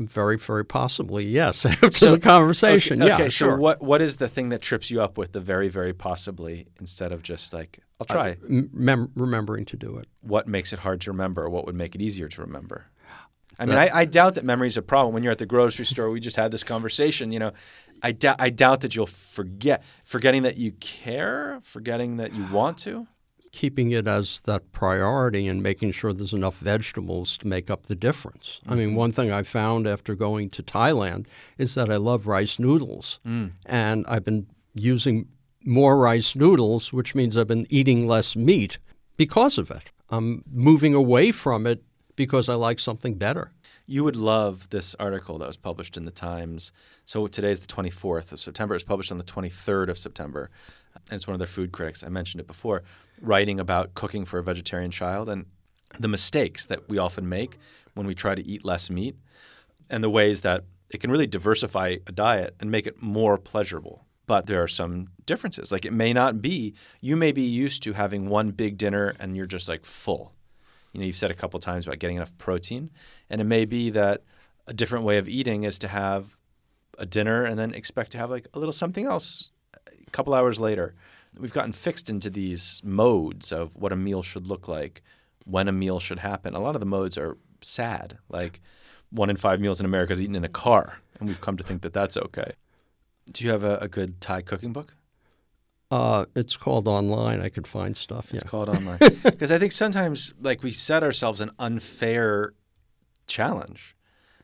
Very, 0.01 0.37
very 0.37 0.65
possibly, 0.65 1.25
yes. 1.25 1.65
After 1.83 2.11
the 2.11 2.19
conversation, 2.19 3.01
Okay, 3.01 3.09
yeah, 3.09 3.15
okay, 3.15 3.29
sure. 3.29 3.53
so 3.53 3.57
what 3.59 3.81
what 3.81 4.03
is 4.03 4.17
the 4.17 4.29
thing 4.29 4.49
that 4.49 4.61
trips 4.61 4.91
you 4.91 5.01
up 5.01 5.17
with 5.17 5.33
the 5.33 5.41
very 5.41 5.69
very 5.69 5.93
possibly 5.93 6.67
instead 6.81 7.13
of 7.13 7.23
just 7.23 7.53
like 7.53 7.79
I'll 8.01 8.07
try? 8.07 8.37
M- 8.49 8.71
mem- 8.73 9.13
remembering 9.15 9.65
to 9.67 9.77
do 9.77 9.97
it. 9.99 10.09
what 10.21 10.49
makes 10.49 10.73
it 10.73 10.81
hard 10.81 11.01
to 11.03 11.13
remember 11.13 11.49
what 11.49 11.65
would 11.67 11.77
make 11.77 11.95
it 11.95 12.03
easier 12.03 12.29
to 12.29 12.41
remember? 12.41 12.87
I 13.57 13.67
mean, 13.67 13.79
I, 13.79 13.89
I 14.01 14.05
doubt 14.05 14.35
that 14.35 14.45
memory 14.45 14.67
is 14.67 14.77
a 14.77 14.83
problem. 14.83 15.15
When 15.15 15.23
you're 15.23 15.31
at 15.31 15.39
the 15.39 15.47
grocery 15.47 15.87
store, 15.87 16.11
we 16.11 16.19
just 16.19 16.35
had 16.35 16.51
this 16.51 16.65
conversation. 16.65 17.31
You 17.31 17.39
know, 17.39 17.53
I, 18.03 18.11
dou- 18.11 18.35
I 18.37 18.51
doubt 18.51 18.81
that 18.81 18.97
you'll 18.97 19.07
forget, 19.07 19.85
forgetting 20.05 20.43
that 20.43 20.57
you 20.57 20.73
care, 20.73 21.61
forgetting 21.63 22.17
that 22.17 22.35
you 22.35 22.45
want 22.47 22.79
to. 22.79 23.07
Keeping 23.55 23.93
it 23.93 24.09
as 24.09 24.41
that 24.43 24.73
priority 24.73 25.47
and 25.47 25.63
making 25.63 25.93
sure 25.93 26.13
there's 26.13 26.33
enough 26.33 26.57
vegetables 26.57 27.39
to 27.39 27.47
make 27.47 27.71
up 27.71 27.87
the 27.87 27.95
difference. 27.95 28.59
I 28.67 28.75
mean, 28.75 28.89
mm-hmm. 28.89 28.97
one 28.97 29.13
thing 29.13 29.31
I 29.31 29.45
found 29.45 29.87
after 29.87 30.17
going 30.17 30.51
to 30.51 30.63
Thailand 30.65 31.27
is 31.57 31.77
that 31.77 31.89
I 31.89 31.97
love 31.97 32.27
rice 32.27 32.59
noodles. 32.59 33.21
Mm. 33.25 33.53
And 33.67 34.05
I've 34.09 34.25
been 34.25 34.49
using 34.75 35.29
more 35.65 35.97
rice 35.97 36.35
noodles, 36.35 36.93
which 36.93 37.15
means 37.15 37.37
I've 37.37 37.47
been 37.47 37.67
eating 37.71 38.09
less 38.09 38.35
meat 38.35 38.79
because 39.17 39.57
of 39.57 39.71
it. 39.71 39.85
I'm 40.11 40.43
moving 40.51 40.93
away 40.93 41.31
from 41.31 41.65
it 41.65 41.81
because 42.17 42.49
I 42.49 42.55
like 42.55 42.81
something 42.81 43.15
better. 43.15 43.53
You 43.87 44.03
would 44.03 44.17
love 44.17 44.71
this 44.71 44.97
article 44.99 45.39
that 45.39 45.47
was 45.47 45.57
published 45.57 45.97
in 45.97 46.07
the 46.07 46.11
Times. 46.11 46.73
So 47.05 47.29
today's 47.29 47.61
the 47.61 47.69
24th 47.69 48.33
of 48.33 48.41
September. 48.41 48.75
It 48.75 48.83
was 48.83 48.83
published 48.83 49.13
on 49.13 49.19
the 49.19 49.25
23rd 49.25 49.91
of 49.91 49.99
September. 49.99 50.51
And 51.11 51.17
it's 51.17 51.29
one 51.29 51.35
of 51.35 51.39
their 51.39 51.47
food 51.47 51.71
critics. 51.71 52.03
I 52.03 52.09
mentioned 52.09 52.41
it 52.41 52.47
before, 52.47 52.83
writing 53.21 53.61
about 53.61 53.95
cooking 53.95 54.25
for 54.25 54.39
a 54.39 54.43
vegetarian 54.43 54.91
child 54.91 55.29
and 55.29 55.47
the 55.99 56.09
mistakes 56.09 56.67
that 56.67 56.89
we 56.89 56.99
often 56.99 57.29
make 57.29 57.59
when 57.95 58.07
we 58.07 58.15
try 58.15 58.35
to 58.35 58.47
eat 58.47 58.65
less 58.65 58.91
meat 58.91 59.17
and 59.89 60.03
the 60.03 60.11
ways 60.11 60.41
that 60.41 60.65
it 60.91 61.01
can 61.01 61.11
really 61.11 61.27
diversify 61.27 61.97
a 62.07 62.13
diet 62.13 62.55
and 62.61 62.71
make 62.71 62.87
it 62.87 63.03
more 63.03 63.39
pleasurable. 63.39 64.05
But 64.27 64.47
there 64.47 64.63
are 64.63 64.69
some 64.69 65.09
differences. 65.27 65.71
Like 65.71 65.85
it 65.85 65.93
may 65.93 66.13
not 66.13 66.41
be, 66.41 66.75
you 67.01 67.17
may 67.17 67.33
be 67.33 67.43
used 67.43 67.83
to 67.83 67.93
having 67.93 68.29
one 68.29 68.51
big 68.51 68.79
dinner 68.79 69.15
and 69.19 69.37
you're 69.37 69.47
just 69.47 69.69
like 69.69 69.85
full. 69.85 70.33
You 70.93 71.01
know, 71.01 71.07
you've 71.07 71.17
said 71.17 71.31
a 71.31 71.35
couple 71.35 71.61
times 71.61 71.87
about 71.87 71.99
getting 71.99 72.17
enough 72.17 72.37
protein. 72.39 72.91
And 73.29 73.41
it 73.41 73.45
may 73.45 73.65
be 73.65 73.91
that 73.91 74.23
a 74.67 74.73
different 74.73 75.05
way 75.05 75.19
of 75.19 75.29
eating 75.29 75.65
is 75.65 75.79
to 75.81 75.89
have 75.89 76.37
a 76.99 77.05
dinner 77.05 77.45
and 77.45 77.59
then 77.59 77.75
expect 77.75 78.13
to 78.13 78.19
have 78.19 78.31
like 78.31 78.47
a 78.55 78.59
little 78.59 78.73
something 78.73 79.05
else 79.05 79.51
a 79.87 80.11
couple 80.11 80.33
hours 80.33 80.61
later. 80.61 80.95
We've 81.39 81.53
gotten 81.53 81.73
fixed 81.73 82.09
into 82.09 82.31
these 82.31 82.81
modes 82.85 83.53
of 83.53 83.77
what 83.77 83.93
a 83.93 83.97
meal 83.97 84.23
should 84.23 84.47
look 84.47 84.69
like, 84.69 85.03
when 85.45 85.69
a 85.69 85.73
meal 85.73 86.01
should 86.01 86.21
happen. 86.21 86.55
A 86.55 86.61
lot 86.61 86.75
of 86.77 86.81
the 86.81 86.87
modes 86.87 87.19
are 87.19 87.37
sad. 87.61 88.19
Like 88.29 88.61
one 89.11 89.31
in 89.31 89.37
five 89.37 89.61
meals 89.61 89.81
in 89.81 89.87
America 89.87 90.13
is 90.13 90.21
eaten 90.21 90.37
in 90.37 90.45
a 90.45 90.49
car, 90.49 90.99
and 91.19 91.29
we've 91.29 91.41
come 91.41 91.57
to 91.57 91.65
think 91.65 91.83
that 91.83 91.93
that's 91.93 92.17
okay. 92.17 92.53
Do 93.31 93.45
you 93.45 93.51
have 93.51 93.65
a, 93.65 93.79
a 93.79 93.89
good 93.89 94.21
Thai 94.21 94.43
cooking 94.43 94.73
book? 94.73 94.95
Uh, 95.91 96.25
it's 96.35 96.57
called 96.57 96.89
online. 96.89 97.41
I 97.41 97.49
could 97.49 97.67
find 97.67 97.97
stuff. 97.97 98.27
It's 98.33 98.45
yeah. 98.45 98.51
called 98.51 98.69
online. 98.69 98.99
Because 99.23 99.53
I 99.53 99.59
think 99.59 99.73
sometimes, 99.73 100.35
like, 100.41 100.63
we 100.63 100.73
set 100.73 101.03
ourselves 101.03 101.41
an 101.41 101.51
unfair 101.59 102.53
challenge. 103.27 103.95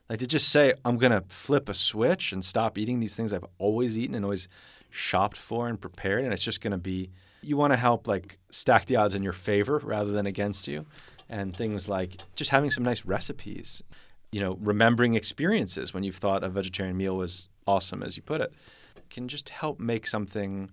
Like 0.08 0.18
to 0.18 0.26
just 0.26 0.48
say, 0.48 0.74
I'm 0.84 0.98
going 0.98 1.12
to 1.12 1.24
flip 1.28 1.68
a 1.68 1.74
switch 1.74 2.32
and 2.32 2.44
stop 2.44 2.76
eating 2.76 3.00
these 3.00 3.14
things 3.14 3.32
I've 3.32 3.44
always 3.58 3.96
eaten 3.96 4.14
and 4.14 4.24
always 4.24 4.48
shopped 4.90 5.36
for 5.36 5.68
and 5.68 5.80
prepared. 5.80 6.24
And 6.24 6.32
it's 6.32 6.42
just 6.42 6.60
going 6.60 6.72
to 6.72 6.78
be, 6.78 7.10
you 7.42 7.56
want 7.56 7.72
to 7.72 7.76
help, 7.76 8.06
like, 8.06 8.38
stack 8.50 8.86
the 8.86 8.96
odds 8.96 9.14
in 9.14 9.22
your 9.22 9.32
favor 9.32 9.78
rather 9.78 10.12
than 10.12 10.26
against 10.26 10.68
you. 10.68 10.86
And 11.28 11.56
things 11.56 11.88
like 11.88 12.16
just 12.34 12.50
having 12.50 12.70
some 12.70 12.82
nice 12.82 13.04
recipes, 13.04 13.82
you 14.32 14.40
know, 14.40 14.58
remembering 14.60 15.14
experiences 15.14 15.94
when 15.94 16.02
you've 16.02 16.16
thought 16.16 16.42
a 16.42 16.48
vegetarian 16.48 16.96
meal 16.96 17.16
was 17.16 17.48
awesome, 17.66 18.02
as 18.02 18.16
you 18.16 18.22
put 18.22 18.40
it, 18.40 18.52
can 19.10 19.28
just 19.28 19.50
help 19.50 19.78
make 19.78 20.06
something 20.06 20.70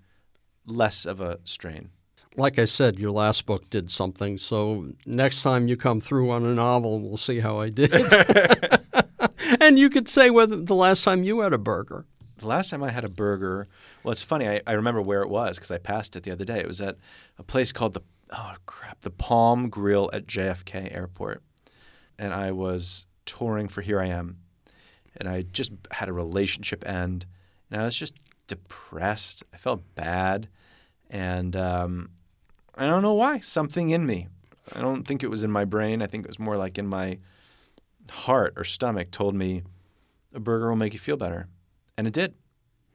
less 0.65 1.05
of 1.05 1.21
a 1.21 1.39
strain. 1.43 1.91
Like 2.35 2.59
I 2.59 2.65
said, 2.65 2.99
your 2.99 3.11
last 3.11 3.45
book 3.45 3.69
did 3.69 3.89
something. 3.89 4.37
So 4.37 4.91
next 5.05 5.41
time 5.41 5.67
you 5.67 5.77
come 5.77 6.01
through 6.01 6.29
on 6.31 6.45
a 6.45 6.53
novel, 6.53 6.99
we'll 6.99 7.17
see 7.17 7.39
how 7.39 7.59
I 7.59 7.69
did. 7.69 7.91
and 9.61 9.79
you 9.79 9.89
could 9.89 10.07
say 10.07 10.29
whether 10.29 10.55
the 10.55 10.75
last 10.75 11.03
time 11.03 11.23
you 11.23 11.39
had 11.39 11.53
a 11.53 11.57
burger. 11.57 12.05
The 12.37 12.47
last 12.47 12.69
time 12.69 12.83
I 12.83 12.91
had 12.91 13.03
a 13.03 13.09
burger, 13.09 13.67
well, 14.03 14.11
it's 14.11 14.21
funny. 14.21 14.47
I, 14.47 14.61
I 14.67 14.73
remember 14.73 15.01
where 15.01 15.21
it 15.21 15.29
was 15.29 15.57
because 15.57 15.71
I 15.71 15.77
passed 15.79 16.15
it 16.15 16.23
the 16.23 16.31
other 16.31 16.45
day. 16.45 16.59
It 16.59 16.67
was 16.67 16.81
at 16.81 16.97
a 17.37 17.43
place 17.43 17.71
called 17.71 17.93
the 17.93 18.01
oh 18.31 18.55
crap, 18.65 19.01
the 19.01 19.09
Palm 19.09 19.69
Grill 19.69 20.09
at 20.13 20.27
JFK 20.27 20.93
Airport, 20.95 21.41
and 22.19 22.33
I 22.33 22.51
was 22.51 23.05
touring 23.25 23.67
for 23.67 23.81
Here 23.81 23.99
I 23.99 24.07
Am, 24.07 24.37
and 25.15 25.27
I 25.27 25.41
just 25.41 25.71
had 25.91 26.09
a 26.09 26.13
relationship 26.13 26.87
end, 26.87 27.25
and 27.71 27.81
I 27.81 27.85
was 27.85 27.97
just 27.97 28.15
depressed. 28.47 29.43
I 29.53 29.57
felt 29.57 29.83
bad, 29.95 30.47
and 31.09 31.55
um, 31.55 32.09
I 32.75 32.85
don't 32.85 33.01
know 33.01 33.13
why. 33.13 33.39
Something 33.39 33.89
in 33.89 34.05
me. 34.05 34.27
I 34.75 34.81
don't 34.81 35.07
think 35.07 35.23
it 35.23 35.29
was 35.29 35.43
in 35.43 35.51
my 35.51 35.65
brain. 35.65 36.01
I 36.01 36.07
think 36.07 36.25
it 36.25 36.29
was 36.29 36.39
more 36.39 36.57
like 36.57 36.77
in 36.77 36.87
my 36.87 37.19
heart 38.11 38.53
or 38.57 38.63
stomach 38.63 39.11
told 39.11 39.35
me 39.35 39.63
a 40.33 40.39
burger 40.39 40.69
will 40.69 40.75
make 40.75 40.93
you 40.93 40.99
feel 40.99 41.17
better. 41.17 41.47
And 41.97 42.07
it 42.07 42.13
did. 42.13 42.33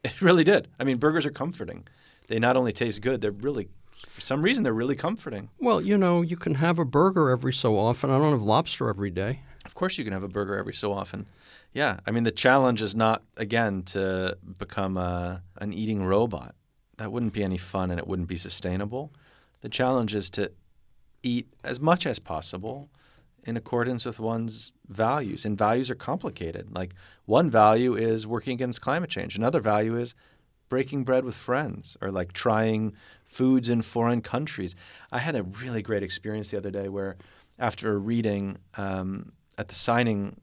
It 0.05 0.21
really 0.21 0.43
did. 0.43 0.67
I 0.81 0.85
mean, 0.85 0.97
burgers 0.97 1.25
are 1.27 1.31
comforting. 1.31 1.87
They 2.27 2.41
not 2.41 2.57
only 2.57 2.73
taste 2.73 3.01
good, 3.03 3.21
they're 3.21 3.31
really, 3.31 3.69
for 4.09 4.21
some 4.21 4.43
reason, 4.43 4.65
they're 4.65 4.73
really 4.73 4.97
comforting. 4.97 5.49
Well, 5.61 5.81
you 5.81 5.97
know, 5.97 6.23
you 6.23 6.37
can 6.37 6.57
have 6.57 6.81
a 6.81 6.85
burger 6.85 7.31
every 7.31 7.53
so 7.53 7.79
often. 7.79 8.11
I 8.11 8.19
don't 8.19 8.33
have 8.33 8.43
lobster 8.43 8.89
every 8.89 9.11
day. 9.11 9.43
Of 9.65 9.77
course, 9.77 9.99
you 9.99 10.03
can 10.03 10.13
have 10.13 10.25
a 10.25 10.29
burger 10.29 10.57
every 10.57 10.75
so 10.75 10.93
often. 10.93 11.27
Yeah. 11.73 12.01
I 12.05 12.11
mean, 12.11 12.25
the 12.25 12.33
challenge 12.33 12.83
is 12.83 12.97
not, 12.97 13.23
again, 13.37 13.85
to 13.95 14.37
become 14.59 14.97
a, 14.97 15.43
an 15.61 15.73
eating 15.73 16.03
robot. 16.05 16.57
That 16.97 17.13
wouldn't 17.13 17.33
be 17.33 17.45
any 17.45 17.59
fun 17.59 17.93
and 17.93 18.01
it 18.01 18.09
wouldn't 18.09 18.29
be 18.29 18.37
sustainable. 18.37 19.13
The 19.61 19.69
challenge 19.69 20.17
is 20.17 20.31
to 20.31 20.51
eat 21.23 21.47
as 21.63 21.79
much 21.79 22.07
as 22.07 22.19
possible 22.19 22.91
in 23.45 23.57
accordance 23.57 24.05
with 24.05 24.21
one's 24.21 24.73
values. 24.89 25.45
And 25.45 25.59
values 25.59 25.91
are 25.91 25.95
complicated. 25.95 26.75
Like 26.75 26.95
one 27.27 27.51
value 27.51 27.95
is 27.95 28.27
working 28.27 28.55
against 28.55 28.81
climate 28.81 29.11
change, 29.11 29.37
another 29.37 29.61
value 29.61 29.97
is 29.97 30.15
breaking 30.69 31.05
bread 31.05 31.25
with 31.25 31.35
friends 31.35 31.99
or 32.01 32.11
like 32.11 32.33
trying 32.33 32.95
foods 33.25 33.69
in 33.69 33.83
foreign 33.83 34.23
countries. 34.23 34.75
I 35.11 35.19
had 35.19 35.37
a 35.37 35.43
really 35.43 35.83
great 35.83 36.03
experience 36.03 36.49
the 36.51 36.57
other 36.57 36.71
day 36.71 36.89
where 36.89 37.17
after 37.59 37.93
a 37.93 37.99
reading 37.99 38.57
um, 38.79 39.33
at 39.59 39.69
the 39.69 39.75
signing, 39.75 40.41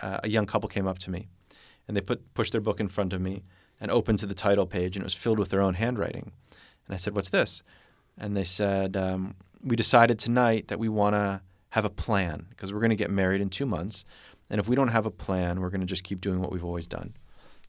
uh, 0.00 0.18
a 0.22 0.28
young 0.28 0.44
couple 0.44 0.68
came 0.68 0.86
up 0.86 0.98
to 0.98 1.10
me 1.10 1.28
and 1.88 1.96
they 1.96 2.00
put 2.00 2.34
pushed 2.34 2.52
their 2.52 2.60
book 2.60 2.80
in 2.80 2.88
front 2.88 3.12
of 3.12 3.20
me 3.20 3.44
and 3.80 3.90
opened 3.90 4.18
to 4.18 4.26
the 4.26 4.34
title 4.34 4.66
page 4.66 4.96
and 4.96 5.02
it 5.02 5.06
was 5.06 5.14
filled 5.14 5.38
with 5.38 5.48
their 5.48 5.62
own 5.62 5.74
handwriting. 5.74 6.32
And 6.86 6.94
I 6.94 6.98
said, 6.98 7.14
"What's 7.14 7.30
this?" 7.30 7.62
And 8.18 8.36
they 8.36 8.44
said, 8.44 8.96
um, 8.96 9.34
"We 9.64 9.74
decided 9.76 10.18
tonight 10.18 10.68
that 10.68 10.78
we 10.78 10.88
want 10.88 11.14
to 11.14 11.40
have 11.72 11.84
a 11.86 11.90
plan 11.90 12.46
because 12.50 12.70
we're 12.70 12.80
going 12.80 12.90
to 12.90 12.96
get 12.96 13.10
married 13.10 13.40
in 13.40 13.48
two 13.48 13.64
months. 13.64 14.04
And 14.50 14.60
if 14.60 14.68
we 14.68 14.76
don't 14.76 14.88
have 14.88 15.06
a 15.06 15.10
plan, 15.10 15.60
we're 15.60 15.70
going 15.70 15.80
to 15.80 15.86
just 15.86 16.04
keep 16.04 16.20
doing 16.20 16.38
what 16.38 16.52
we've 16.52 16.64
always 16.64 16.86
done. 16.86 17.14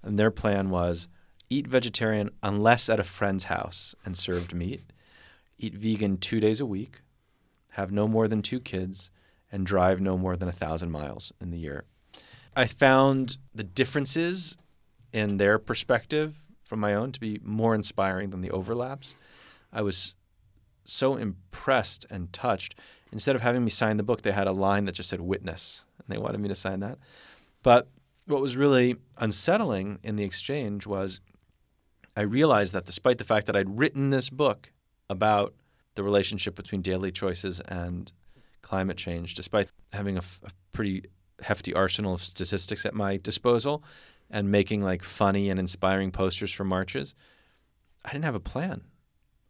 And 0.01 0.20
their 0.20 0.30
plan 0.30 0.70
was 0.70 1.08
eat 1.49 1.68
vegetarian 1.68 2.30
unless 2.41 2.89
at 2.89 2.99
a 2.99 3.06
friend's 3.06 3.45
house 3.45 3.95
and 4.04 4.18
served 4.18 4.54
meat, 4.54 4.82
eat 5.58 5.74
vegan 5.76 6.18
two 6.18 6.41
days 6.41 6.60
a 6.60 6.66
week, 6.66 7.01
have 7.70 7.93
no 7.93 8.06
more 8.06 8.28
than 8.28 8.41
two 8.41 8.60
kids, 8.60 9.10
and 9.49 9.66
drive 9.66 10.01
no 10.01 10.18
more 10.18 10.36
than 10.36 10.49
a 10.49 10.54
thousand 10.54 10.91
miles 10.91 11.32
in 11.39 11.51
the 11.51 11.58
year. 11.58 11.86
I 12.58 12.68
found 12.68 13.38
the 13.56 13.64
differences 13.64 14.58
in 15.14 15.38
their 15.38 15.58
perspective 15.58 16.36
from 16.66 16.82
my 16.82 16.93
own 16.93 17.14
to 17.14 17.22
be 17.22 17.39
more 17.41 17.74
inspiring 17.74 18.32
than 18.32 18.41
the 18.41 18.51
overlaps. 18.51 19.16
I 19.72 19.82
was 19.82 20.16
so 20.84 21.16
impressed 21.16 22.06
and 22.10 22.34
touched 22.34 22.76
instead 23.14 23.36
of 23.36 23.41
having 23.41 23.64
me 23.64 23.70
sign 23.70 23.97
the 23.97 24.03
book, 24.03 24.24
they 24.24 24.32
had 24.32 24.47
a 24.47 24.51
line 24.51 24.86
that 24.86 24.93
just 24.93 25.09
said 25.09 25.22
witness, 25.22 25.86
and 25.99 26.14
they 26.14 26.20
wanted 26.20 26.41
me 26.41 26.49
to 26.49 26.55
sign 26.55 26.80
that. 26.82 26.97
But 27.61 27.88
what 28.26 28.41
was 28.41 28.57
really 28.57 28.97
unsettling 29.18 29.99
in 30.03 30.16
the 30.16 30.24
exchange 30.24 30.88
was 30.88 31.22
I 32.18 32.22
realized 32.22 32.74
that 32.74 32.86
despite 32.86 33.20
the 33.20 33.24
fact 33.24 33.45
that 33.47 33.55
I'd 33.55 33.78
written 33.78 34.09
this 34.09 34.30
book 34.30 34.72
about 35.09 35.53
the 35.95 36.03
relationship 36.03 36.55
between 36.55 36.82
daily 36.82 37.11
choices 37.11 37.59
and 37.61 38.11
climate 38.61 38.97
change, 38.97 39.36
despite 39.36 39.70
having 39.93 40.16
a, 40.16 40.20
f- 40.20 40.41
a 40.43 40.49
pretty 40.72 41.03
hefty 41.41 41.74
arsenal 41.74 42.14
of 42.14 42.24
statistics 42.24 42.86
at 42.86 42.93
my 42.93 43.18
disposal 43.18 43.84
and 44.30 44.49
making 44.49 44.82
like 44.82 45.03
funny 45.03 45.49
and 45.49 45.59
inspiring 45.59 46.11
posters 46.11 46.51
for 46.51 46.64
marches, 46.64 47.14
I 48.03 48.11
didn't 48.11 48.26
have 48.26 48.36
a 48.36 48.39
plan. 48.39 48.82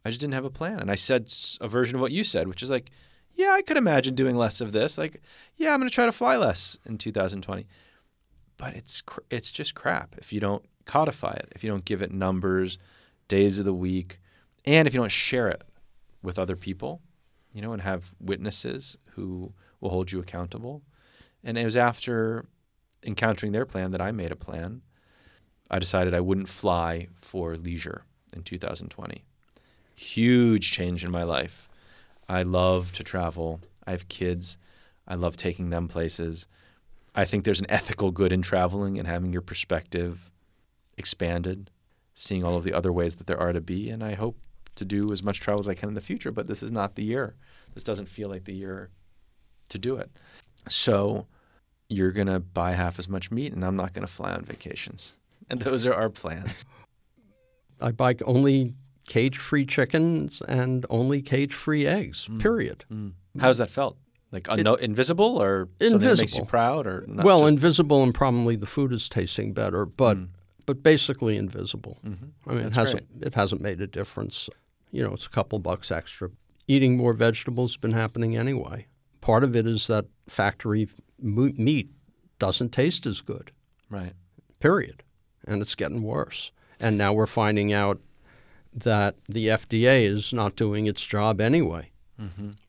I 0.04 0.10
just 0.10 0.20
didn't 0.20 0.34
have 0.34 0.44
a 0.44 0.50
plan. 0.50 0.80
And 0.80 0.90
I 0.90 0.96
said 0.96 1.32
a 1.60 1.68
version 1.68 1.94
of 1.94 2.02
what 2.02 2.12
you 2.12 2.24
said, 2.24 2.46
which 2.46 2.62
is 2.62 2.68
like, 2.68 2.90
yeah, 3.34 3.50
I 3.52 3.62
could 3.62 3.76
imagine 3.76 4.14
doing 4.14 4.36
less 4.36 4.60
of 4.60 4.72
this. 4.72 4.96
Like, 4.96 5.22
yeah, 5.56 5.72
I'm 5.72 5.80
going 5.80 5.88
to 5.88 5.94
try 5.94 6.06
to 6.06 6.12
fly 6.12 6.36
less 6.36 6.78
in 6.84 6.98
2020. 6.98 7.66
But 8.56 8.74
it's 8.74 9.02
it's 9.30 9.50
just 9.50 9.74
crap 9.74 10.14
if 10.18 10.32
you 10.32 10.40
don't 10.40 10.64
codify 10.84 11.32
it, 11.32 11.52
if 11.54 11.64
you 11.64 11.70
don't 11.70 11.84
give 11.84 12.02
it 12.02 12.12
numbers, 12.12 12.78
days 13.26 13.58
of 13.58 13.64
the 13.64 13.74
week, 13.74 14.20
and 14.64 14.86
if 14.86 14.94
you 14.94 15.00
don't 15.00 15.10
share 15.10 15.48
it 15.48 15.62
with 16.22 16.38
other 16.38 16.56
people, 16.56 17.00
you 17.52 17.60
know, 17.60 17.72
and 17.72 17.82
have 17.82 18.12
witnesses 18.20 18.96
who 19.12 19.52
will 19.80 19.90
hold 19.90 20.12
you 20.12 20.20
accountable. 20.20 20.82
And 21.42 21.58
it 21.58 21.64
was 21.64 21.76
after 21.76 22.46
encountering 23.02 23.52
their 23.52 23.66
plan 23.66 23.90
that 23.90 24.00
I 24.00 24.12
made 24.12 24.32
a 24.32 24.36
plan. 24.36 24.82
I 25.70 25.78
decided 25.78 26.14
I 26.14 26.20
wouldn't 26.20 26.48
fly 26.48 27.08
for 27.16 27.56
leisure 27.56 28.04
in 28.32 28.42
2020. 28.42 29.24
Huge 29.96 30.70
change 30.70 31.04
in 31.04 31.10
my 31.10 31.22
life 31.22 31.68
I 32.28 32.42
love 32.42 32.92
to 32.92 33.02
travel. 33.02 33.60
I 33.86 33.92
have 33.92 34.08
kids. 34.08 34.56
I 35.06 35.14
love 35.14 35.36
taking 35.36 35.70
them 35.70 35.88
places. 35.88 36.46
I 37.14 37.24
think 37.24 37.44
there's 37.44 37.60
an 37.60 37.70
ethical 37.70 38.10
good 38.10 38.32
in 38.32 38.42
traveling 38.42 38.98
and 38.98 39.06
having 39.06 39.32
your 39.32 39.42
perspective 39.42 40.30
expanded, 40.96 41.70
seeing 42.14 42.44
all 42.44 42.56
of 42.56 42.64
the 42.64 42.72
other 42.72 42.92
ways 42.92 43.16
that 43.16 43.26
there 43.26 43.40
are 43.40 43.52
to 43.52 43.60
be. 43.60 43.90
And 43.90 44.02
I 44.02 44.14
hope 44.14 44.36
to 44.76 44.84
do 44.84 45.12
as 45.12 45.22
much 45.22 45.40
travel 45.40 45.60
as 45.60 45.68
I 45.68 45.74
can 45.74 45.88
in 45.88 45.94
the 45.94 46.00
future, 46.00 46.32
but 46.32 46.48
this 46.48 46.62
is 46.62 46.72
not 46.72 46.96
the 46.96 47.04
year. 47.04 47.34
This 47.74 47.84
doesn't 47.84 48.08
feel 48.08 48.28
like 48.28 48.44
the 48.44 48.54
year 48.54 48.90
to 49.68 49.78
do 49.78 49.96
it. 49.96 50.10
So 50.68 51.26
you're 51.88 52.12
going 52.12 52.26
to 52.26 52.40
buy 52.40 52.72
half 52.72 52.98
as 52.98 53.08
much 53.08 53.30
meat, 53.30 53.52
and 53.52 53.64
I'm 53.64 53.76
not 53.76 53.92
going 53.92 54.06
to 54.06 54.12
fly 54.12 54.32
on 54.32 54.44
vacations. 54.44 55.14
And 55.48 55.60
those 55.60 55.84
are 55.86 55.94
our 55.94 56.08
plans. 56.08 56.64
I 57.80 57.90
bike 57.90 58.22
only 58.24 58.74
cage 59.06 59.38
free 59.38 59.66
chickens 59.66 60.42
and 60.48 60.86
only 60.90 61.20
cage 61.22 61.52
free 61.54 61.86
eggs, 61.86 62.26
Mm. 62.30 62.40
period. 62.40 62.84
Mm. 62.92 63.12
How's 63.38 63.58
that 63.58 63.70
felt? 63.70 63.96
Like 64.32 64.44
unno- 64.44 64.78
invisible 64.78 65.40
or 65.40 65.68
something 65.80 66.00
that 66.00 66.18
makes 66.18 66.36
you 66.36 66.44
proud 66.44 66.86
or 66.86 67.04
not 67.06 67.24
well, 67.24 67.40
just- 67.42 67.52
invisible 67.52 68.02
and 68.02 68.12
probably 68.14 68.56
the 68.56 68.66
food 68.66 68.92
is 68.92 69.08
tasting 69.08 69.52
better, 69.52 69.86
but 69.86 70.18
but 70.66 70.82
basically 70.82 71.36
invisible. 71.36 71.98
I 72.04 72.08
mean, 72.08 72.18
Mm. 72.46 72.62
That's 72.62 72.76
it 72.76 72.80
hasn't 72.80 73.06
it 73.20 73.34
hasn't 73.34 73.60
made 73.60 73.80
a 73.80 73.86
difference. 73.86 74.48
You 74.90 75.02
know, 75.02 75.12
it's 75.12 75.26
a 75.26 75.30
couple 75.30 75.58
bucks 75.58 75.90
extra. 75.92 76.30
Eating 76.66 76.96
more 76.96 77.12
vegetables 77.12 77.72
has 77.72 77.76
been 77.76 77.92
happening 77.92 78.36
anyway. 78.36 78.86
Part 79.20 79.44
of 79.44 79.54
it 79.54 79.66
is 79.66 79.86
that 79.88 80.06
factory 80.28 80.88
mo- 81.20 81.52
meat 81.56 81.90
doesn't 82.38 82.72
taste 82.72 83.06
as 83.06 83.20
good. 83.20 83.50
right. 83.90 84.14
Period, 84.60 85.02
and 85.46 85.60
it's 85.60 85.74
getting 85.74 86.02
worse. 86.02 86.50
And 86.80 86.96
now 86.98 87.12
we're 87.12 87.26
finding 87.26 87.72
out 87.74 88.00
that 88.74 89.16
the 89.28 89.48
FDA 89.48 90.02
is 90.02 90.32
not 90.32 90.56
doing 90.56 90.86
its 90.86 91.04
job 91.04 91.40
anyway, 91.40 91.90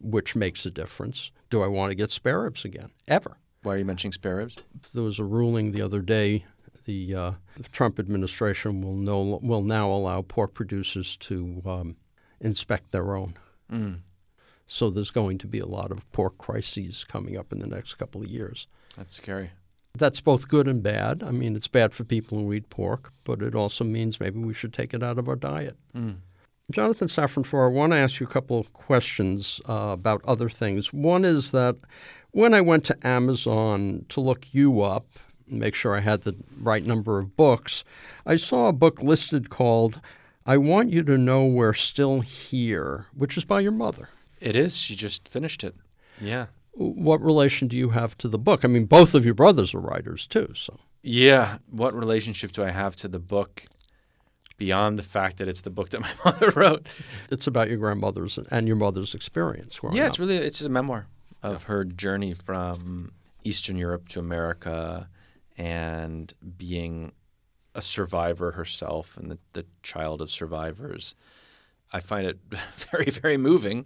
which 0.01 0.36
makes 0.36 0.66
a 0.66 0.72
difference. 0.72 1.32
Do 1.49 1.62
I 1.62 1.68
want 1.68 1.91
to 1.91 1.95
get 1.95 2.12
spare 2.12 2.41
ribs 2.43 2.66
again? 2.66 2.89
Ever? 3.08 3.38
Why 3.64 3.76
are 3.76 3.78
you 3.78 3.86
mentioning 3.86 4.12
spare 4.12 4.38
ribs? 4.38 4.58
there 4.93 5.03
was 5.03 5.20
a 5.20 5.24
ruling 5.24 5.72
the 5.72 5.82
other 5.82 6.01
day. 6.01 6.45
The, 6.86 7.16
uh, 7.16 7.32
the 7.58 7.64
Trump 7.64 7.97
administration 7.97 8.82
will 8.82 8.93
no 8.93 9.39
will 9.41 9.64
now 9.64 9.89
allow 9.89 10.22
pork 10.22 10.53
producers 10.53 11.18
to 11.18 11.62
um, 11.66 11.95
inspect 12.39 12.91
their 12.91 13.16
own. 13.16 13.36
Mm. 13.72 13.99
So 14.68 14.89
there's 14.89 15.12
going 15.12 15.39
to 15.39 15.47
be 15.47 15.60
a 15.60 15.66
lot 15.66 15.91
of 15.91 16.10
pork 16.12 16.38
crises 16.38 17.03
coming 17.03 17.38
up 17.38 17.51
in 17.51 17.60
the 17.60 17.68
next 17.68 17.95
couple 17.95 18.22
of 18.22 18.28
years. 18.28 18.68
That's 18.97 19.16
scary. 19.16 19.51
That's 19.98 20.22
both 20.22 20.48
good 20.48 20.68
and 20.68 20.84
bad. 20.84 21.24
I 21.24 21.32
mean, 21.32 21.56
it's 21.56 21.68
bad 21.68 21.93
for 21.93 22.04
people 22.04 22.38
who 22.38 22.54
eat 22.54 22.70
pork, 22.70 23.12
but 23.24 23.41
it 23.41 23.56
also 23.56 23.84
means 23.84 24.20
maybe 24.20 24.39
we 24.39 24.54
should 24.54 24.74
take 24.74 24.93
it 24.93 25.04
out 25.04 25.18
of 25.18 25.28
our 25.30 25.36
diet. 25.36 25.78
Mm. 25.96 26.18
Jonathan 26.72 27.08
Safran 27.08 27.46
Foer, 27.46 27.70
I 27.70 27.74
want 27.74 27.93
to 27.93 27.98
ask 27.98 28.20
you 28.20 28.26
a 28.26 28.30
couple 28.30 28.60
of 28.60 28.74
questions 28.74 29.62
uh, 29.70 29.89
about 29.91 30.22
other 30.26 30.50
things. 30.50 30.91
One 30.91 31.24
is 31.24 31.52
that 31.52 31.76
when 32.32 32.54
I 32.54 32.62
went 32.62 32.84
to 32.86 33.08
Amazon 33.08 34.06
to 34.10 34.20
look 34.20 34.54
you 34.54 34.82
up, 34.82 35.06
and 35.50 35.60
make 35.60 35.76
sure 35.76 35.96
I 35.96 36.00
had 36.00 36.24
the 36.24 36.36
right 36.60 36.84
number 36.84 37.20
of 37.20 37.38
books, 37.38 37.84
I 38.26 38.36
saw 38.36 38.68
a 38.68 38.74
book 38.74 39.02
listed 39.02 39.50
called 39.50 40.02
I 40.46 40.58
Want 40.58 40.91
You 40.91 41.04
to 41.04 41.18
Know 41.18 41.46
We're 41.46 41.74
Still 41.74 42.22
Here, 42.22 43.06
which 43.16 43.38
is 43.38 43.46
by 43.46 43.60
your 43.60 43.72
mother. 43.72 44.10
It 44.41 44.56
is. 44.56 44.76
She 44.76 44.96
just 44.96 45.28
finished 45.28 45.64
it. 45.64 45.76
Yeah. 46.20 46.48
What 46.76 47.21
relation 47.21 47.67
do 47.67 47.78
you 47.78 47.89
have 47.89 48.17
to 48.19 48.28
the 48.28 48.38
book? 48.38 48.65
I 48.65 48.67
mean, 48.67 48.86
both 48.86 49.15
of 49.15 49.26
your 49.26 49.34
brothers 49.34 49.73
are 49.73 49.80
writers 49.80 50.28
too, 50.28 50.51
so. 50.53 50.78
Yeah. 51.01 51.59
What 51.69 51.93
relationship 51.93 52.51
do 52.51 52.63
I 52.63 52.71
have 52.71 52.95
to 52.97 53.07
the 53.07 53.19
book 53.19 53.65
beyond 54.57 54.97
the 54.99 55.03
fact 55.03 55.38
that 55.38 55.47
it's 55.47 55.61
the 55.61 55.69
book 55.69 55.89
that 55.89 56.01
my 56.01 56.11
mother 56.26 56.51
wrote? 56.51 56.88
It's 57.30 57.47
about 57.47 57.69
your 57.69 57.78
grandmother's 57.78 58.38
and 58.51 58.67
your 58.67 58.76
mother's 58.76 59.15
experience. 59.15 59.80
Yeah, 59.91 60.07
it's 60.07 60.15
up. 60.15 60.19
really 60.19 60.38
it's 60.38 60.57
just 60.57 60.67
a 60.67 60.71
memoir 60.71 61.07
of 61.43 61.63
her 61.63 61.86
journey 61.86 62.34
from 62.34 63.11
Eastern 63.43 63.78
Europe 63.78 64.09
to 64.09 64.19
America 64.19 65.07
and 65.57 66.34
being 66.57 67.13
a 67.76 67.82
survivor 67.82 68.51
herself 68.51 69.15
and 69.17 69.30
the, 69.32 69.38
the 69.53 69.65
child 69.84 70.21
of 70.21 70.32
survivors. 70.32 71.13
I 71.93 71.99
find 71.99 72.26
it 72.26 72.39
very, 72.91 73.11
very 73.11 73.38
moving. 73.38 73.86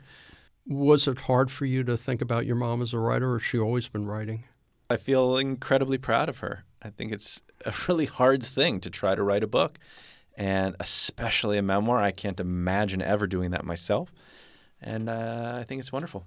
Was 0.66 1.07
it 1.07 1.20
hard 1.20 1.49
for 1.51 1.66
you 1.66 1.84
to 1.84 1.97
think 1.97 2.22
about 2.22 2.45
your 2.45 2.55
mom 2.55 2.82
as 2.82 2.93
a 2.93 2.99
writer, 2.99 3.34
or 3.34 3.39
has 3.39 3.45
she 3.45 3.57
always 3.57 3.88
been 3.88 4.07
writing? 4.07 4.43
I 4.89 4.97
feel 4.97 5.38
incredibly 5.38 5.97
proud 5.97 6.30
of 6.30 6.39
her. 6.39 6.64
I 6.82 6.89
think 6.89 7.12
it's 7.12 7.41
a 7.66 7.74
really 7.88 8.05
hard 8.05 8.43
thing 8.43 8.80
to 8.82 8.89
try 8.89 9.16
to 9.16 9.24
write 9.24 9.43
a 9.43 9.47
book, 9.47 9.80
and 10.38 10.76
especially 10.80 11.57
a 11.57 11.62
memoir. 11.62 11.97
I 11.97 12.12
can't 12.12 12.39
imagine 12.39 13.01
ever 13.01 13.28
doing 13.28 13.51
that 13.51 13.66
myself, 13.66 14.12
and 14.82 15.10
uh, 15.10 15.57
I 15.60 15.64
think 15.64 15.80
it's 15.80 15.91
wonderful. 15.91 16.26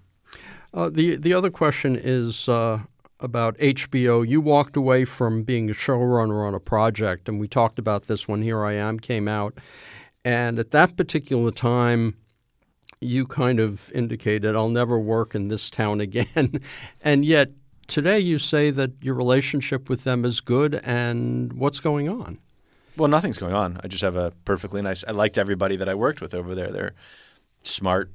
Uh, 0.75 0.91
the 0.91 1.17
the 1.17 1.35
other 1.35 1.51
question 1.51 1.99
is 2.01 2.49
uh, 2.49 2.81
about 3.21 3.57
HBO. 3.59 4.27
You 4.27 4.41
walked 4.41 4.77
away 4.77 5.05
from 5.05 5.43
being 5.43 5.71
a 5.71 5.75
showrunner 5.75 6.47
on 6.47 6.55
a 6.55 6.61
project, 6.61 7.29
and 7.29 7.41
we 7.41 7.49
talked 7.49 7.79
about 7.79 8.07
this 8.07 8.29
when 8.29 8.43
Here 8.43 8.65
I 8.65 8.75
Am 8.75 8.99
came 8.99 9.29
out. 9.29 9.59
And 10.25 10.59
at 10.59 10.71
that 10.71 10.97
particular 10.97 11.51
time, 11.51 12.17
you 13.03 13.27
kind 13.27 13.61
of 13.61 13.91
indicated, 13.93 14.57
"I'll 14.57 14.69
never 14.69 14.99
work 14.99 15.35
in 15.35 15.49
this 15.49 15.71
town 15.71 16.01
again," 16.01 16.61
and 17.03 17.25
yet 17.25 17.51
today 17.87 18.19
you 18.19 18.39
say 18.39 18.71
that 18.71 18.93
your 19.03 19.15
relationship 19.15 19.89
with 19.89 20.05
them 20.05 20.25
is 20.25 20.41
good. 20.41 20.81
And 20.83 21.53
what's 21.53 21.81
going 21.81 22.09
on? 22.09 22.39
Well, 22.97 23.09
nothing's 23.09 23.39
going 23.39 23.55
on. 23.55 23.81
I 23.83 23.89
just 23.89 24.03
have 24.03 24.17
a 24.17 24.33
perfectly 24.45 24.83
nice. 24.83 25.05
I 25.07 25.13
liked 25.13 25.39
everybody 25.39 25.77
that 25.77 25.89
I 25.89 25.95
worked 25.95 26.21
with 26.21 26.35
over 26.35 26.55
there. 26.55 26.71
They're 26.71 26.95
smart, 27.63 28.11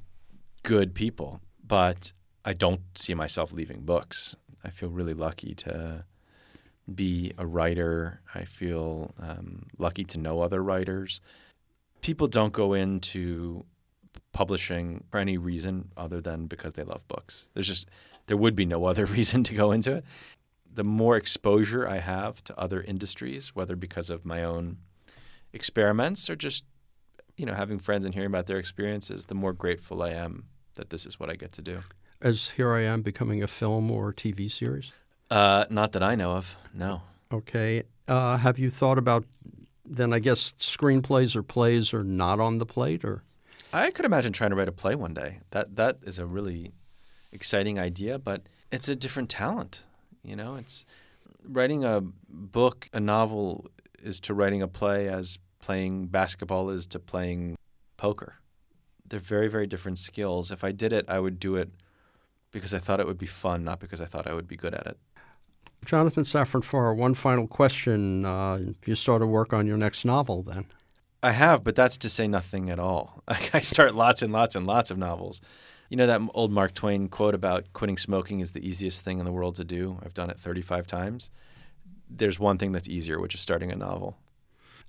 good 0.64 0.94
people, 0.94 1.42
but 1.66 2.12
I 2.46 2.54
don't 2.54 2.82
see 2.96 3.14
myself 3.14 3.52
leaving 3.52 3.82
books. 3.82 4.36
I 4.64 4.70
feel 4.70 4.90
really 4.90 5.14
lucky 5.14 5.56
to 5.56 6.06
be 6.94 7.34
a 7.38 7.46
writer. 7.46 8.22
I 8.34 8.46
feel 8.46 9.14
um, 9.20 9.64
lucky 9.78 10.04
to 10.06 10.18
know 10.18 10.42
other 10.42 10.64
writers. 10.64 11.22
People 12.02 12.28
don't 12.28 12.54
go 12.54 12.74
into 12.74 13.66
publishing 14.38 15.04
for 15.10 15.18
any 15.18 15.36
reason 15.36 15.90
other 15.98 16.22
than 16.22 16.46
because 16.46 16.74
they 16.74 16.84
love 16.84 17.08
books. 17.08 17.50
There's 17.56 17.68
just 17.68 17.90
there 18.28 18.38
would 18.38 18.56
be 18.56 18.68
no 18.68 18.86
other 18.86 19.06
reason 19.18 19.44
to 19.46 19.56
go 19.56 19.72
into 19.72 19.96
it. 19.96 20.06
The 20.72 20.84
more 20.84 21.18
exposure 21.18 21.90
I 21.90 21.98
have 21.98 22.44
to 22.44 22.60
other 22.60 22.80
industries, 22.80 23.56
whether 23.56 23.76
because 23.76 24.12
of 24.12 24.26
my 24.26 24.44
own 24.44 24.78
experiments 25.54 26.30
or 26.30 26.36
just 26.36 26.66
you 27.36 27.48
know 27.48 27.56
having 27.56 27.80
friends 27.80 28.06
and 28.06 28.14
hearing 28.14 28.28
about 28.28 28.46
their 28.46 28.60
experiences, 28.60 29.26
the 29.26 29.34
more 29.34 29.54
grateful 29.54 30.04
I 30.04 30.12
am 30.12 30.46
that 30.76 30.92
this 30.92 31.08
is 31.08 31.20
what 31.20 31.32
I 31.32 31.36
get 31.36 31.52
to 31.54 31.64
do. 31.64 31.80
As 32.22 32.50
Here 32.52 32.72
I 32.74 32.84
Am 32.84 33.02
becoming 33.02 33.42
a 33.42 33.48
film 33.48 33.90
or 33.90 34.14
TV 34.14 34.52
series? 34.52 34.94
Uh, 35.32 35.66
not 35.72 35.94
that 35.94 36.04
I 36.04 36.14
know 36.14 36.34
of. 36.34 36.56
No. 36.76 37.02
Okay. 37.34 37.82
Uh, 38.08 38.38
have 38.38 38.60
you 38.60 38.70
thought 38.70 39.00
about 39.00 39.26
then? 39.84 40.14
I 40.14 40.20
guess 40.20 40.54
screenplays 40.60 41.36
or 41.36 41.42
plays 41.42 41.92
are 41.92 42.04
not 42.04 42.40
on 42.40 42.60
the 42.60 42.66
plate, 42.68 43.04
or 43.04 43.24
I 43.74 43.92
could 43.92 44.06
imagine 44.06 44.34
trying 44.34 44.52
to 44.52 44.56
write 44.56 44.68
a 44.68 44.74
play 44.74 44.96
one 44.96 45.14
day. 45.14 45.40
That 45.52 45.76
that 45.76 46.00
is 46.04 46.20
a 46.20 46.26
really 46.26 46.72
exciting 47.32 47.80
idea, 47.80 48.18
but 48.18 48.44
it's 48.72 48.88
a 48.88 48.96
different 48.96 49.30
talent. 49.30 49.82
You 50.24 50.36
know, 50.36 50.56
it's 50.56 50.86
writing 51.44 51.84
a 51.84 52.02
book, 52.30 52.90
a 52.94 53.00
novel 53.00 53.68
is 54.02 54.20
to 54.22 54.34
writing 54.34 54.62
a 54.62 54.68
play 54.68 55.08
as 55.08 55.40
playing 55.60 56.08
basketball 56.08 56.70
is 56.70 56.88
to 56.88 57.00
playing 57.00 57.58
poker. 57.98 58.36
They're 59.08 59.20
very 59.20 59.48
very 59.48 59.68
different 59.68 60.00
skills. 60.00 60.52
If 60.52 60.64
I 60.64 60.72
did 60.72 60.94
it, 60.94 61.06
I 61.10 61.20
would 61.20 61.40
do 61.40 61.56
it 61.56 61.72
because 62.52 62.74
I 62.74 62.80
thought 62.80 63.00
it 63.00 63.08
would 63.08 63.18
be 63.18 63.26
fun, 63.26 63.64
not 63.64 63.80
because 63.80 64.02
I 64.02 64.06
thought 64.06 64.28
I 64.28 64.34
would 64.34 64.48
be 64.48 64.56
good 64.56 64.74
at 64.74 64.88
it. 64.88 64.98
Jonathan 65.86 66.24
Safran 66.24 66.64
Foer, 66.64 66.94
one 66.94 67.14
final 67.14 67.48
question. 67.48 68.26
Uh, 68.26 68.58
if 68.60 68.88
you 68.88 68.96
start 68.96 69.20
started 69.20 69.28
work 69.28 69.54
on 69.54 69.68
your 69.68 69.78
next 69.78 70.06
novel, 70.06 70.44
then 70.44 70.66
I 71.28 71.32
have, 71.32 71.64
but 71.64 71.76
that's 71.76 71.98
to 72.00 72.10
say 72.10 72.28
nothing 72.28 72.70
at 72.70 72.80
all. 72.80 73.24
I 73.28 73.60
start 73.62 73.96
lots 73.96 74.22
and 74.22 74.32
lots 74.34 74.56
and 74.56 74.66
lots 74.66 74.92
of 74.92 74.98
novels. 74.98 75.42
You 75.90 75.98
know 75.98 76.08
that 76.08 76.22
old 76.34 76.52
Mark 76.52 76.74
Twain 76.74 77.08
quote 77.10 77.36
about 77.36 77.72
quitting 77.74 77.98
smoking 77.98 78.40
is 78.40 78.52
the 78.52 78.68
easiest 78.68 79.04
thing 79.04 79.20
in 79.20 79.26
the 79.26 79.32
world 79.32 79.56
to 79.56 79.64
do? 79.64 80.00
I've 80.04 80.14
done 80.14 80.30
it 80.30 80.38
35 80.40 80.86
times. 80.88 81.30
There's 82.10 82.40
one 82.40 82.58
thing 82.58 82.72
that's 82.72 82.88
easier, 82.90 83.20
which 83.20 83.36
is 83.36 83.42
starting 83.42 83.72
a 83.72 83.76
novel. 83.76 84.18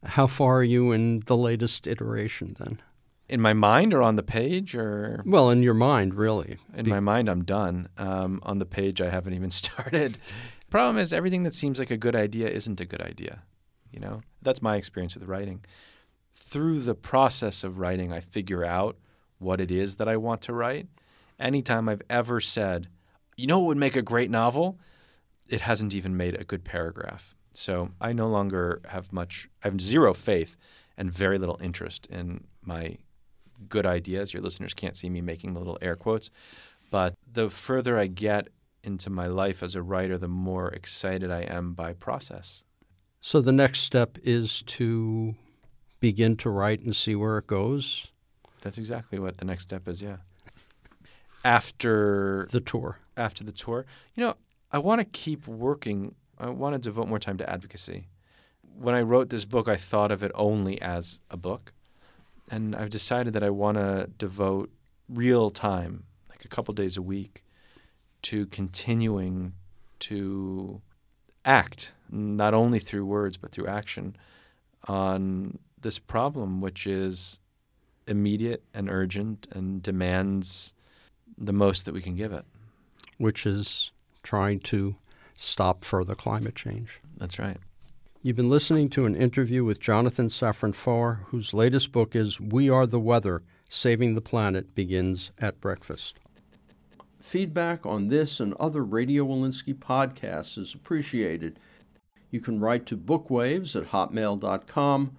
how 0.05 0.27
far 0.27 0.59
are 0.59 0.65
you 0.65 0.93
in 0.93 1.21
the 1.27 1.37
latest 1.37 1.87
iteration? 1.87 2.55
Then, 2.59 2.81
In 3.29 3.41
my 3.41 3.53
mind 3.53 3.93
or 3.95 4.03
on 4.03 4.17
the 4.17 4.23
page 4.23 4.75
or 4.77 5.23
well, 5.27 5.51
in 5.51 5.63
your 5.63 5.75
mind, 5.75 6.15
really. 6.15 6.59
in 6.75 6.85
Be- 6.85 6.91
my 6.91 7.01
mind 7.01 7.29
I'm 7.29 7.45
done. 7.45 7.89
Um, 7.99 8.41
on 8.45 8.59
the 8.59 8.67
page 8.67 9.01
I 9.01 9.11
haven't 9.11 9.35
even 9.35 9.51
started. 9.63 10.19
Problem 10.71 10.99
is 10.99 11.13
everything 11.13 11.43
that 11.45 11.55
seems 11.55 11.79
like 11.79 11.91
a 11.91 11.97
good 11.97 12.15
idea 12.17 12.49
isn't 12.49 12.81
a 12.81 12.85
good 12.85 13.01
idea. 13.03 13.43
You 13.93 14.01
know? 14.01 14.23
That's 14.43 14.63
my 14.63 14.77
experience 14.77 15.15
with 15.17 15.25
writing. 15.29 15.65
Through 16.39 16.81
the 16.81 16.95
process 16.95 17.63
of 17.63 17.79
writing 17.79 18.13
I 18.13 18.21
figure 18.21 18.65
out 18.65 18.97
what 19.39 19.61
it 19.61 19.71
is 19.71 19.97
that 19.97 20.09
I 20.09 20.17
want 20.17 20.41
to 20.43 20.53
write. 20.53 20.87
Anytime 21.39 21.89
I've 21.89 22.03
ever 22.09 22.41
said, 22.41 22.89
you 23.37 23.47
know 23.47 23.59
what 23.59 23.69
would 23.69 23.77
make 23.77 23.97
a 23.97 24.03
great 24.03 24.31
novel? 24.31 24.79
It 25.49 25.61
hasn't 25.63 25.95
even 25.95 26.17
made 26.17 26.35
a 26.35 26.45
good 26.45 26.65
paragraph. 26.65 27.35
So 27.53 27.91
I 28.01 28.13
no 28.13 28.29
longer 28.29 28.81
have 28.89 29.13
much, 29.13 29.49
I 29.63 29.69
have 29.69 29.81
zero 29.81 30.15
faith 30.15 30.57
and 30.97 31.13
very 31.13 31.39
little 31.39 31.59
interest 31.63 32.07
in 32.07 32.45
my 32.63 32.99
good 33.69 33.87
ideas. 33.87 34.33
Your 34.33 34.43
listeners 34.43 34.75
can't 34.75 34.97
see 34.97 35.11
me 35.11 35.21
making 35.21 35.53
the 35.53 35.59
little 35.59 35.79
air 35.81 35.97
quotes. 35.97 36.31
But 36.91 37.15
the 37.31 37.51
further 37.51 37.99
I 37.99 38.07
get 38.07 38.49
into 38.83 39.11
my 39.11 39.27
life 39.27 39.63
as 39.63 39.75
a 39.75 39.83
writer, 39.83 40.17
the 40.19 40.29
more 40.29 40.69
excited 40.69 41.31
I 41.31 41.43
am 41.43 41.75
by 41.75 41.93
process. 41.93 42.65
So 43.21 43.41
the 43.41 43.53
next 43.53 43.81
step 43.81 44.19
is 44.23 44.63
to 44.63 45.35
begin 46.01 46.37
to 46.39 46.51
write 46.51 46.81
and 46.81 46.95
see 46.95 47.15
where 47.15 47.39
it 47.39 47.47
goes. 47.47 48.09
That's 48.63 48.79
exactly 48.79 49.19
what 49.19 49.37
the 49.39 49.45
next 49.45 49.65
step 49.65 49.89
is, 49.89 50.03
yeah. 50.03 50.17
After 51.45 52.49
The 52.51 52.61
tour. 52.61 52.99
after 53.17 53.45
the 53.45 53.53
tour, 53.53 53.87
you 54.15 54.25
know, 54.25 54.35
I 54.73 54.79
want 54.79 55.01
to 55.01 55.05
keep 55.05 55.47
working. 55.47 56.15
I 56.39 56.49
want 56.51 56.75
to 56.75 56.79
devote 56.79 57.09
more 57.09 57.19
time 57.19 57.39
to 57.39 57.49
advocacy. 57.49 58.09
When 58.77 58.95
I 58.95 59.03
wrote 59.03 59.29
this 59.31 59.45
book, 59.45 59.69
I 59.69 59.77
thought 59.77 60.11
of 60.13 60.23
it 60.23 60.33
only 60.35 60.81
as 60.83 61.21
a 61.31 61.37
book. 61.37 61.73
And 62.51 62.75
I've 62.75 62.91
decided 62.91 63.33
that 63.35 63.43
I 63.43 63.51
want 63.51 63.77
to 63.79 64.09
devote 64.19 64.71
real 65.09 65.51
time, 65.51 66.05
like 66.31 66.45
a 66.45 66.49
couple 66.49 66.75
days 66.75 66.97
a 66.97 67.03
week, 67.03 67.45
to 68.23 68.47
continuing 68.47 69.53
to 70.01 70.81
act, 71.45 71.93
not 72.11 72.55
only 72.55 72.79
through 72.79 73.05
words, 73.07 73.37
but 73.37 73.53
through 73.53 73.67
action, 73.67 74.17
on 74.87 75.59
this 75.83 75.99
problem, 75.99 76.61
which 76.61 76.87
is 76.87 77.41
immediate 78.07 78.63
and 78.73 78.89
urgent 78.89 79.47
and 79.53 79.83
demands 79.83 80.75
the 81.37 81.53
most 81.53 81.85
that 81.85 81.95
we 81.95 82.03
can 82.03 82.17
give 82.17 82.33
it. 82.33 82.45
Which 83.19 83.47
is 83.47 83.93
trying 84.23 84.61
to 84.61 84.97
stop 85.35 85.85
further 85.85 86.15
climate 86.15 86.55
change. 86.55 87.01
That's 87.17 87.39
right. 87.39 87.59
You've 88.23 88.37
been 88.37 88.51
listening 88.51 88.89
to 88.91 89.07
an 89.07 89.15
interview 89.15 89.65
with 89.65 89.79
Jonathan 89.79 90.29
Safran 90.29 90.75
Foer, 90.75 91.21
whose 91.27 91.55
latest 91.55 91.93
book 91.93 92.17
is 92.17 92.41
We 92.41 92.69
Are 92.69 92.87
the 92.87 92.99
Weather 92.99 93.43
Saving 93.69 94.15
the 94.15 94.21
Planet 94.21 94.75
Begins 94.75 95.31
at 95.39 95.61
Breakfast. 95.61 96.19
Feedback 97.21 97.87
on 97.87 98.09
this 98.09 98.41
and 98.41 98.55
other 98.55 98.85
Radio 98.85 99.25
Wolinsky 99.25 99.75
podcasts 99.75 100.59
is 100.59 100.75
appreciated. 100.75 101.59
You 102.31 102.41
can 102.41 102.59
write 102.59 102.87
to 102.87 102.97
bookwaves 102.97 103.77
at 103.77 103.91
hotmail.com. 103.91 105.17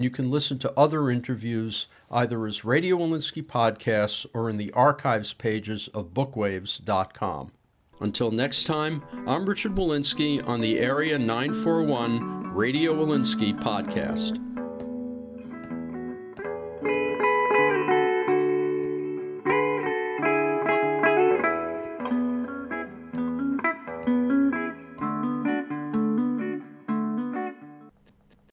You 0.00 0.08
can 0.08 0.30
listen 0.30 0.58
to 0.60 0.72
other 0.78 1.10
interviews 1.10 1.86
either 2.10 2.46
as 2.46 2.64
Radio 2.64 2.96
Wolinsky 2.96 3.42
podcasts 3.42 4.24
or 4.32 4.48
in 4.48 4.56
the 4.56 4.72
archives 4.72 5.34
pages 5.34 5.88
of 5.88 6.14
bookwaves.com. 6.14 7.52
Until 8.00 8.30
next 8.30 8.64
time, 8.64 9.02
I'm 9.26 9.44
Richard 9.44 9.72
Wolinsky 9.72 10.42
on 10.48 10.62
the 10.62 10.78
Area 10.78 11.18
941 11.18 12.54
Radio 12.54 12.94
Wolinsky 12.94 13.52
podcast. 13.60 14.49